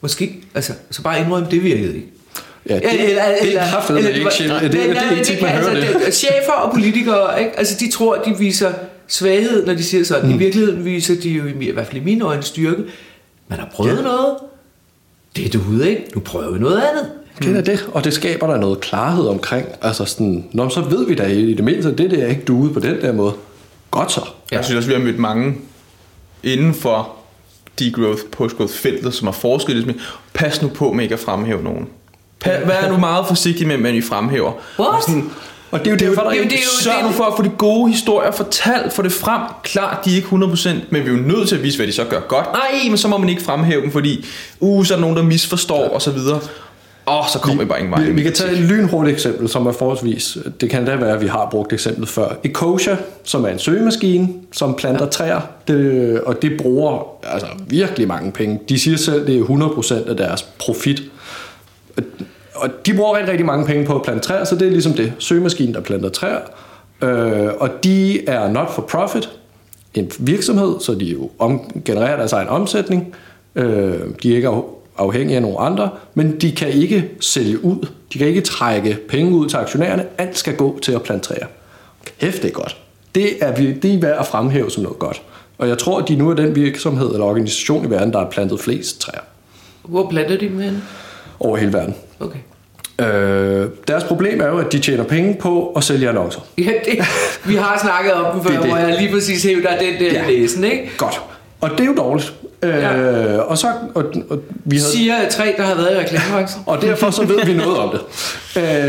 måske, 0.00 0.42
altså, 0.54 0.72
så 0.90 1.02
bare 1.02 1.20
indrømme, 1.20 1.48
det 1.50 1.62
virkede 1.62 1.94
ikke. 1.94 2.08
Ja, 2.68 2.74
det, 2.74 2.84
eller, 2.84 3.24
eller, 3.24 3.42
det 3.42 3.56
er 3.56 3.70
kraftigt 3.70 3.98
ikke 3.98 4.24
det, 4.24 4.60
det, 4.60 4.72
det, 4.72 4.72
det, 4.72 5.28
det, 5.28 5.42
man 5.42 5.50
hører 5.50 5.70
altså, 5.70 5.98
det. 6.06 6.14
Chefer 6.14 6.52
og 6.52 6.72
politikere, 6.72 7.40
ikke? 7.40 7.58
Altså, 7.58 7.76
de 7.80 7.90
tror, 7.90 8.16
de 8.16 8.38
viser 8.38 8.72
svaghed, 9.06 9.66
når 9.66 9.74
de 9.74 9.82
siger 9.82 10.04
sådan. 10.04 10.28
Mm. 10.28 10.34
I 10.34 10.38
virkeligheden 10.38 10.84
viser 10.84 11.20
de 11.20 11.30
jo 11.30 11.44
i, 11.60 11.70
hvert 11.70 11.86
fald 11.86 11.96
i 11.96 12.04
mine 12.04 12.24
øjne 12.24 12.42
styrke. 12.42 12.84
Man 13.48 13.58
har 13.58 13.68
prøvet 13.72 13.96
ja. 13.96 14.02
noget. 14.02 14.36
Det 15.36 15.46
er 15.46 15.58
du 15.58 15.82
ikke? 15.82 16.04
Nu 16.14 16.20
prøver 16.20 16.50
vi 16.50 16.58
noget 16.58 16.82
andet. 16.82 17.10
Kender 17.40 17.60
det, 17.60 17.88
og 17.92 18.04
det 18.04 18.14
skaber 18.14 18.46
der 18.46 18.56
noget 18.56 18.80
klarhed 18.80 19.26
omkring. 19.26 19.66
Altså 19.82 20.04
sådan, 20.04 20.44
Nå, 20.52 20.68
så 20.68 20.80
ved 20.80 21.06
vi 21.06 21.14
da 21.14 21.26
i 21.26 21.54
det 21.54 21.64
mindste, 21.64 21.94
det 21.94 22.10
der 22.10 22.24
er 22.24 22.28
ikke 22.28 22.42
duet 22.42 22.74
på 22.74 22.80
den 22.80 23.00
der 23.00 23.12
måde. 23.12 23.32
Godt 23.90 24.12
så. 24.12 24.20
Jeg 24.50 24.64
synes 24.64 24.76
også, 24.76 24.88
vi 24.88 24.94
har 24.94 25.02
mødt 25.02 25.18
mange 25.18 25.54
inden 26.42 26.74
for 26.74 27.12
degrowth, 27.78 28.22
postgrowth 28.32 28.72
feltet, 28.74 29.14
som 29.14 29.26
har 29.26 29.32
forsket 29.32 29.76
lidt 29.76 29.86
med, 29.86 29.94
pas 30.34 30.62
nu 30.62 30.68
på 30.68 30.92
med 30.92 31.02
ikke 31.04 31.12
at 31.12 31.20
fremhæve 31.20 31.62
nogen. 31.62 31.88
Pa- 32.44 32.68
vær 32.68 32.90
nu 32.92 32.96
meget 32.96 33.26
forsigtig 33.26 33.66
med, 33.66 33.88
at 33.88 33.94
I 33.94 34.02
fremhæver. 34.02 34.52
What? 34.78 35.04
Sådan, 35.04 35.30
og 35.70 35.78
det 35.78 35.86
er 35.86 35.90
jo 35.90 35.96
derfor, 35.96 36.22
der 36.22 36.30
det, 36.30 36.42
det, 36.42 36.50
det, 36.50 36.58
sørger 36.80 37.02
nu 37.02 37.10
for 37.10 37.24
at 37.24 37.32
få 37.36 37.42
de 37.42 37.50
gode 37.58 37.90
historier 37.90 38.30
fortalt, 38.30 38.92
få 38.92 39.02
det 39.02 39.12
frem. 39.12 39.40
Klart, 39.62 40.04
de 40.04 40.10
er 40.12 40.16
ikke 40.16 40.28
100%, 40.28 40.68
men 40.90 41.04
vi 41.04 41.08
er 41.08 41.12
jo 41.12 41.20
nødt 41.22 41.48
til 41.48 41.56
at 41.56 41.62
vise, 41.62 41.78
hvad 41.78 41.86
de 41.86 41.92
så 41.92 42.04
gør 42.04 42.20
godt. 42.20 42.46
Nej, 42.52 42.88
men 42.88 42.98
så 42.98 43.08
må 43.08 43.18
man 43.18 43.28
ikke 43.28 43.42
fremhæve 43.42 43.82
dem, 43.82 43.92
fordi 43.92 44.26
uh, 44.60 44.84
så 44.84 44.94
er 44.94 44.96
der 44.96 45.00
nogen, 45.00 45.16
der 45.16 45.22
misforstår 45.22 45.82
ja. 45.82 45.88
og 45.88 46.02
så 46.02 46.10
videre. 46.10 46.40
Åh, 47.08 47.18
oh, 47.18 47.24
så 47.32 47.38
kommer 47.38 47.58
vi, 47.58 47.64
vi 47.64 47.68
bare 47.68 47.78
ingen 47.78 47.92
vej. 47.92 48.04
Vi, 48.04 48.12
vi 48.12 48.22
kan 48.22 48.32
tage 48.32 48.52
et 48.52 48.58
lynhurtigt 48.58 49.14
eksempel, 49.14 49.48
som 49.48 49.66
er 49.66 49.72
forholdsvis... 49.72 50.38
Det 50.60 50.70
kan 50.70 50.84
da 50.84 50.96
være, 50.96 51.14
at 51.14 51.20
vi 51.20 51.26
har 51.26 51.48
brugt 51.50 51.72
eksemplet 51.72 52.08
før. 52.08 52.28
Ecosia, 52.44 52.96
som 53.24 53.44
er 53.44 53.48
en 53.48 53.58
søgemaskine, 53.58 54.28
som 54.52 54.74
planter 54.74 55.04
ja. 55.04 55.10
træer, 55.10 55.40
det, 55.68 56.20
og 56.20 56.42
det 56.42 56.52
bruger 56.62 57.16
altså, 57.22 57.46
virkelig 57.68 58.08
mange 58.08 58.32
penge. 58.32 58.60
De 58.68 58.78
siger 58.78 58.96
selv, 58.96 59.26
det 59.26 59.38
er 59.38 59.44
100% 59.44 60.10
af 60.10 60.16
deres 60.16 60.42
profit. 60.42 61.02
Og 62.54 62.68
de 62.86 62.94
bruger 62.94 63.16
rigtig, 63.16 63.30
rigtig 63.30 63.46
mange 63.46 63.66
penge 63.66 63.86
på 63.86 63.94
at 63.94 64.02
plante 64.02 64.22
træer, 64.22 64.44
så 64.44 64.54
det 64.54 64.66
er 64.66 64.70
ligesom 64.70 64.92
det. 64.92 65.12
Søgemaskinen, 65.18 65.74
der 65.74 65.80
planter 65.80 66.08
træer. 66.08 66.40
Øh, 67.02 67.48
og 67.58 67.70
de 67.84 68.28
er 68.28 68.48
not 68.48 68.74
for 68.74 68.82
profit, 68.82 69.30
en 69.94 70.10
virksomhed, 70.18 70.80
så 70.80 70.94
de 70.94 71.04
jo 71.04 71.30
om, 71.38 71.82
genererer 71.84 72.16
deres 72.16 72.32
egen 72.32 72.48
omsætning. 72.48 73.14
Øh, 73.54 73.94
de 74.22 74.32
er 74.32 74.36
ikke 74.36 74.48
afhængige 74.98 75.36
af 75.36 75.42
nogle 75.42 75.58
andre, 75.58 75.90
men 76.14 76.40
de 76.40 76.52
kan 76.52 76.68
ikke 76.68 77.10
sælge 77.20 77.64
ud. 77.64 77.86
De 78.12 78.18
kan 78.18 78.26
ikke 78.26 78.40
trække 78.40 78.98
penge 79.08 79.32
ud 79.32 79.48
til 79.48 79.56
aktionærerne. 79.56 80.04
Alt 80.18 80.38
skal 80.38 80.56
gå 80.56 80.78
til 80.82 80.92
at 80.92 81.02
plante 81.02 81.28
træer. 81.28 81.46
Kæft, 82.20 82.42
det 82.42 82.48
er 82.48 82.52
godt. 82.52 82.76
Det 83.14 83.44
er, 83.44 83.54
det 83.54 83.94
er 83.94 84.00
værd 84.00 84.18
at 84.18 84.26
fremhæve 84.26 84.70
som 84.70 84.82
noget 84.82 84.98
godt. 84.98 85.22
Og 85.58 85.68
jeg 85.68 85.78
tror, 85.78 85.98
at 85.98 86.08
de 86.08 86.16
nu 86.16 86.30
er 86.30 86.34
den 86.34 86.56
virksomhed 86.56 87.12
eller 87.12 87.26
organisation 87.26 87.86
i 87.86 87.90
verden, 87.90 88.12
der 88.12 88.18
har 88.18 88.30
plantet 88.30 88.60
flest 88.60 89.00
træer. 89.00 89.20
Hvor 89.82 90.08
planter 90.10 90.38
de 90.38 90.48
dem 90.48 90.60
hen? 90.60 90.82
Over 91.40 91.56
hele 91.56 91.72
verden. 91.72 91.94
Okay. 92.20 92.38
Øh, 93.00 93.68
deres 93.88 94.04
problem 94.04 94.40
er 94.40 94.46
jo, 94.46 94.58
at 94.58 94.72
de 94.72 94.78
tjener 94.78 95.04
penge 95.04 95.36
på 95.40 95.72
at 95.76 95.84
sælge 95.84 96.08
annoncer. 96.08 96.40
Ja, 96.58 96.72
det, 96.84 97.04
vi 97.44 97.54
har 97.54 97.78
snakket 97.82 98.12
om 98.12 98.34
dem 98.34 98.44
før, 98.44 98.50
det, 98.50 98.62
det. 98.62 98.70
hvor 98.70 98.78
jeg 98.78 99.00
lige 99.00 99.12
præcis 99.12 99.44
hævder 99.44 99.78
den 99.78 100.00
der 100.00 100.12
ja. 100.12 100.30
læsen, 100.30 100.64
ikke? 100.64 100.90
Godt. 100.96 101.20
Og 101.60 101.70
det 101.70 101.80
er 101.80 101.84
jo 101.84 101.94
dårligt. 101.94 102.34
Ja. 102.62 102.96
Øh, 102.96 103.50
og 103.50 103.58
så, 103.58 103.66
og, 103.94 104.04
og 104.30 104.38
vi 104.64 104.76
havde, 104.76 104.90
Siger 104.90 105.14
tre, 105.30 105.54
der 105.56 105.62
har 105.62 105.74
været 105.74 105.94
i 105.94 105.98
reklamebranchen. 105.98 106.62
og 106.66 106.82
derfor 106.82 107.10
så 107.10 107.24
ved 107.24 107.44
vi 107.46 107.54
noget 107.54 107.78
om 107.78 107.90
det. 107.90 108.00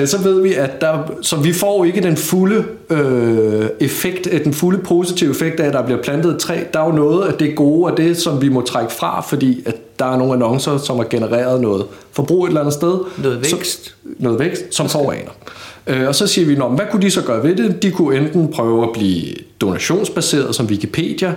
Øh, 0.02 0.08
så 0.08 0.18
ved 0.18 0.42
vi, 0.42 0.54
at 0.54 0.82
der, 0.82 1.12
så 1.22 1.36
vi 1.36 1.54
får 1.54 1.86
ikke 1.86 2.02
den 2.02 2.18
fulde 2.18 2.64
øh, 2.90 3.66
effekt, 3.80 4.28
den 4.44 4.54
fulde 4.54 4.80
positive 4.80 5.32
effekt 5.32 5.60
af, 5.60 5.68
at 5.68 5.74
der 5.74 5.86
bliver 5.86 6.02
plantet 6.04 6.32
et 6.32 6.40
træ. 6.40 6.60
Der 6.74 6.80
er 6.80 6.86
jo 6.86 6.92
noget 6.92 7.28
af 7.28 7.34
det 7.34 7.56
gode, 7.56 7.92
og 7.92 7.98
det 7.98 8.18
som 8.18 8.42
vi 8.42 8.50
må 8.50 8.62
trække 8.62 8.94
fra, 8.94 9.22
fordi 9.22 9.64
at 9.66 9.76
der 10.00 10.14
er 10.14 10.18
nogle 10.18 10.34
annoncer, 10.34 10.78
som 10.78 10.98
har 10.98 11.06
genereret 11.10 11.62
noget 11.62 11.86
forbrug 12.12 12.44
et 12.44 12.48
eller 12.48 12.62
andet 12.62 12.74
sted. 12.74 13.00
Noget 13.18 13.42
vækst. 13.42 13.86
Som, 13.86 14.16
noget 14.20 14.40
vækst, 14.40 14.64
som 14.72 14.90
forurener. 14.90 15.32
Øh, 15.88 16.08
og 16.08 16.16
så 16.16 16.28
siger 16.28 16.48
vi, 16.48 16.56
hvad 16.56 16.86
kunne 16.92 17.02
de 17.02 17.12
så 17.12 17.22
gøre 17.22 17.44
ved 17.44 17.56
det? 17.56 17.84
De 17.84 17.92
kunne 17.92 18.18
enten 18.18 18.48
prøve 18.48 18.84
at 18.84 18.90
blive 18.94 19.36
donationsbaseret 19.62 20.56
som 20.56 20.66
Wikipedia, 20.66 21.34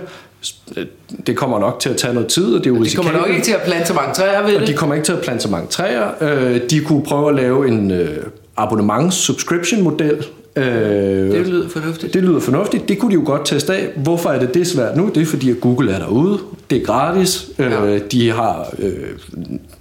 det 1.27 1.37
kommer 1.37 1.59
nok 1.59 1.79
til 1.79 1.89
at 1.89 1.97
tage 1.97 2.13
noget 2.13 2.29
tid, 2.29 2.55
og 2.55 2.63
det 2.63 2.65
er 2.65 2.75
jo 2.75 2.83
De 2.83 2.95
kommer 2.95 3.11
nok 3.11 3.29
ikke 3.29 3.41
til 3.41 3.51
at 3.51 3.61
plante 3.65 3.87
så 3.87 3.93
mange 3.93 4.13
træer, 4.13 4.45
ved 4.45 4.55
og 4.55 4.67
de 4.67 4.73
kommer 4.73 4.95
ikke 4.95 5.05
til 5.05 5.13
at 5.13 5.21
plante 5.21 5.43
så 5.43 5.49
mange 5.49 5.67
træer. 5.67 6.07
Øh, 6.21 6.61
de 6.69 6.79
kunne 6.79 7.03
prøve 7.03 7.29
at 7.29 7.35
lave 7.35 7.67
en 7.67 7.91
øh, 7.91 8.17
abonnements-subscription-model. 8.57 10.25
Øh, 10.55 10.65
det 10.65 11.47
lyder 11.47 11.69
fornuftigt. 11.69 12.13
Det 12.13 12.23
lyder 12.23 12.39
fornuftigt. 12.39 12.89
Det 12.89 12.99
kunne 12.99 13.11
de 13.11 13.15
jo 13.15 13.23
godt 13.25 13.45
teste 13.45 13.73
af. 13.73 13.87
Hvorfor 13.95 14.29
er 14.29 14.39
det 14.39 14.53
det 14.53 14.67
svært 14.67 14.97
nu? 14.97 15.11
Det 15.15 15.21
er 15.21 15.25
fordi, 15.25 15.49
at 15.49 15.61
Google 15.61 15.91
er 15.91 15.99
derude. 15.99 16.39
Det 16.69 16.81
er 16.81 16.85
gratis. 16.85 17.49
Ja. 17.59 17.97
De 17.97 18.31
har 18.31 18.73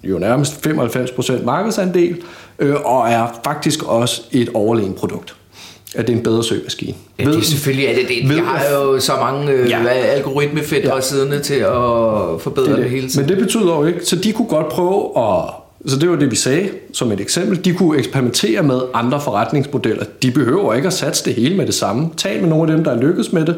jo 0.04 0.18
nærmest 0.18 0.66
95% 0.66 1.44
markedsandel, 1.44 2.16
og 2.84 3.08
er 3.08 3.40
faktisk 3.44 3.82
også 3.82 4.22
et 4.32 4.48
overlegen 4.54 4.94
produkt 4.94 5.34
at 5.94 6.06
det 6.06 6.12
er 6.12 6.16
en 6.16 6.22
bedre 6.22 6.44
søgemaskine. 6.44 6.94
Ja, 7.18 7.24
det 7.24 7.36
er 7.36 7.40
selvfølgelig 7.40 7.86
er 7.86 7.94
det 7.94 8.08
det. 8.08 8.28
Vi 8.28 8.34
har 8.34 8.60
jo 8.72 9.00
så 9.00 9.12
mange 9.20 9.52
øh, 9.52 9.70
ja. 9.70 9.88
algoritmefætter 9.88 10.94
ja. 10.94 11.00
siddende 11.00 11.40
til 11.40 11.54
at 11.54 12.40
forbedre 12.40 12.68
det, 12.68 12.76
det. 12.76 12.84
det 12.84 12.90
hele 12.90 13.08
tiden. 13.08 13.26
Men 13.26 13.36
det 13.36 13.44
betyder 13.44 13.74
jo 13.74 13.84
ikke, 13.84 14.04
så 14.04 14.16
de 14.16 14.32
kunne 14.32 14.48
godt 14.48 14.68
prøve 14.68 15.18
at 15.18 15.50
så 15.86 15.98
det 15.98 16.10
var 16.10 16.16
det, 16.16 16.30
vi 16.30 16.36
sagde 16.36 16.70
som 16.92 17.12
et 17.12 17.20
eksempel. 17.20 17.64
De 17.64 17.74
kunne 17.74 17.98
eksperimentere 17.98 18.62
med 18.62 18.80
andre 18.94 19.20
forretningsmodeller. 19.20 20.04
De 20.22 20.30
behøver 20.30 20.74
ikke 20.74 20.86
at 20.86 20.92
satse 20.92 21.24
det 21.24 21.34
hele 21.34 21.56
med 21.56 21.66
det 21.66 21.74
samme. 21.74 22.10
Tal 22.16 22.40
med 22.40 22.48
nogle 22.48 22.70
af 22.70 22.76
dem, 22.76 22.84
der 22.84 22.90
er 22.90 23.00
lykkedes 23.00 23.32
med 23.32 23.46
det. 23.46 23.56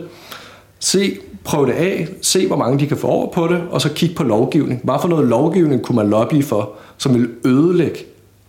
Se, 0.79 1.17
prøv 1.45 1.67
det 1.67 1.73
af. 1.73 2.09
Se, 2.23 2.47
hvor 2.47 2.57
mange 2.57 2.79
de 2.79 2.87
kan 2.87 2.97
få 2.97 3.07
over 3.07 3.33
på 3.33 3.47
det. 3.47 3.63
Og 3.71 3.81
så 3.81 3.89
kig 3.89 4.15
på 4.15 4.23
lovgivning. 4.23 4.81
Hvad 4.85 4.95
for 5.01 5.09
noget 5.09 5.29
lovgivning 5.29 5.83
kunne 5.83 5.97
man 5.97 6.11
lobby 6.11 6.45
for, 6.45 6.73
som 6.99 7.15
vil 7.15 7.29
ødelægge 7.45 7.99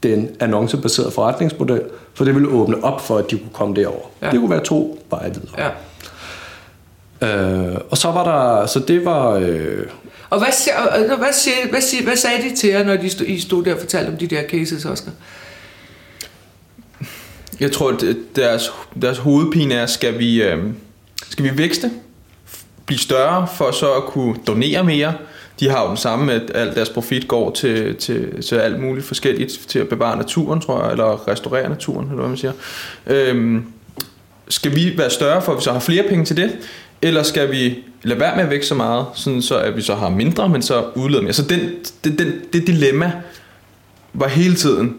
den 0.03 0.29
annoncebaserede 0.39 1.11
forretningsmodel, 1.11 1.81
for 2.13 2.25
det 2.25 2.35
ville 2.35 2.49
åbne 2.49 2.83
op 2.83 3.01
for, 3.01 3.17
at 3.17 3.31
de 3.31 3.37
kunne 3.37 3.53
komme 3.53 3.75
derover. 3.75 4.09
Ja. 4.21 4.31
Det 4.31 4.39
kunne 4.39 4.49
være 4.49 4.63
to 4.63 4.99
veje 5.09 5.33
videre. 5.33 5.51
Ja. 5.57 5.69
Øh, 7.21 7.77
og 7.89 7.97
så 7.97 8.11
var 8.11 8.23
der, 8.23 8.65
så 8.65 8.79
det 8.79 9.05
var... 9.05 9.31
Øh, 9.31 9.85
og 10.29 10.39
hvad, 10.39 10.47
hvad, 11.07 11.17
hvad, 11.17 11.33
siger, 11.33 11.55
hvad, 11.69 11.81
siger, 11.81 12.03
hvad 12.03 12.15
sagde 12.15 12.49
de 12.49 12.55
til 12.55 12.69
jer, 12.69 12.83
når 12.83 12.95
de 12.95 13.09
stod, 13.09 13.27
I 13.27 13.39
stod 13.39 13.63
der 13.63 13.73
og 13.73 13.79
fortalte 13.79 14.09
om 14.09 14.17
de 14.17 14.27
der 14.27 14.41
cases, 14.49 14.85
Oscar? 14.85 15.11
Jeg 17.59 17.71
tror, 17.71 17.91
at 17.91 18.03
deres, 18.35 18.71
deres 19.01 19.17
hovedpine 19.17 19.73
er, 19.73 19.85
skal 19.85 20.19
vi, 20.19 20.43
øh, 20.43 20.63
skal 21.29 21.45
vi 21.45 21.57
vækste, 21.57 21.91
blive 22.85 22.99
større 22.99 23.47
for 23.55 23.71
så 23.71 23.93
at 23.93 24.03
kunne 24.03 24.35
donere 24.47 24.83
mere 24.83 25.13
de 25.59 25.69
har 25.69 25.83
jo 25.83 25.87
den 25.87 25.97
samme, 25.97 26.33
at 26.33 26.51
al 26.55 26.75
deres 26.75 26.89
profit 26.89 27.27
går 27.27 27.51
til, 27.51 27.95
til, 27.95 28.43
til 28.43 28.55
alt 28.55 28.79
muligt 28.79 29.05
forskelligt, 29.05 29.59
til 29.67 29.79
at 29.79 29.87
bevare 29.87 30.17
naturen, 30.17 30.61
tror 30.61 30.83
jeg, 30.83 30.91
eller 30.91 31.27
restaurere 31.27 31.69
naturen, 31.69 32.05
eller 32.05 32.19
hvad 32.19 32.27
man 32.27 32.37
siger. 32.37 32.53
Øhm, 33.07 33.65
skal 34.49 34.75
vi 34.75 34.97
være 34.97 35.09
større, 35.09 35.41
for 35.41 35.51
at 35.51 35.57
vi 35.57 35.63
så 35.63 35.71
har 35.71 35.79
flere 35.79 36.03
penge 36.09 36.25
til 36.25 36.37
det, 36.37 36.57
eller 37.01 37.23
skal 37.23 37.51
vi 37.51 37.77
lade 38.03 38.19
være 38.19 38.35
med 38.35 38.43
at 38.43 38.49
vækste 38.49 38.67
så 38.67 38.75
meget, 38.75 39.05
sådan 39.13 39.41
så 39.41 39.57
at 39.57 39.75
vi 39.75 39.81
så 39.81 39.95
har 39.95 40.09
mindre, 40.09 40.49
men 40.49 40.61
så 40.61 40.83
udleder 40.95 41.23
mere. 41.23 41.33
Så 41.33 41.43
den, 41.43 41.59
den, 42.03 42.17
den, 42.17 42.33
det 42.53 42.67
dilemma 42.67 43.11
var 44.13 44.27
hele 44.27 44.55
tiden, 44.55 44.95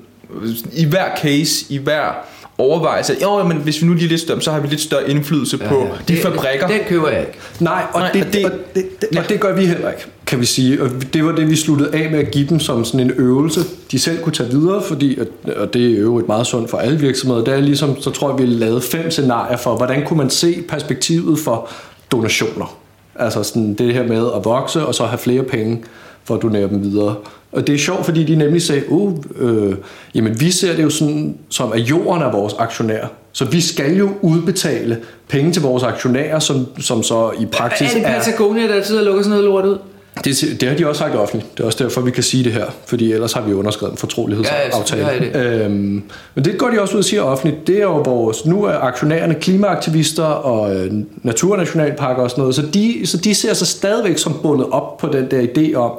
i 0.72 0.84
hver 0.84 1.16
case, 1.22 1.66
i 1.68 1.78
hver 1.78 2.12
overvejelse, 2.58 3.16
jo, 3.22 3.42
men 3.44 3.56
hvis 3.56 3.82
vi 3.82 3.86
nu 3.86 3.92
lige 3.92 4.04
er 4.04 4.08
lidt 4.08 4.20
større, 4.20 4.40
så 4.40 4.52
har 4.52 4.60
vi 4.60 4.68
lidt 4.68 4.80
større 4.80 5.10
indflydelse 5.10 5.58
ja, 5.62 5.68
på 5.68 5.78
ja. 5.80 5.84
de 6.08 6.14
det, 6.14 6.22
fabrikker. 6.22 6.66
Den 6.66 6.80
køber 6.88 7.08
jeg 7.08 7.20
ikke. 7.20 7.38
Nej, 7.60 7.82
og, 7.92 8.00
Nej, 8.00 8.12
det, 8.12 8.32
det, 8.32 8.44
og, 8.44 8.50
det, 8.74 9.00
det, 9.00 9.18
og 9.18 9.28
det 9.28 9.40
gør 9.40 9.54
vi 9.54 9.66
heller 9.66 9.90
ikke, 9.90 10.06
kan 10.26 10.40
vi 10.40 10.46
sige. 10.46 10.82
Og 10.82 10.90
det 11.12 11.24
var 11.24 11.32
det, 11.32 11.50
vi 11.50 11.56
sluttede 11.56 11.94
af 11.94 12.10
med 12.10 12.18
at 12.18 12.30
give 12.30 12.48
dem 12.48 12.60
som 12.60 12.84
sådan 12.84 13.00
en 13.00 13.10
øvelse, 13.10 13.60
de 13.90 13.98
selv 13.98 14.22
kunne 14.22 14.32
tage 14.32 14.50
videre, 14.50 14.82
fordi, 14.82 15.18
og 15.56 15.74
det 15.74 15.96
er 15.96 16.00
jo 16.00 16.18
et 16.18 16.28
meget 16.28 16.46
sundt 16.46 16.70
for 16.70 16.78
alle 16.78 16.98
virksomheder, 16.98 17.44
det 17.44 17.54
er 17.54 17.60
ligesom, 17.60 18.00
så 18.00 18.10
tror 18.10 18.30
jeg, 18.30 18.38
vi 18.38 18.46
lavede 18.46 18.80
fem 18.80 19.10
scenarier 19.10 19.56
for, 19.56 19.76
hvordan 19.76 20.06
kunne 20.06 20.18
man 20.18 20.30
se 20.30 20.64
perspektivet 20.68 21.38
for 21.38 21.68
donationer. 22.12 22.78
Altså 23.14 23.42
sådan 23.42 23.74
det 23.74 23.94
her 23.94 24.02
med 24.02 24.30
at 24.36 24.44
vokse, 24.44 24.86
og 24.86 24.94
så 24.94 25.04
have 25.04 25.18
flere 25.18 25.42
penge 25.42 25.82
for 26.24 26.34
at 26.34 26.42
donere 26.42 26.68
dem 26.68 26.82
videre. 26.82 27.14
Og 27.52 27.66
det 27.66 27.74
er 27.74 27.78
sjovt, 27.78 28.04
fordi 28.04 28.24
de 28.24 28.36
nemlig 28.36 28.62
sagde, 28.62 28.82
uh, 28.88 29.12
øh, 29.36 29.74
jamen 30.14 30.40
vi 30.40 30.50
ser 30.50 30.76
det 30.76 30.82
jo 30.82 30.90
sådan, 30.90 31.38
som 31.48 31.72
at 31.72 31.80
jorden 31.80 32.22
er 32.22 32.30
vores 32.30 32.54
aktionær. 32.58 33.06
Så 33.32 33.44
vi 33.44 33.60
skal 33.60 33.96
jo 33.96 34.10
udbetale 34.22 34.98
penge 35.28 35.52
til 35.52 35.62
vores 35.62 35.82
aktionærer, 35.82 36.38
som, 36.38 36.66
som 36.80 37.02
så 37.02 37.30
i 37.40 37.46
praksis 37.46 37.94
er... 37.94 38.00
Er 38.00 38.14
det 38.14 38.24
Patagonia, 38.24 38.68
der 38.68 38.82
sidder 38.82 39.00
og 39.00 39.04
lukker 39.04 39.22
sådan 39.22 39.30
noget 39.30 39.44
lort 39.44 39.64
ud? 39.64 39.78
Det, 40.24 40.60
det 40.60 40.68
har 40.68 40.76
de 40.76 40.88
også 40.88 40.98
sagt 40.98 41.14
offentligt. 41.14 41.56
Det 41.56 41.62
er 41.62 41.66
også 41.66 41.84
derfor, 41.84 42.00
vi 42.00 42.10
kan 42.10 42.22
sige 42.22 42.44
det 42.44 42.52
her. 42.52 42.66
Fordi 42.86 43.12
ellers 43.12 43.32
har 43.32 43.40
vi 43.42 43.52
underskrevet 43.52 43.92
en 43.92 43.98
fortrolighedsaftale. 43.98 45.06
Ja, 45.06 45.18
det. 45.18 45.64
Øhm, 45.64 46.02
men 46.34 46.44
det 46.44 46.58
går 46.58 46.70
de 46.70 46.80
også 46.80 46.94
ud 46.94 46.98
og 46.98 47.04
siger 47.04 47.22
offentligt. 47.22 47.66
Det 47.66 47.76
er 47.76 47.82
jo 47.82 47.96
vores... 47.96 48.46
Nu 48.46 48.64
er 48.64 48.72
aktionærerne 48.72 49.34
klimaaktivister 49.34 50.24
og 50.24 50.76
øh, 50.76 50.92
naturnationalparker 51.22 52.22
og 52.22 52.30
sådan 52.30 52.42
noget. 52.42 52.54
Så 52.54 52.62
de, 52.74 53.06
så 53.06 53.16
de 53.16 53.34
ser 53.34 53.54
sig 53.54 53.66
stadigvæk 53.66 54.18
som 54.18 54.34
bundet 54.42 54.66
op 54.70 54.96
på 54.96 55.08
den 55.08 55.30
der 55.30 55.42
idé 55.42 55.74
om, 55.74 55.92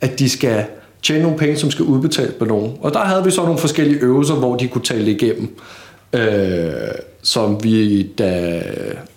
at 0.00 0.18
de 0.18 0.28
skal 0.28 0.64
tjene 1.02 1.22
nogle 1.22 1.38
penge, 1.38 1.56
som 1.56 1.70
skal 1.70 1.84
udbetales 1.84 2.34
på 2.38 2.44
nogen. 2.44 2.72
Og 2.80 2.94
der 2.94 3.00
havde 3.00 3.24
vi 3.24 3.30
så 3.30 3.42
nogle 3.42 3.58
forskellige 3.58 4.00
øvelser, 4.00 4.34
hvor 4.34 4.56
de 4.56 4.68
kunne 4.68 4.84
tale 4.84 5.10
igennem. 5.10 5.56
Øh, 6.12 6.72
som 7.22 7.64
vi 7.64 8.02
da 8.02 8.62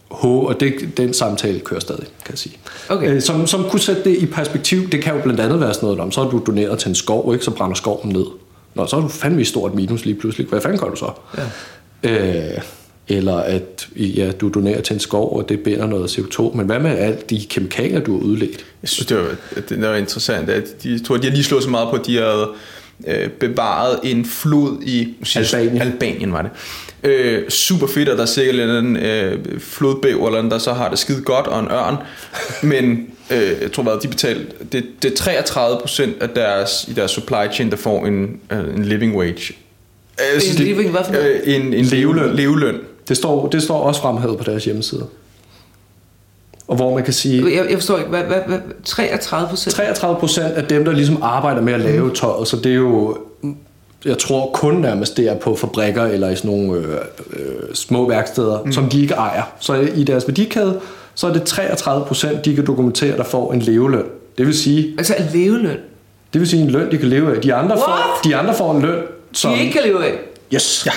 og 0.10 0.60
det, 0.60 0.74
den 0.98 1.14
samtale 1.14 1.60
kører 1.60 1.80
stadig, 1.80 2.04
kan 2.04 2.32
jeg 2.32 2.38
sige. 2.38 2.58
Okay. 2.90 3.16
Øh, 3.16 3.22
som, 3.22 3.48
som 3.48 3.64
kunne 3.64 3.80
sætte 3.80 4.04
det 4.04 4.18
i 4.18 4.26
perspektiv, 4.26 4.90
det 4.90 5.04
kan 5.04 5.16
jo 5.16 5.22
blandt 5.22 5.40
andet 5.40 5.60
være 5.60 5.74
sådan 5.74 5.88
noget 5.88 6.00
om, 6.00 6.12
så 6.12 6.24
har 6.24 6.30
du 6.30 6.44
doneret 6.48 6.80
til 6.80 6.90
en 6.90 6.96
skov, 6.96 7.34
ikke? 7.34 7.46
så 7.46 7.52
brænder 7.52 7.76
skoven 7.76 8.10
ned. 8.10 8.26
Nå, 8.76 8.88
så 8.88 8.96
er 8.96 9.02
du 9.02 9.08
fandme 9.08 9.42
i 9.42 9.46
stort 9.46 9.74
minus 9.74 10.06
lige 10.06 10.16
pludselig. 10.16 10.48
Hvad 10.48 10.62
fanden 10.62 10.80
gør 10.80 10.90
du 10.90 10.96
så? 10.96 11.12
Ja. 12.04 12.54
Øh, 12.54 12.62
eller 13.08 13.36
at 13.36 13.88
ja, 13.96 14.32
du 14.32 14.50
donerer 14.50 14.82
til 14.82 14.94
en 14.94 15.00
skov, 15.00 15.38
og 15.38 15.50
det 15.50 15.60
binder 15.60 15.88
noget 15.88 16.18
CO2. 16.18 16.58
Men 16.58 16.66
hvad 16.66 16.80
med 16.80 16.98
alt 16.98 17.30
de 17.30 17.46
kemikalier, 17.50 18.00
du 18.00 18.18
har 18.18 18.26
udledt? 18.26 18.66
Jeg 18.82 18.90
synes, 18.90 19.06
det 19.08 19.18
var, 19.18 19.36
det 19.70 19.82
var 19.82 19.96
interessant. 19.96 20.50
At 20.50 20.84
de, 20.84 20.92
jeg 20.92 21.00
tror, 21.06 21.18
de 21.18 21.28
har 21.28 21.32
lige 21.32 21.44
slået 21.44 21.64
så 21.64 21.70
meget 21.70 21.90
på, 21.90 21.96
at 21.96 22.06
de 22.06 22.18
havde 22.18 22.48
øh, 23.08 23.30
bevaret 23.30 24.00
en 24.04 24.26
flod 24.26 24.82
i 24.82 25.16
Albanien. 25.36 25.82
Albanien 25.82 26.34
var 26.34 26.42
det. 26.42 26.52
Øh, 27.04 27.50
super 27.50 27.88
fedt, 27.88 28.10
at 28.10 28.18
der 28.18 28.24
er 28.24 28.28
sikkert 28.28 28.84
en 28.84 28.98
øh, 28.98 29.60
flodbæv, 29.60 30.26
eller 30.26 30.50
der 30.50 30.58
så 30.58 30.74
har 30.74 30.90
det 30.90 31.00
skide 31.00 31.22
godt, 31.22 31.48
og 31.48 31.60
en 31.60 31.68
ørn. 31.72 31.96
Men 32.64 33.08
øh, 33.32 33.62
jeg 33.62 33.72
tror, 33.72 33.84
hvad 33.84 33.94
de 34.04 34.08
betaler, 34.08 34.42
det, 34.72 34.86
det 35.02 35.12
er 35.12 35.16
33 35.16 35.80
procent 35.80 36.22
af 36.22 36.30
deres, 36.30 36.86
i 36.88 36.94
deres 36.94 37.12
supply 37.12 37.54
chain, 37.54 37.72
der 37.72 37.78
får 37.78 38.06
en, 38.06 38.40
øh, 38.52 38.76
en 38.76 38.86
living 38.86 39.16
wage. 39.18 39.54
Øh, 40.20 40.42
en 40.50 40.56
living, 40.56 40.92
hvad 40.92 41.02
for? 41.06 41.14
Øh, 41.14 41.56
en, 41.56 41.74
en 41.74 41.86
leveløn. 41.86 42.36
leveløn. 42.36 42.76
Det 43.08 43.18
står, 43.18 43.48
det 43.48 43.64
står 43.64 43.80
også 43.80 44.02
fremhævet 44.02 44.38
på 44.38 44.44
deres 44.44 44.66
hjemmeside. 44.66 45.08
Og 46.68 46.76
hvor 46.76 46.96
man 46.96 47.04
kan 47.04 47.14
sige... 47.14 47.56
Jeg, 47.56 47.70
jeg 47.70 47.78
forstår 47.78 47.98
ikke, 47.98 48.10
hvad, 48.10 48.24
hvad, 48.24 48.40
hvad 48.48 48.60
33 48.86 49.50
procent? 49.50 49.76
33 49.76 50.20
procent 50.20 50.54
af 50.54 50.64
dem, 50.64 50.86
der 50.86 50.92
ligesom 50.92 51.20
arbejder 51.22 51.62
med 51.62 51.74
at 51.74 51.80
lave 51.80 52.14
tøjet, 52.14 52.48
så 52.48 52.58
det 52.58 52.72
er 52.72 52.76
jo... 52.76 53.18
Jeg 54.08 54.18
tror 54.18 54.50
kun 54.54 54.76
nærmest 54.76 55.18
det 55.18 55.28
er 55.28 55.36
på 55.36 55.56
fabrikker 55.56 56.04
eller 56.04 56.30
i 56.30 56.36
sådan 56.36 56.52
nogle 56.52 56.74
øh, 56.74 56.96
øh, 57.34 57.74
små 57.74 58.08
værksteder, 58.08 58.64
mm. 58.64 58.72
som 58.72 58.90
de 58.90 59.02
ikke 59.02 59.14
ejer. 59.14 59.44
Så 59.60 59.74
i 59.96 60.04
deres 60.04 60.28
værdikæde, 60.28 60.80
så 61.16 61.28
er 61.28 61.34
det 61.34 61.44
33 61.44 62.06
procent, 62.06 62.46
de 62.46 62.56
kan 62.56 62.66
dokumentere, 62.66 63.18
der 63.18 63.24
får 63.24 63.54
en 63.54 63.60
leveløn. 63.60 64.04
Det 64.38 64.46
vil 64.46 64.58
sige... 64.58 64.96
Altså 64.98 65.16
en 65.20 65.26
leveløn? 65.34 65.78
Det 66.34 66.42
vil 66.42 66.48
sige 66.48 66.62
en 66.62 66.70
løn, 66.70 66.92
de 66.92 66.98
kan 66.98 67.08
leve 67.08 67.36
af. 67.36 67.42
De 67.42 67.54
andre, 67.54 67.78
får, 67.78 68.20
de 68.24 68.36
andre 68.36 68.54
får 68.54 68.76
en 68.76 68.82
løn, 68.82 69.00
som... 69.34 69.54
De 69.54 69.60
ikke 69.60 69.74
kan 69.74 69.82
leve 69.84 70.06
af? 70.06 70.14
Yes. 70.54 70.84
Ja. 70.86 70.92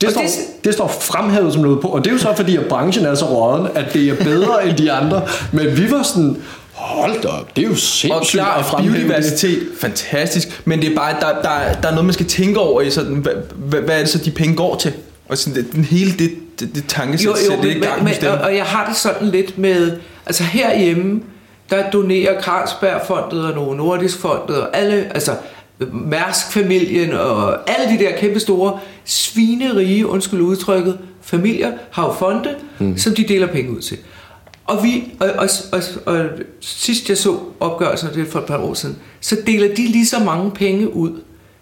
Det 0.00 0.10
står, 0.10 0.20
det... 0.20 0.64
det 0.64 0.74
står 0.74 0.88
fremhævet 0.88 1.52
som 1.52 1.62
noget 1.62 1.80
på, 1.80 1.88
og 1.88 2.04
det 2.04 2.10
er 2.10 2.14
jo 2.14 2.18
så 2.18 2.32
fordi, 2.36 2.56
at 2.56 2.64
branchen 2.68 3.06
er 3.06 3.14
så 3.14 3.24
råden, 3.24 3.68
at 3.74 3.92
det 3.92 4.08
er 4.08 4.14
bedre 4.24 4.68
end 4.68 4.76
de 4.76 4.92
andre. 4.92 5.22
Men 5.52 5.76
vi 5.76 5.90
var 5.90 6.02
sådan, 6.02 6.36
hold 6.82 7.22
da 7.22 7.28
op, 7.28 7.56
det 7.56 7.64
er 7.64 7.68
jo 7.68 7.74
sindssygt 7.74 8.12
og 8.12 8.26
klar, 8.26 8.62
fremhæve 8.62 8.94
biodiversitet, 8.94 9.60
det. 9.60 9.68
fantastisk. 9.80 10.62
Men 10.64 10.80
det 10.80 10.92
er 10.92 10.96
bare, 10.96 11.16
der, 11.20 11.42
der, 11.42 11.80
der 11.80 11.88
er 11.88 11.92
noget, 11.92 12.04
man 12.04 12.12
skal 12.12 12.26
tænke 12.26 12.60
over 12.60 12.80
i, 12.80 12.90
sådan, 12.90 13.14
hvad, 13.14 13.32
hvad, 13.56 13.80
hvad 13.80 13.94
er 13.94 14.00
det 14.00 14.08
så, 14.08 14.18
de 14.18 14.30
penge 14.30 14.56
går 14.56 14.76
til? 14.76 14.92
Og 15.28 15.38
sådan, 15.38 15.66
den 15.72 15.84
hele 15.84 16.12
det, 16.12 16.30
det, 16.60 16.74
det 16.74 16.84
tankesæt, 16.88 17.26
jo, 17.26 17.34
jo, 17.50 17.62
det 17.62 17.72
er 17.72 17.76
i 17.76 17.78
gang 17.78 18.04
men, 18.04 18.14
og, 18.26 18.38
og 18.38 18.56
jeg 18.56 18.64
har 18.64 18.86
det 18.86 18.96
sådan 18.96 19.28
lidt 19.28 19.58
med, 19.58 19.96
altså 20.26 20.42
herhjemme, 20.42 21.20
der 21.70 21.90
donerer 21.90 22.42
Carlsbergfondet 22.42 23.44
og 23.44 23.54
Novo 23.54 23.74
Nordisk 23.74 24.18
Fondet 24.18 24.56
og 24.62 24.76
alle, 24.76 25.10
altså 25.14 25.36
Mærsk-familien 25.92 27.12
og 27.12 27.70
alle 27.70 27.98
de 27.98 28.04
der 28.04 28.16
kæmpe 28.16 28.40
store 28.40 28.78
svinerige, 29.04 30.06
undskyld 30.06 30.40
udtrykket, 30.40 30.98
familier 31.22 31.72
har 31.90 32.06
jo 32.06 32.12
fonde, 32.12 32.54
mm. 32.78 32.98
som 32.98 33.14
de 33.14 33.24
deler 33.28 33.46
penge 33.46 33.70
ud 33.70 33.80
til. 33.80 33.98
Og, 34.64 34.84
vi, 34.84 35.04
og, 35.20 35.28
og, 35.38 35.48
og, 35.72 35.82
og 36.06 36.24
sidst 36.60 37.08
jeg 37.08 37.18
så 37.18 37.38
opgørelsen, 37.60 38.08
det 38.14 38.26
er 38.26 38.30
for 38.30 38.38
et 38.38 38.44
par 38.44 38.58
år 38.58 38.74
siden, 38.74 38.98
så 39.20 39.36
deler 39.46 39.74
de 39.74 39.86
lige 39.86 40.06
så 40.06 40.18
mange 40.18 40.50
penge 40.50 40.94
ud, 40.94 41.20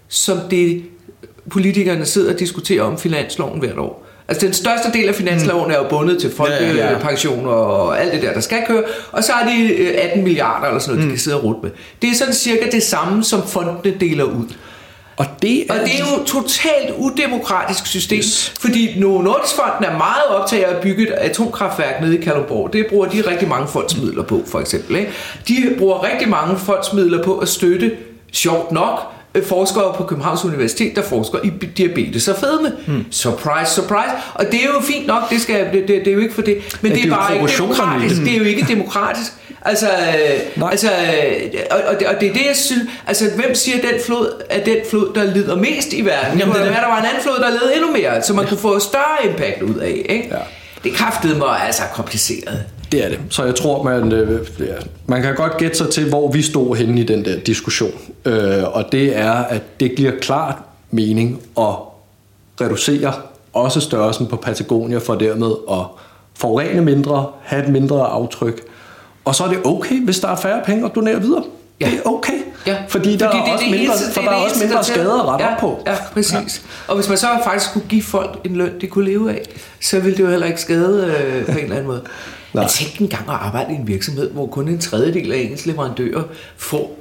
som 0.08 0.38
det 0.50 0.82
politikerne 1.50 2.04
sidder 2.04 2.32
og 2.32 2.38
diskuterer 2.38 2.82
om 2.82 2.98
finansloven 2.98 3.60
hvert 3.60 3.78
år. 3.78 4.06
Altså 4.28 4.46
den 4.46 4.54
største 4.54 4.92
del 4.92 5.08
af 5.08 5.14
finansloven 5.14 5.70
er 5.70 5.76
jo 5.76 5.88
bundet 5.88 6.20
til 6.20 6.30
folkepension 6.30 7.44
ja, 7.44 7.50
ja. 7.50 7.56
og 7.56 8.00
alt 8.00 8.12
det 8.12 8.22
der, 8.22 8.32
der 8.32 8.40
skal 8.40 8.58
køre. 8.66 8.82
Og 9.12 9.24
så 9.24 9.32
er 9.32 9.48
de 9.48 9.86
18 9.98 10.18
øh, 10.18 10.24
milliarder 10.24 10.66
eller 10.66 10.80
sådan 10.80 10.94
noget, 10.94 11.04
mm. 11.04 11.10
de 11.10 11.16
kan 11.16 11.20
sidde 11.20 11.36
og 11.36 11.44
rute 11.44 11.58
med. 11.62 11.70
Det 12.02 12.10
er 12.10 12.14
sådan 12.14 12.34
cirka 12.34 12.70
det 12.72 12.82
samme, 12.82 13.24
som 13.24 13.46
fondene 13.46 13.94
deler 14.00 14.24
ud. 14.24 14.44
Og 15.20 15.26
det, 15.42 15.70
er, 15.70 15.74
og 15.74 15.80
det 15.80 15.94
er 15.94 15.98
jo 15.98 16.22
et 16.22 16.26
totalt 16.26 16.94
udemokratisk 16.98 17.86
system, 17.86 18.18
yes. 18.18 18.52
fordi 18.60 18.98
Novo 18.98 19.22
Nordisk 19.22 19.54
Fonden 19.54 19.84
er 19.84 19.98
meget 19.98 20.26
optaget 20.28 20.64
af 20.64 20.74
at 20.76 20.82
bygge 20.82 21.02
et 21.02 21.10
atomkraftværk 21.10 22.00
nede 22.00 22.18
i 22.18 22.20
Kalundborg. 22.22 22.72
Det 22.72 22.86
bruger 22.86 23.06
de 23.06 23.20
rigtig 23.20 23.48
mange 23.48 23.68
fondsmidler 23.68 24.22
på, 24.22 24.42
for 24.46 24.60
eksempel. 24.60 24.96
Ikke? 24.96 25.10
De 25.48 25.74
bruger 25.78 26.12
rigtig 26.12 26.28
mange 26.28 26.58
fondsmidler 26.58 27.22
på 27.22 27.38
at 27.38 27.48
støtte, 27.48 27.92
sjovt 28.32 28.72
nok, 28.72 29.00
Øh, 29.34 29.44
forskere 29.44 29.94
på 29.96 30.04
Københavns 30.04 30.44
Universitet, 30.44 30.96
der 30.96 31.02
forsker 31.02 31.38
i 31.44 31.50
diabetes 31.76 32.28
og 32.28 32.36
fedme. 32.36 32.72
Hmm. 32.86 33.04
Surprise, 33.10 33.74
surprise. 33.74 34.10
Og 34.34 34.44
det 34.44 34.54
er 34.54 34.68
jo 34.74 34.80
fint 34.80 35.06
nok, 35.06 35.30
det, 35.30 35.40
skal, 35.40 35.66
det, 35.72 35.88
det, 35.88 35.88
det 35.88 36.08
er 36.08 36.12
jo 36.12 36.20
ikke 36.20 36.34
for 36.34 36.42
det. 36.42 36.78
Men 36.80 36.92
ja, 36.92 36.96
det, 36.96 37.04
er 37.04 37.06
det 37.06 37.12
er 37.12 37.16
bare 37.16 37.34
ikke 37.34 37.52
demokratisk. 37.58 38.20
Det 38.20 38.32
er 38.32 38.38
jo 38.38 38.44
ikke 38.44 38.66
demokratisk. 38.68 39.32
Altså, 39.62 39.86
øh, 39.88 40.70
altså 40.70 40.90
og, 41.70 41.78
og, 41.86 42.00
det, 42.00 42.06
og 42.06 42.14
det 42.20 42.28
er 42.28 42.32
det, 42.32 42.46
jeg 42.46 42.56
synes, 42.56 42.82
altså 43.06 43.24
hvem 43.36 43.54
siger, 43.54 43.76
den 43.76 44.00
flod 44.06 44.42
er 44.50 44.64
den 44.64 44.76
flod, 44.90 45.14
der 45.14 45.24
lider 45.24 45.56
mest 45.56 45.92
i 45.92 46.04
verden? 46.04 46.38
Jamen, 46.38 46.54
det, 46.54 46.64
det. 46.64 46.72
der 46.72 46.86
var 46.86 47.00
en 47.00 47.06
anden 47.06 47.22
flod, 47.22 47.38
der 47.38 47.50
led 47.50 47.72
endnu 47.74 47.92
mere, 47.92 48.22
så 48.22 48.34
man 48.34 48.44
ja. 48.44 48.48
kunne 48.48 48.58
få 48.58 48.78
større 48.78 49.30
impact 49.30 49.62
ud 49.62 49.74
af. 49.74 50.06
Ikke? 50.08 50.28
Ja. 50.30 50.38
Det 50.84 50.92
kræftede 50.92 51.38
mig 51.38 51.60
altså 51.66 51.82
kompliceret. 51.94 52.64
Det 52.92 53.04
er 53.04 53.08
det. 53.08 53.18
Så 53.30 53.44
jeg 53.44 53.54
tror, 53.54 53.82
man, 53.82 54.12
øh, 54.12 54.46
ja, 54.58 54.74
man 55.06 55.22
kan 55.22 55.34
godt 55.34 55.56
gætte 55.56 55.76
sig 55.76 55.88
til, 55.90 56.08
hvor 56.08 56.32
vi 56.32 56.42
stod 56.42 56.76
henne 56.76 57.00
i 57.00 57.04
den 57.04 57.24
der 57.24 57.38
diskussion. 57.38 57.92
Øh, 58.24 58.64
og 58.64 58.84
det 58.92 59.16
er, 59.16 59.32
at 59.32 59.62
det 59.80 59.96
giver 59.96 60.12
klart 60.20 60.54
mening 60.90 61.42
at 61.58 61.74
reducere 62.60 63.12
også 63.52 63.80
størrelsen 63.80 64.26
på 64.26 64.36
Patagonia 64.36 64.98
for 64.98 65.14
dermed 65.14 65.52
at 65.70 65.86
forurene 66.34 66.80
mindre, 66.80 67.26
have 67.42 67.62
et 67.64 67.68
mindre 67.68 68.06
aftryk. 68.06 68.62
Og 69.24 69.34
så 69.34 69.44
er 69.44 69.48
det 69.48 69.60
okay, 69.64 70.04
hvis 70.04 70.20
der 70.20 70.28
er 70.28 70.36
færre 70.36 70.62
penge 70.64 70.86
at 70.86 70.94
donere 70.94 71.20
videre. 71.20 71.44
Ja. 71.80 71.90
Det 71.90 71.98
er 71.98 72.08
okay. 72.08 72.38
Ja. 72.66 72.76
Fordi 72.88 73.16
der 73.16 73.30
Fordi 73.30 73.38
er, 73.38 73.52
også 73.52 73.64
det 73.64 73.70
mindre, 73.70 73.94
eneste, 73.94 74.12
for 74.12 74.20
der 74.20 74.30
er 74.30 74.34
også 74.34 74.64
mindre 74.64 74.84
skader 74.84 75.22
at 75.22 75.28
rette 75.28 75.44
ja, 75.44 75.60
på. 75.60 75.82
Ja, 75.86 75.96
præcis. 76.12 76.32
Ja. 76.34 76.90
Og 76.92 76.94
hvis 76.94 77.08
man 77.08 77.18
så 77.18 77.26
faktisk 77.44 77.72
kunne 77.72 77.84
give 77.88 78.02
folk 78.02 78.40
en 78.44 78.56
løn, 78.56 78.80
de 78.80 78.86
kunne 78.86 79.04
leve 79.04 79.30
af, 79.30 79.42
så 79.80 80.00
ville 80.00 80.16
det 80.16 80.22
jo 80.22 80.28
heller 80.30 80.46
ikke 80.46 80.60
skade 80.60 81.16
øh, 81.18 81.44
på 81.44 81.52
en 81.52 81.58
eller 81.58 81.76
anden 81.76 81.86
måde. 81.86 82.02
Nej. 82.52 82.62
Jeg 82.62 82.70
tænkte 82.70 83.00
engang 83.00 83.28
at 83.28 83.34
arbejde 83.34 83.72
i 83.72 83.76
en 83.76 83.86
virksomhed, 83.86 84.30
hvor 84.30 84.46
kun 84.46 84.68
en 84.68 84.78
tredjedel 84.78 85.32
af 85.32 85.38
ens 85.38 85.66
leverandører 85.66 86.22
får... 86.56 86.96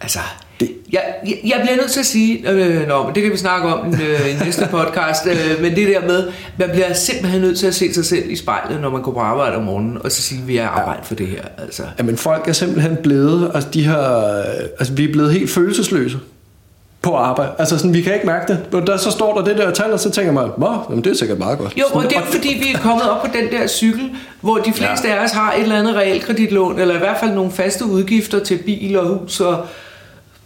Altså, 0.00 0.18
det. 0.62 0.74
Jeg, 0.92 1.02
jeg, 1.26 1.38
jeg 1.44 1.60
bliver 1.62 1.76
nødt 1.76 1.90
til 1.90 2.00
at 2.00 2.06
sige, 2.06 2.50
øh, 2.50 2.88
nå, 2.88 3.04
men 3.04 3.14
det 3.14 3.22
kan 3.22 3.32
vi 3.32 3.36
snakke 3.36 3.68
om 3.68 3.94
øh, 3.94 4.30
i 4.30 4.44
næste 4.44 4.68
podcast, 4.70 5.26
øh, 5.26 5.62
men 5.62 5.76
det 5.76 5.88
der 5.88 6.06
med, 6.06 6.28
man 6.56 6.70
bliver 6.72 6.92
simpelthen 6.92 7.40
nødt 7.40 7.58
til 7.58 7.66
at 7.66 7.74
se 7.74 7.94
sig 7.94 8.04
selv 8.04 8.30
i 8.30 8.36
spejlet, 8.36 8.80
når 8.80 8.90
man 8.90 9.02
går 9.02 9.12
på 9.12 9.20
arbejde 9.20 9.56
om 9.56 9.62
morgenen, 9.62 9.98
og 10.04 10.12
så 10.12 10.22
sige, 10.22 10.42
vi 10.46 10.56
er 10.56 10.68
arbejde 10.68 11.00
for 11.04 11.14
det 11.14 11.26
her. 11.26 11.42
Altså. 11.58 11.82
Jamen 11.98 12.16
folk 12.16 12.48
er 12.48 12.52
simpelthen 12.52 12.96
blevet, 13.02 13.50
altså 13.54 13.70
de 13.74 13.84
her, 13.84 14.32
altså 14.78 14.92
vi 14.92 15.04
er 15.04 15.12
blevet 15.12 15.32
helt 15.32 15.50
følelsesløse 15.50 16.18
på 17.02 17.14
arbejde. 17.16 17.52
Altså 17.58 17.78
sådan, 17.78 17.94
vi 17.94 18.02
kan 18.02 18.14
ikke 18.14 18.26
mærke 18.26 18.52
det. 18.52 18.74
Og 18.74 18.86
der, 18.86 18.96
så 18.96 19.10
står 19.10 19.38
der 19.38 19.44
det 19.44 19.58
der 19.58 19.70
tal, 19.70 19.92
og 19.92 20.00
så 20.00 20.10
tænker 20.10 20.32
man, 20.32 20.48
Nå, 20.58 20.78
jamen, 20.90 21.04
det 21.04 21.10
er 21.10 21.16
sikkert 21.16 21.38
meget 21.38 21.58
godt. 21.58 21.78
Jo, 21.78 21.84
og 21.92 22.02
det 22.02 22.16
er 22.16 22.22
fordi, 22.22 22.48
vi 22.48 22.74
er 22.74 22.78
kommet 22.78 23.10
op 23.10 23.20
på 23.22 23.28
den 23.34 23.60
der 23.60 23.66
cykel, 23.66 24.10
hvor 24.40 24.56
de 24.56 24.72
fleste 24.72 25.08
ja. 25.08 25.14
af 25.14 25.24
os 25.24 25.30
har 25.30 25.52
et 25.52 25.62
eller 25.62 25.78
andet 25.78 25.94
realkreditlån, 25.94 26.78
eller 26.78 26.94
i 26.94 26.98
hvert 26.98 27.16
fald 27.20 27.30
nogle 27.30 27.50
faste 27.50 27.86
udgifter 27.86 28.44
til 28.44 28.58
bil 28.66 28.98
og 28.98 29.06
hus 29.06 29.40
og 29.40 29.66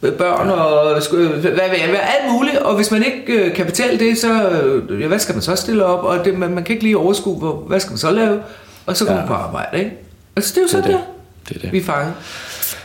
børn 0.01 0.51
og 0.51 0.93
hvad, 0.93 1.41
hvad, 1.41 1.53
hvad, 1.69 1.99
alt 2.19 2.33
muligt. 2.33 2.57
Og 2.57 2.77
hvis 2.77 2.91
man 2.91 3.05
ikke 3.05 3.33
øh, 3.33 3.55
kan 3.55 3.67
betale 3.67 3.99
det, 3.99 4.19
så 4.19 4.49
øh, 4.49 5.01
ja, 5.01 5.07
hvad 5.07 5.19
skal 5.19 5.35
man 5.35 5.43
så 5.43 5.57
stille 5.57 5.85
op? 5.85 6.05
Og 6.05 6.25
det, 6.25 6.39
man, 6.39 6.51
man 6.51 6.65
kan 6.65 6.73
ikke 6.73 6.85
lige 6.85 6.99
overskue, 6.99 7.39
hvor, 7.39 7.53
hvad 7.55 7.81
skal 7.81 7.91
man 7.91 7.99
så 7.99 8.11
lave? 8.11 8.41
Og 8.87 8.97
så 8.97 9.05
kommer 9.05 9.21
ja. 9.21 9.27
man 9.27 9.29
på 9.29 9.35
arbejde, 9.35 9.79
ikke? 9.79 9.91
Altså, 10.37 10.53
det 10.55 10.59
er 10.59 10.63
jo 10.63 10.69
sådan 10.69 10.91
det. 10.91 11.01
Det 11.49 11.57
er 11.57 11.61
det. 11.61 11.73
Vi 11.73 11.79
er 11.79 11.85
fanget. 11.85 12.13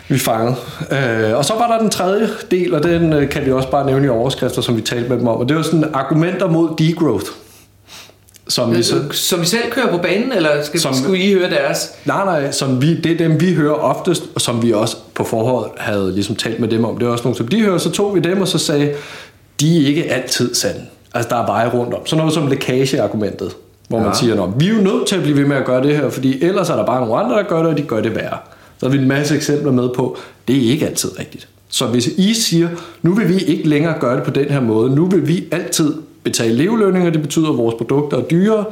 Vi 0.08 0.16
er 0.16 0.20
fanget. 0.20 0.56
Øh, 0.92 1.38
og 1.38 1.46
så 1.46 1.54
var 1.54 1.72
der 1.72 1.80
den 1.80 1.90
tredje 1.90 2.30
del, 2.52 2.74
og 2.74 2.84
den 2.84 3.14
øh, 3.14 3.30
kan 3.30 3.46
vi 3.46 3.52
også 3.52 3.72
bare 3.72 3.86
nævne 3.86 4.06
i 4.06 4.10
overskrifter, 4.10 4.62
som 4.62 4.76
vi 4.76 4.82
talte 4.82 5.10
med 5.10 5.18
dem 5.18 5.28
om. 5.28 5.38
Og 5.38 5.50
det 5.50 5.58
var 5.58 5.64
sådan 5.64 5.86
argumenter 5.94 6.48
mod 6.48 6.70
degrowth. 6.78 7.32
Som 8.52 8.76
vi 8.76 8.84
så, 8.84 8.96
Som 9.12 9.42
vi 9.42 9.46
selv 9.46 9.72
kører 9.72 9.92
på 9.92 9.98
banen, 9.98 10.32
eller 10.32 10.50
skal, 10.64 10.80
Som- 10.80 10.94
skulle 10.94 11.20
I 11.20 11.34
høre 11.34 11.50
deres? 11.50 11.92
nej, 12.06 12.26
nej, 12.26 12.52
som 12.52 12.82
vi, 12.82 12.96
det 12.96 13.12
er 13.12 13.18
dem, 13.18 13.42
vi 13.42 13.54
hører 13.54 13.74
oftest, 13.74 14.24
og 14.36 14.42
som 14.42 14.64
vi 14.64 14.74
også 14.74 14.98
på 15.16 15.24
forhånd 15.24 15.72
havde 15.78 16.14
ligesom 16.14 16.36
talt 16.36 16.60
med 16.60 16.68
dem 16.70 16.86
om. 16.86 16.98
Det 16.98 17.06
var 17.08 17.12
også 17.12 17.24
nogle, 17.24 17.38
som 17.38 17.48
de 17.48 17.62
hører, 17.62 17.78
så 17.78 17.92
tog 17.92 18.16
vi 18.16 18.20
dem 18.20 18.42
og 18.42 18.48
så 18.48 18.58
sagde, 18.58 18.94
de 19.60 19.84
er 19.84 19.88
ikke 19.88 20.04
altid 20.14 20.54
sande. 20.56 20.82
Altså, 21.14 21.30
der 21.30 21.36
er 21.36 21.46
veje 21.46 21.70
rundt 21.70 21.94
om. 21.94 22.06
Sådan 22.06 22.18
noget 22.18 22.34
som 22.34 22.48
lækageargumentet, 22.48 23.52
hvor 23.88 23.98
ja. 24.00 24.04
man 24.06 24.16
siger, 24.16 24.54
vi 24.58 24.68
er 24.68 24.74
jo 24.74 24.82
nødt 24.82 25.08
til 25.08 25.16
at 25.16 25.22
blive 25.22 25.38
ved 25.38 25.46
med 25.46 25.58
at 25.58 25.66
gøre 25.66 25.84
det 25.84 25.98
her, 25.98 26.10
fordi 26.10 26.44
ellers 26.44 26.70
er 26.70 26.76
der 26.76 26.86
bare 26.86 27.00
nogle 27.00 27.24
andre, 27.24 27.36
der 27.36 27.44
gør 27.44 27.58
det, 27.58 27.68
og 27.68 27.78
de 27.78 27.82
gør 27.82 28.02
det 28.02 28.16
værre. 28.16 28.38
Så 28.78 28.86
har 28.86 28.92
vi 28.92 28.98
en 29.02 29.08
masse 29.08 29.36
eksempler 29.36 29.72
med 29.72 29.90
på, 29.96 30.18
det 30.48 30.66
er 30.66 30.72
ikke 30.72 30.88
altid 30.88 31.20
rigtigt. 31.20 31.48
Så 31.70 31.86
hvis 31.86 32.08
I 32.08 32.34
siger, 32.34 32.70
nu 33.02 33.14
vil 33.14 33.30
vi 33.30 33.38
ikke 33.38 33.70
længere 33.70 33.94
gøre 34.00 34.16
det 34.16 34.24
på 34.24 34.32
den 34.32 34.46
her 34.46 34.60
måde, 34.62 34.96
nu 34.96 35.06
vil 35.06 35.28
vi 35.28 35.44
altid 35.52 35.94
betale 36.24 36.56
levelønninger, 36.56 37.10
det 37.10 37.22
betyder, 37.22 37.50
at 37.50 37.58
vores 37.58 37.76
produkter 37.76 38.18
er 38.18 38.22
dyrere, 38.22 38.66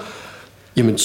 jamen 0.77 0.97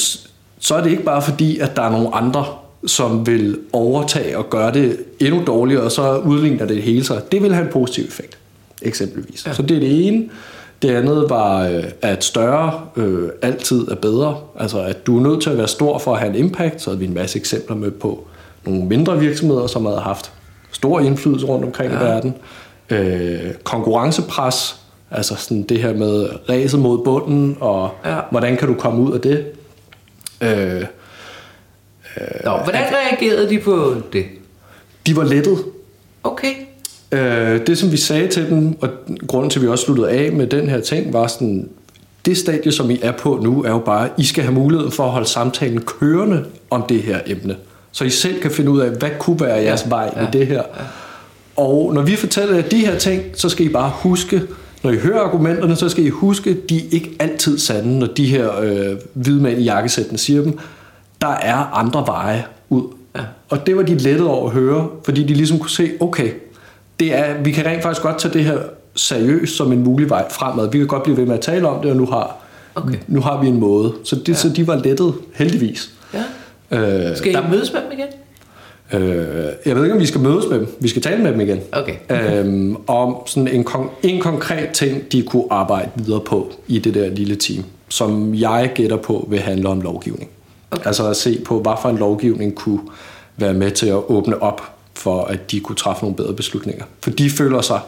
så 0.58 0.74
er 0.74 0.82
det 0.82 0.90
ikke 0.90 1.02
bare 1.02 1.22
fordi, 1.22 1.58
at 1.58 1.76
der 1.76 1.82
er 1.82 1.90
nogle 1.90 2.14
andre, 2.14 2.44
som 2.86 3.26
vil 3.26 3.58
overtage 3.72 4.38
og 4.38 4.50
gøre 4.50 4.72
det 4.72 4.98
endnu 5.20 5.42
dårligere, 5.46 5.82
og 5.82 5.92
så 5.92 6.18
udligner 6.18 6.66
det 6.66 6.82
hele 6.82 7.04
sig. 7.04 7.22
Det 7.32 7.42
vil 7.42 7.54
have 7.54 7.66
en 7.66 7.72
positiv 7.72 8.04
effekt, 8.04 8.38
eksempelvis. 8.82 9.46
Ja. 9.46 9.52
Så 9.52 9.62
det 9.62 9.76
er 9.76 9.80
det 9.80 10.06
ene. 10.08 10.28
Det 10.82 10.90
andet 10.90 11.30
var, 11.30 11.68
øh, 11.68 11.84
at 12.02 12.24
større 12.24 12.80
øh, 12.96 13.28
altid 13.42 13.88
er 13.88 13.94
bedre. 13.94 14.36
Altså, 14.58 14.80
at 14.80 15.06
du 15.06 15.18
er 15.18 15.22
nødt 15.22 15.42
til 15.42 15.50
at 15.50 15.58
være 15.58 15.68
stor 15.68 15.98
for 15.98 16.12
at 16.12 16.18
have 16.20 16.30
en 16.30 16.44
impact. 16.44 16.82
Så 16.82 16.90
havde 16.90 16.98
vi 16.98 17.06
en 17.06 17.14
masse 17.14 17.38
eksempler 17.38 17.76
med 17.76 17.90
på 17.90 18.26
nogle 18.66 18.84
mindre 18.84 19.20
virksomheder, 19.20 19.66
som 19.66 19.86
havde 19.86 20.00
haft 20.00 20.32
stor 20.72 21.00
indflydelse 21.00 21.46
rundt 21.46 21.64
omkring 21.64 21.92
ja. 21.92 21.98
i 21.98 22.00
verden. 22.00 22.34
Øh, 22.90 23.54
konkurrencepres, 23.64 24.76
altså 25.14 25.34
sådan 25.38 25.62
det 25.62 25.78
her 25.82 25.94
med 25.94 26.28
ræset 26.48 26.80
mod 26.80 27.04
bunden, 27.04 27.56
og 27.60 27.90
Ja. 28.04 28.18
hvordan 28.30 28.56
kan 28.56 28.68
du 28.68 28.74
komme 28.74 29.02
ud 29.02 29.12
af 29.12 29.20
det? 29.20 29.46
Øh, 30.40 30.82
Nå, 32.44 32.50
hvordan 32.50 32.82
reagerede 32.92 33.48
de 33.50 33.58
på 33.58 33.94
det? 34.12 34.24
de 35.06 35.16
var 35.16 35.24
lettet. 35.24 35.58
Okay. 36.24 36.52
Øh, 37.12 37.66
det, 37.66 37.78
som 37.78 37.92
vi 37.92 37.96
sagde 37.96 38.28
til 38.28 38.50
dem, 38.50 38.76
og 38.80 38.88
grunden 39.26 39.50
til, 39.50 39.58
at 39.58 39.62
vi 39.62 39.68
også 39.68 39.84
sluttede 39.84 40.10
af 40.10 40.32
med 40.32 40.46
den 40.46 40.68
her 40.68 40.80
ting, 40.80 41.12
var 41.12 41.26
sådan, 41.26 41.68
det 42.26 42.36
stadie, 42.38 42.72
som 42.72 42.90
I 42.90 42.98
er 43.02 43.12
på 43.12 43.38
nu, 43.42 43.62
er 43.64 43.70
jo 43.70 43.78
bare, 43.78 44.04
at 44.04 44.10
I 44.18 44.24
skal 44.24 44.44
have 44.44 44.54
muligheden 44.54 44.92
for 44.92 45.04
at 45.04 45.10
holde 45.10 45.28
samtalen 45.28 45.80
kørende 45.80 46.44
om 46.70 46.82
det 46.88 47.02
her 47.02 47.18
emne. 47.26 47.56
Så 47.92 48.04
I 48.04 48.10
selv 48.10 48.40
kan 48.42 48.50
finde 48.50 48.70
ud 48.70 48.80
af, 48.80 48.90
hvad 48.90 49.10
kunne 49.18 49.40
være 49.40 49.54
jeres 49.62 49.82
ja, 49.84 49.88
vej 49.88 50.12
ja, 50.16 50.22
i 50.22 50.26
det 50.32 50.46
her. 50.46 50.54
Ja. 50.76 50.82
Og 51.56 51.94
når 51.94 52.02
vi 52.02 52.16
fortæller 52.16 52.54
jer 52.54 52.62
de 52.62 52.86
her 52.86 52.98
ting, 52.98 53.22
så 53.34 53.48
skal 53.48 53.66
I 53.66 53.68
bare 53.68 53.92
huske, 53.94 54.42
når 54.84 54.90
I 54.90 54.96
hører 54.96 55.20
argumenterne, 55.20 55.76
så 55.76 55.88
skal 55.88 56.04
I 56.04 56.08
huske, 56.08 56.50
at 56.50 56.56
de 56.70 56.76
er 56.78 56.82
ikke 56.90 57.10
altid 57.18 57.58
sande, 57.58 57.98
når 57.98 58.06
de 58.06 58.26
her 58.26 58.60
øh, 58.60 58.96
hvide 59.14 59.42
mænd 59.42 59.58
i 59.60 59.62
jakkesættene 59.64 60.18
siger 60.18 60.42
dem. 60.42 60.58
Der 61.20 61.28
er 61.28 61.54
andre 61.56 62.04
veje 62.06 62.44
ud. 62.68 62.82
Ja. 63.16 63.20
Og 63.48 63.66
det 63.66 63.76
var 63.76 63.82
de 63.82 63.94
lettet 63.98 64.26
over 64.26 64.46
at 64.46 64.52
høre, 64.52 64.88
fordi 65.04 65.22
de 65.22 65.34
ligesom 65.34 65.58
kunne 65.58 65.70
se, 65.70 65.90
okay, 66.00 66.30
det 67.00 67.18
er, 67.18 67.42
vi 67.42 67.50
kan 67.52 67.66
rent 67.66 67.82
faktisk 67.82 68.02
godt 68.02 68.18
tage 68.18 68.34
det 68.34 68.44
her 68.44 68.58
seriøst 68.94 69.56
som 69.56 69.72
en 69.72 69.82
mulig 69.82 70.10
vej 70.10 70.24
fremad. 70.30 70.70
Vi 70.72 70.78
kan 70.78 70.86
godt 70.86 71.02
blive 71.02 71.16
ved 71.16 71.26
med 71.26 71.34
at 71.34 71.40
tale 71.40 71.68
om 71.68 71.82
det, 71.82 71.90
og 71.90 71.96
nu 71.96 72.06
har, 72.06 72.36
Okay. 72.74 72.98
nu 73.08 73.20
har 73.20 73.40
vi 73.42 73.48
en 73.48 73.60
måde. 73.60 73.92
Så, 74.04 74.16
det, 74.16 74.28
ja. 74.28 74.34
så 74.34 74.48
de 74.48 74.66
var 74.66 74.76
lettet, 74.84 75.14
heldigvis. 75.34 75.90
Ja. 76.14 76.22
Øh, 77.10 77.16
Skal 77.16 77.30
I 77.30 77.34
der- 77.34 77.48
mødes 77.50 77.72
med 77.72 77.80
dem 77.80 77.92
igen? 77.92 78.06
Øh, 78.92 79.46
jeg 79.66 79.76
ved 79.76 79.82
ikke, 79.84 79.94
om 79.94 80.00
vi 80.00 80.06
skal 80.06 80.20
mødes 80.20 80.44
med 80.50 80.58
dem. 80.58 80.76
Vi 80.80 80.88
skal 80.88 81.02
tale 81.02 81.22
med 81.22 81.32
dem 81.32 81.40
igen. 81.40 81.60
Okay. 81.72 81.94
Øhm, 82.10 82.76
om 82.86 83.16
sådan 83.26 83.48
en, 83.48 83.66
kon- 83.68 83.90
en 84.02 84.20
konkret 84.20 84.68
ting, 84.70 85.12
de 85.12 85.22
kunne 85.22 85.44
arbejde 85.50 85.90
videre 85.96 86.20
på 86.20 86.52
i 86.68 86.78
det 86.78 86.94
der 86.94 87.08
lille 87.08 87.36
team, 87.36 87.64
som 87.88 88.34
jeg 88.34 88.70
gætter 88.74 88.96
på 88.96 89.26
vil 89.30 89.40
handle 89.40 89.68
om 89.68 89.80
lovgivning. 89.80 90.30
Okay. 90.70 90.86
Altså 90.86 91.08
at 91.08 91.16
se 91.16 91.40
på, 91.44 91.60
hvad 91.60 91.72
for 91.82 91.88
en 91.88 91.98
lovgivning 91.98 92.54
kunne 92.54 92.80
være 93.36 93.54
med 93.54 93.70
til 93.70 93.86
at 93.86 94.02
åbne 94.08 94.42
op 94.42 94.62
for, 94.94 95.22
at 95.24 95.50
de 95.50 95.60
kunne 95.60 95.76
træffe 95.76 96.02
nogle 96.02 96.16
bedre 96.16 96.32
beslutninger. 96.34 96.84
For 97.02 97.10
de 97.10 97.30
føler 97.30 97.60
sig, 97.60 97.80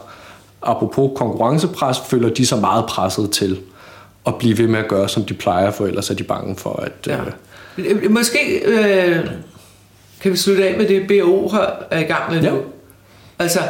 apropos 0.63 1.11
konkurrencepres, 1.15 1.97
føler 2.11 2.29
de 2.29 2.47
sig 2.47 2.59
meget 2.61 2.85
presset 2.87 3.31
til 3.31 3.59
at 4.27 4.35
blive 4.35 4.59
ved 4.59 4.67
med 4.67 4.79
at 4.79 4.89
gøre, 4.89 5.09
som 5.09 5.25
de 5.25 5.35
plejer, 5.35 5.71
for 5.71 5.87
ellers 5.87 6.11
er 6.11 6.15
de 6.15 6.23
bange 6.25 6.57
for, 6.57 6.73
at... 6.83 6.93
Ja. 7.07 7.17
Øh, 7.21 7.27
Øh, 7.79 8.11
Måske 8.11 8.39
øh, 8.65 9.27
kan 10.21 10.33
vi 10.33 10.37
slutte 10.37 10.69
af 10.69 10.79
med 10.79 10.89
det, 10.89 11.07
BO 11.09 11.49
har, 11.49 11.85
er 11.91 11.99
i 11.99 12.03
gang 12.03 12.33
med 12.33 12.43
Ja. 12.43 12.51
nu. 12.51 12.59
Altså, 13.39 13.61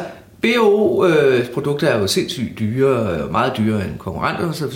BO-produkter 0.43 1.89
er 1.89 1.99
jo 1.99 2.07
sindssygt 2.07 2.59
dyre, 2.59 3.11
øh, 3.11 3.33
meget 3.33 3.53
dyrere 3.57 3.85
end 3.85 3.99
konkurrenter 3.99 4.49
osv. 4.49 4.67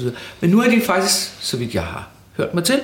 Men 0.41 0.51
nu 0.51 0.61
er 0.61 0.71
de 0.71 0.81
faktisk, 0.81 1.33
så 1.41 1.57
vidt 1.57 1.75
jeg 1.75 1.83
har 1.83 2.09
hørt 2.37 2.55
mig 2.55 2.65
til, 2.65 2.81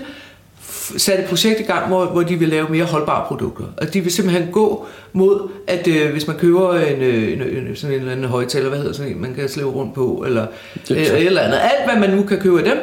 sat 0.97 1.21
et 1.21 1.25
projekt 1.27 1.61
i 1.61 1.63
gang, 1.63 1.87
hvor, 1.89 2.05
hvor 2.05 2.23
de 2.23 2.37
vil 2.39 2.49
lave 2.49 2.69
mere 2.69 2.85
holdbare 2.85 3.25
produkter. 3.29 3.65
Og 3.77 3.95
de 3.95 4.01
vil 4.01 4.13
simpelthen 4.13 4.49
gå 4.53 4.87
mod, 5.13 5.49
at 5.67 5.89
øh, 5.89 6.13
hvis 6.13 6.27
man 6.27 6.37
køber 6.37 6.75
en, 6.75 7.03
øh, 7.03 7.33
en, 7.33 7.43
en, 7.43 7.77
sådan 7.77 7.95
en 7.95 8.01
eller 8.01 8.13
anden 8.13 8.27
højtaler, 8.27 8.69
hvad 8.69 8.79
hedder 8.79 8.93
sådan 8.93 9.13
en, 9.13 9.21
man 9.21 9.35
kan 9.35 9.49
slæve 9.49 9.71
rundt 9.71 9.95
på, 9.95 10.25
eller 10.27 10.43
er 10.43 10.47
øh, 10.91 10.97
et 10.97 11.27
eller 11.27 11.41
andet, 11.41 11.59
alt 11.63 11.91
hvad 11.91 12.09
man 12.09 12.17
nu 12.17 12.23
kan 12.23 12.39
købe 12.39 12.59
af 12.59 12.65
dem, 12.65 12.79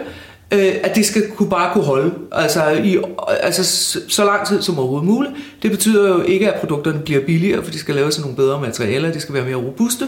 øh, 0.54 0.76
at 0.84 0.96
det 0.96 1.06
skal 1.06 1.32
kunne 1.32 1.50
bare 1.50 1.74
kunne 1.74 1.84
holde, 1.84 2.14
altså, 2.32 2.70
i, 2.70 2.98
altså 3.28 3.64
så 4.08 4.26
lang 4.26 4.48
tid 4.48 4.62
som 4.62 4.80
overhovedet 4.80 5.08
muligt. 5.08 5.34
Det 5.62 5.72
betyder 5.72 6.10
jo 6.10 6.22
ikke, 6.22 6.52
at 6.54 6.60
produkterne 6.60 7.00
bliver 7.00 7.26
billigere, 7.26 7.64
for 7.64 7.72
de 7.72 7.80
skal 7.80 7.96
laves 7.96 8.18
af 8.18 8.22
nogle 8.22 8.36
bedre 8.36 8.62
materialer, 8.62 9.12
de 9.12 9.20
skal 9.20 9.36
være 9.36 9.46
mere 9.46 9.56
robuste, 9.56 10.08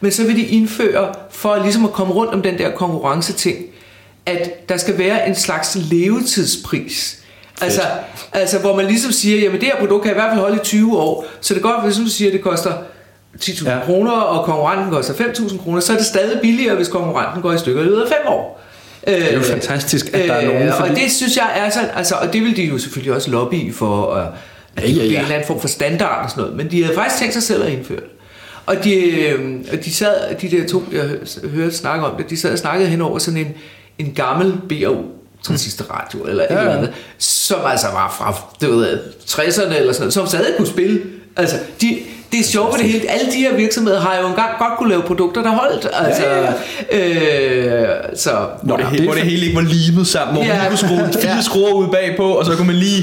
men 0.00 0.12
så 0.12 0.24
vil 0.26 0.36
de 0.36 0.46
indføre, 0.46 1.14
for 1.30 1.56
ligesom 1.62 1.84
at 1.84 1.92
komme 1.92 2.14
rundt 2.14 2.32
om 2.32 2.42
den 2.42 2.58
der 2.58 2.70
konkurrenceting, 2.70 3.56
at 4.26 4.68
der 4.68 4.76
skal 4.76 4.98
være 4.98 5.28
en 5.28 5.34
slags 5.34 5.78
levetidspris. 5.90 7.18
Altså, 7.60 7.80
altså, 8.32 8.58
hvor 8.58 8.76
man 8.76 8.86
ligesom 8.86 9.12
siger, 9.12 9.40
jamen 9.40 9.60
det 9.60 9.68
her 9.68 9.76
produkt 9.76 10.02
kan 10.02 10.12
i 10.12 10.14
hvert 10.14 10.30
fald 10.30 10.40
holde 10.40 10.56
i 10.56 10.64
20 10.64 10.98
år, 10.98 11.26
så 11.40 11.54
det 11.54 11.60
er 11.60 11.62
godt, 11.62 11.84
hvis 11.84 11.96
du 11.96 12.06
siger, 12.06 12.28
at 12.28 12.32
det 12.32 12.42
koster 12.42 12.72
10.000 13.40 13.64
Ja. 13.64 13.76
ja. 13.78 13.84
kroner, 13.84 14.10
og 14.12 14.44
konkurrenten 14.44 14.90
koster 14.90 15.14
5.000 15.14 15.62
kroner, 15.62 15.80
så 15.80 15.92
er 15.92 15.96
det 15.96 16.06
stadig 16.06 16.40
billigere, 16.40 16.74
hvis 16.76 16.88
konkurrenten 16.88 17.42
går 17.42 17.52
i 17.52 17.58
stykker 17.58 17.82
i 17.82 17.84
løbet 17.84 18.00
af 18.00 18.08
5 18.08 18.16
år. 18.28 18.65
Det 19.06 19.32
er 19.32 19.34
jo 19.36 19.42
fantastisk, 19.42 20.06
at 20.14 20.28
der 20.28 20.34
er 20.34 20.46
nogen... 20.46 20.68
Øh, 20.68 20.80
og 20.80 20.88
det 20.88 21.12
synes 21.12 21.36
jeg 21.36 21.50
er 21.56 21.70
sådan, 21.70 21.88
altså, 21.94 22.14
og 22.14 22.32
det 22.32 22.42
vil 22.42 22.56
de 22.56 22.62
jo 22.64 22.78
selvfølgelig 22.78 23.14
også 23.14 23.30
lobby 23.30 23.74
for, 23.74 24.14
at 24.14 24.26
Ja, 24.82 24.82
ja, 24.82 24.94
ja. 24.94 25.02
en 25.04 25.16
eller 25.16 25.34
anden 25.34 25.46
form 25.46 25.60
for 25.60 25.68
standard 25.68 26.24
og 26.24 26.30
sådan 26.30 26.40
noget, 26.42 26.56
men 26.56 26.70
de 26.70 26.82
havde 26.82 26.94
faktisk 26.96 27.18
tænkt 27.20 27.34
sig 27.34 27.42
selv 27.42 27.62
at 27.62 27.72
indføre 27.72 28.00
det. 28.00 28.08
Og 28.66 28.84
de, 28.84 28.94
øh, 29.20 29.54
og 29.72 29.84
de 29.84 29.94
sad, 29.94 30.14
de 30.40 30.50
der 30.50 30.68
to, 30.68 30.82
jeg 30.92 31.04
hørte 31.50 31.76
snakke 31.76 32.06
om 32.06 32.16
det, 32.16 32.30
de 32.30 32.36
sad 32.36 32.52
og 32.52 32.58
snakkede 32.58 32.88
hen 32.90 33.00
over 33.00 33.18
sådan 33.18 33.40
en, 33.40 33.54
en 33.98 34.12
gammel 34.14 34.54
BAU 34.68 35.04
transistorradio 35.42 36.22
eller 36.24 36.42
et 36.44 36.46
Ja, 36.50 36.54
ja. 36.54 36.60
eller 36.60 36.76
andet, 36.76 36.92
som 37.18 37.58
altså 37.66 37.86
var 37.86 38.14
fra, 38.18 38.34
du 38.66 38.76
ved, 38.78 38.98
60'erne 39.26 39.74
eller 39.74 39.92
sådan 39.92 40.00
noget, 40.00 40.12
som 40.12 40.26
stadig 40.26 40.54
kunne 40.56 40.68
spille. 40.68 41.02
Altså, 41.36 41.56
de, 41.80 41.98
det 42.32 42.40
er 42.40 42.44
sjovt 42.44 42.72
ved 42.72 42.78
det 42.84 42.88
hele. 42.92 43.10
Alle 43.10 43.26
de 43.32 43.36
her 43.38 43.54
virksomheder 43.56 44.00
har 44.00 44.20
jo 44.22 44.26
engang 44.28 44.48
godt 44.58 44.78
kunne 44.78 44.88
lave 44.88 45.02
produkter, 45.02 45.42
der 45.42 45.50
holdt. 45.50 45.88
Altså, 45.92 46.22
Ja, 46.22 46.52
Øh, 46.98 47.86
så, 48.14 48.30
Hvor, 48.62 48.76
det, 48.76 48.84
Ja, 48.84 48.96
det 48.96 49.00
hvor 49.04 49.12
det 49.12 49.22
hele 49.22 49.46
ikke 49.46 49.56
var 49.56 49.62
limet 49.62 50.06
sammen, 50.06 50.34
hvor 50.34 50.42
man 50.44 50.52
Ja. 50.52 50.58
lige 50.58 50.68
kunne 50.68 50.78
skrue 50.78 50.98
fire 51.22 51.34
Ja. 51.34 51.42
skruer 51.42 51.72
ud 51.72 51.86
bagpå, 51.92 52.24
og 52.32 52.46
så 52.46 52.52
kunne 52.56 52.66
man 52.66 52.76
lige 52.76 53.02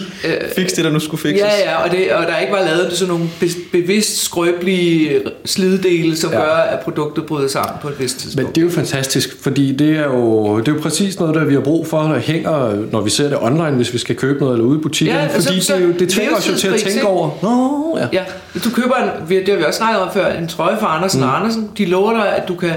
fikse 0.56 0.76
det, 0.76 0.86
der 0.86 0.92
nu 0.92 1.00
skulle 1.00 1.22
fikses. 1.22 1.42
Ja, 1.42 1.72
ja, 1.72 1.84
og, 1.84 1.92
det, 1.92 2.12
og 2.12 2.24
der 2.28 2.38
ikke 2.40 2.54
var 2.54 2.64
lavet 2.66 2.90
sådan 2.94 3.14
nogle 3.14 3.30
be- 3.40 3.48
bevidst 3.72 4.24
skrøbelige 4.24 5.22
sliddele, 5.46 6.18
som 6.18 6.32
Ja. 6.32 6.40
ja. 6.40 6.46
gør, 6.46 6.52
at 6.54 6.80
produktet 6.80 7.26
bryder 7.26 7.48
sammen 7.48 7.74
på 7.82 7.88
et 7.88 8.00
vist 8.00 8.20
tidspunkt. 8.20 8.46
Men 8.48 8.56
det 8.56 8.62
er 8.62 8.66
jo 8.66 8.72
fantastisk, 8.72 9.30
fordi 9.42 9.72
det 9.76 9.90
er 9.98 10.04
jo, 10.04 10.60
det 10.60 10.68
er 10.68 10.72
jo 10.72 10.80
præcis 10.82 11.20
noget, 11.20 11.36
der 11.36 11.44
vi 11.46 11.54
har 11.54 11.62
brug 11.62 11.88
for, 11.88 12.02
der 12.02 12.20
hænger, 12.20 12.76
når 12.92 13.02
vi 13.02 13.10
ser 13.10 13.30
det 13.30 13.38
online, 13.42 13.72
hvis 13.72 13.94
vi 13.94 13.98
skal 13.98 14.16
købe 14.16 14.40
noget 14.40 14.54
eller 14.54 14.66
ude 14.66 14.80
i 14.80 14.82
butikken. 14.82 15.16
Ja, 15.18 15.28
fordi 15.28 15.60
så- 15.60 15.66
så 15.68 15.74
det, 15.74 15.82
er 15.84 15.88
jo, 15.88 15.94
det 16.00 16.10
tvinger 16.10 16.36
os 16.36 16.50
jo 16.50 16.56
til 16.56 16.68
at 16.68 16.80
tænke 16.80 17.08
over, 17.08 17.30
Nå, 17.42 17.98
ja. 18.02 18.08
Ja, 18.14 18.24
du 18.60 18.70
køber 18.70 18.96
en, 18.96 19.10
vi- 19.30 19.40
det 19.40 19.50
har 19.50 19.56
vi 19.56 19.64
også 19.64 19.78
snakket 19.78 20.02
om 20.02 20.10
før, 20.14 20.28
en 20.28 20.48
trøje 20.48 20.78
fra 20.80 20.96
Andersen 20.96 21.22
mm. 21.22 21.28
og 21.28 21.38
Andersen, 21.40 21.70
de 21.78 21.86
lover 21.86 22.14
dig, 22.14 22.36
at 22.36 22.48
du 22.48 22.56
kan 22.56 22.72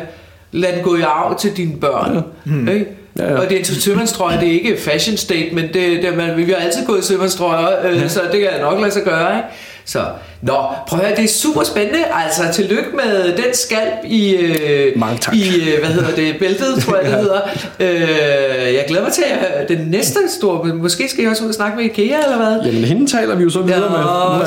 lade 0.53 0.73
den 0.77 0.83
gå 0.83 0.97
i 0.97 1.01
arv 1.01 1.39
til 1.39 1.57
dine 1.57 1.81
børn. 1.81 2.23
Mm. 2.45 2.69
Ikke? 2.69 2.87
Ja, 3.19 3.33
ja. 3.33 3.39
Og 3.41 3.49
det 3.49 3.53
er 3.53 3.59
en 3.59 3.65
sømandstrøje, 3.65 4.41
det 4.41 4.49
er 4.49 4.53
ikke 4.53 4.77
fashion 4.81 5.17
statement, 5.17 5.75
det, 5.75 6.03
det, 6.03 6.17
man, 6.17 6.37
vi 6.37 6.45
har 6.45 6.57
altid 6.57 6.87
gået 6.87 6.99
i 6.99 7.03
sømandstrøjer, 7.07 7.87
øh, 7.91 7.97
ja. 7.97 8.09
så 8.09 8.21
det 8.33 8.41
kan 8.41 8.51
jeg 8.53 8.61
nok 8.61 8.81
lade 8.81 8.91
sig 8.91 9.03
gøre. 9.03 9.37
Ikke? 9.37 9.49
Så, 9.89 10.05
nå, 10.43 10.53
prøv 10.89 10.99
at 11.01 11.07
høre, 11.07 11.17
det 11.17 11.25
er 11.25 11.29
super 11.29 11.63
spændende. 11.63 11.99
Altså, 12.25 12.43
tillykke 12.53 12.89
med 12.95 13.25
den 13.37 13.55
skalp 13.55 14.05
i, 14.05 14.35
øh, 14.37 14.93
Mange 14.99 15.19
tak. 15.19 15.35
i 15.35 15.71
øh, 15.71 15.79
hvad 15.81 15.91
hedder 15.95 16.15
det, 16.17 16.37
bæltet, 16.39 16.83
tror 16.85 16.97
jeg, 16.97 17.05
det 17.05 17.11
Ja. 17.17 17.19
hedder. 17.21 17.41
Øh, 17.81 18.75
jeg 18.75 18.85
glæder 18.89 19.03
mig 19.05 19.13
til 19.13 19.25
at 19.41 19.69
den 19.69 19.87
næste 19.87 20.19
store, 20.39 20.75
måske 20.75 21.09
skal 21.09 21.23
jeg 21.23 21.31
også 21.31 21.45
ud 21.45 21.49
og 21.49 21.55
snakke 21.55 21.77
med 21.77 21.85
IKEA, 21.85 22.19
eller 22.25 22.37
hvad? 22.37 22.61
Jamen, 22.67 22.85
hende 22.85 23.11
taler 23.11 23.35
vi 23.35 23.43
jo 23.43 23.51
så 23.51 23.61
videre 23.63 23.81
Nå, 23.81 23.89
med. 23.89 23.99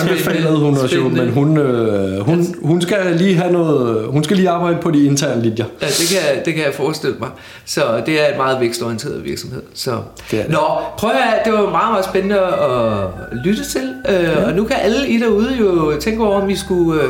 Nu 0.04 0.10
anbefalede 0.10 0.58
hun 0.58 0.78
os 0.78 0.96
jo, 0.96 1.10
men 1.10 1.30
hun, 1.30 1.58
øh, 1.58 2.20
hun, 2.20 2.56
hun 2.62 2.82
skal 2.82 2.98
lige 3.18 3.36
have 3.36 3.52
noget, 3.52 4.06
hun 4.08 4.24
skal 4.24 4.38
lige 4.38 4.50
arbejde 4.50 4.78
på 4.82 4.92
de 4.92 5.06
interne 5.06 5.42
linjer. 5.42 5.66
Ja, 5.82 5.88
det 5.88 6.08
kan, 6.10 6.46
det 6.46 6.54
kan 6.54 6.64
jeg 6.66 6.74
forestille 6.74 7.16
mig. 7.20 7.30
Så 7.66 7.82
det 8.06 8.22
er 8.22 8.32
et 8.32 8.38
meget 8.38 8.60
vækstorienteret 8.62 9.26
virksomhed. 9.26 9.62
Så. 9.74 9.92
Det 9.92 10.00
det. 10.32 10.46
Nå, 10.50 10.60
prøv 10.98 11.10
at 11.10 11.16
høre, 11.16 11.34
det 11.46 11.54
var 11.54 11.70
meget, 11.72 11.92
meget 11.92 12.06
spændende 12.06 12.40
at 12.40 13.38
lytte 13.46 13.64
til. 13.70 13.94
Øh, 14.10 14.24
ja. 14.24 14.46
Og 14.46 14.54
nu 14.54 14.64
kan 14.64 14.78
alle 14.82 15.08
I 15.10 15.18
derude 15.30 15.58
jo 15.58 16.00
tænke 16.02 16.24
over, 16.24 16.42
om 16.42 16.50
I 16.50 16.56
skulle 16.56 17.04
øh, 17.04 17.10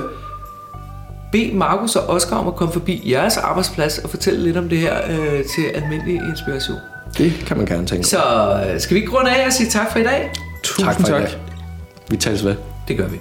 bede 1.32 1.52
Markus 1.54 1.96
og 1.96 2.10
Oscar 2.10 2.38
om 2.38 2.48
at 2.48 2.56
komme 2.56 2.74
forbi 2.74 3.12
jeres 3.12 3.38
arbejdsplads 3.38 3.98
og 3.98 4.10
fortælle 4.10 4.44
lidt 4.44 4.58
om 4.58 4.70
det 4.70 4.78
her 4.78 4.96
øh, 5.10 5.44
til 5.56 5.64
almindelig 5.74 6.16
inspiration. 6.16 6.78
Det 7.18 7.34
kan 7.48 7.58
man 7.58 7.66
gerne 7.66 7.86
tænke. 7.88 8.08
Så 8.08 8.20
øh, 8.74 8.80
skal 8.80 8.96
vi 8.96 9.00
ikke 9.00 9.18
runde 9.18 9.32
af 9.32 9.46
og 9.46 9.54
sige 9.54 9.70
tak 9.70 9.92
for 9.92 10.00
i 10.00 10.04
dag? 10.04 10.32
Tusind 10.64 10.86
tak 10.86 10.96
for 10.96 11.02
i 11.02 11.06
tak. 11.06 11.22
dag. 11.22 11.30
Vi 12.10 12.18
tales 12.18 12.46
ved. 12.46 12.56
Det 12.88 12.98
gør 12.98 13.08
vi. 13.08 13.18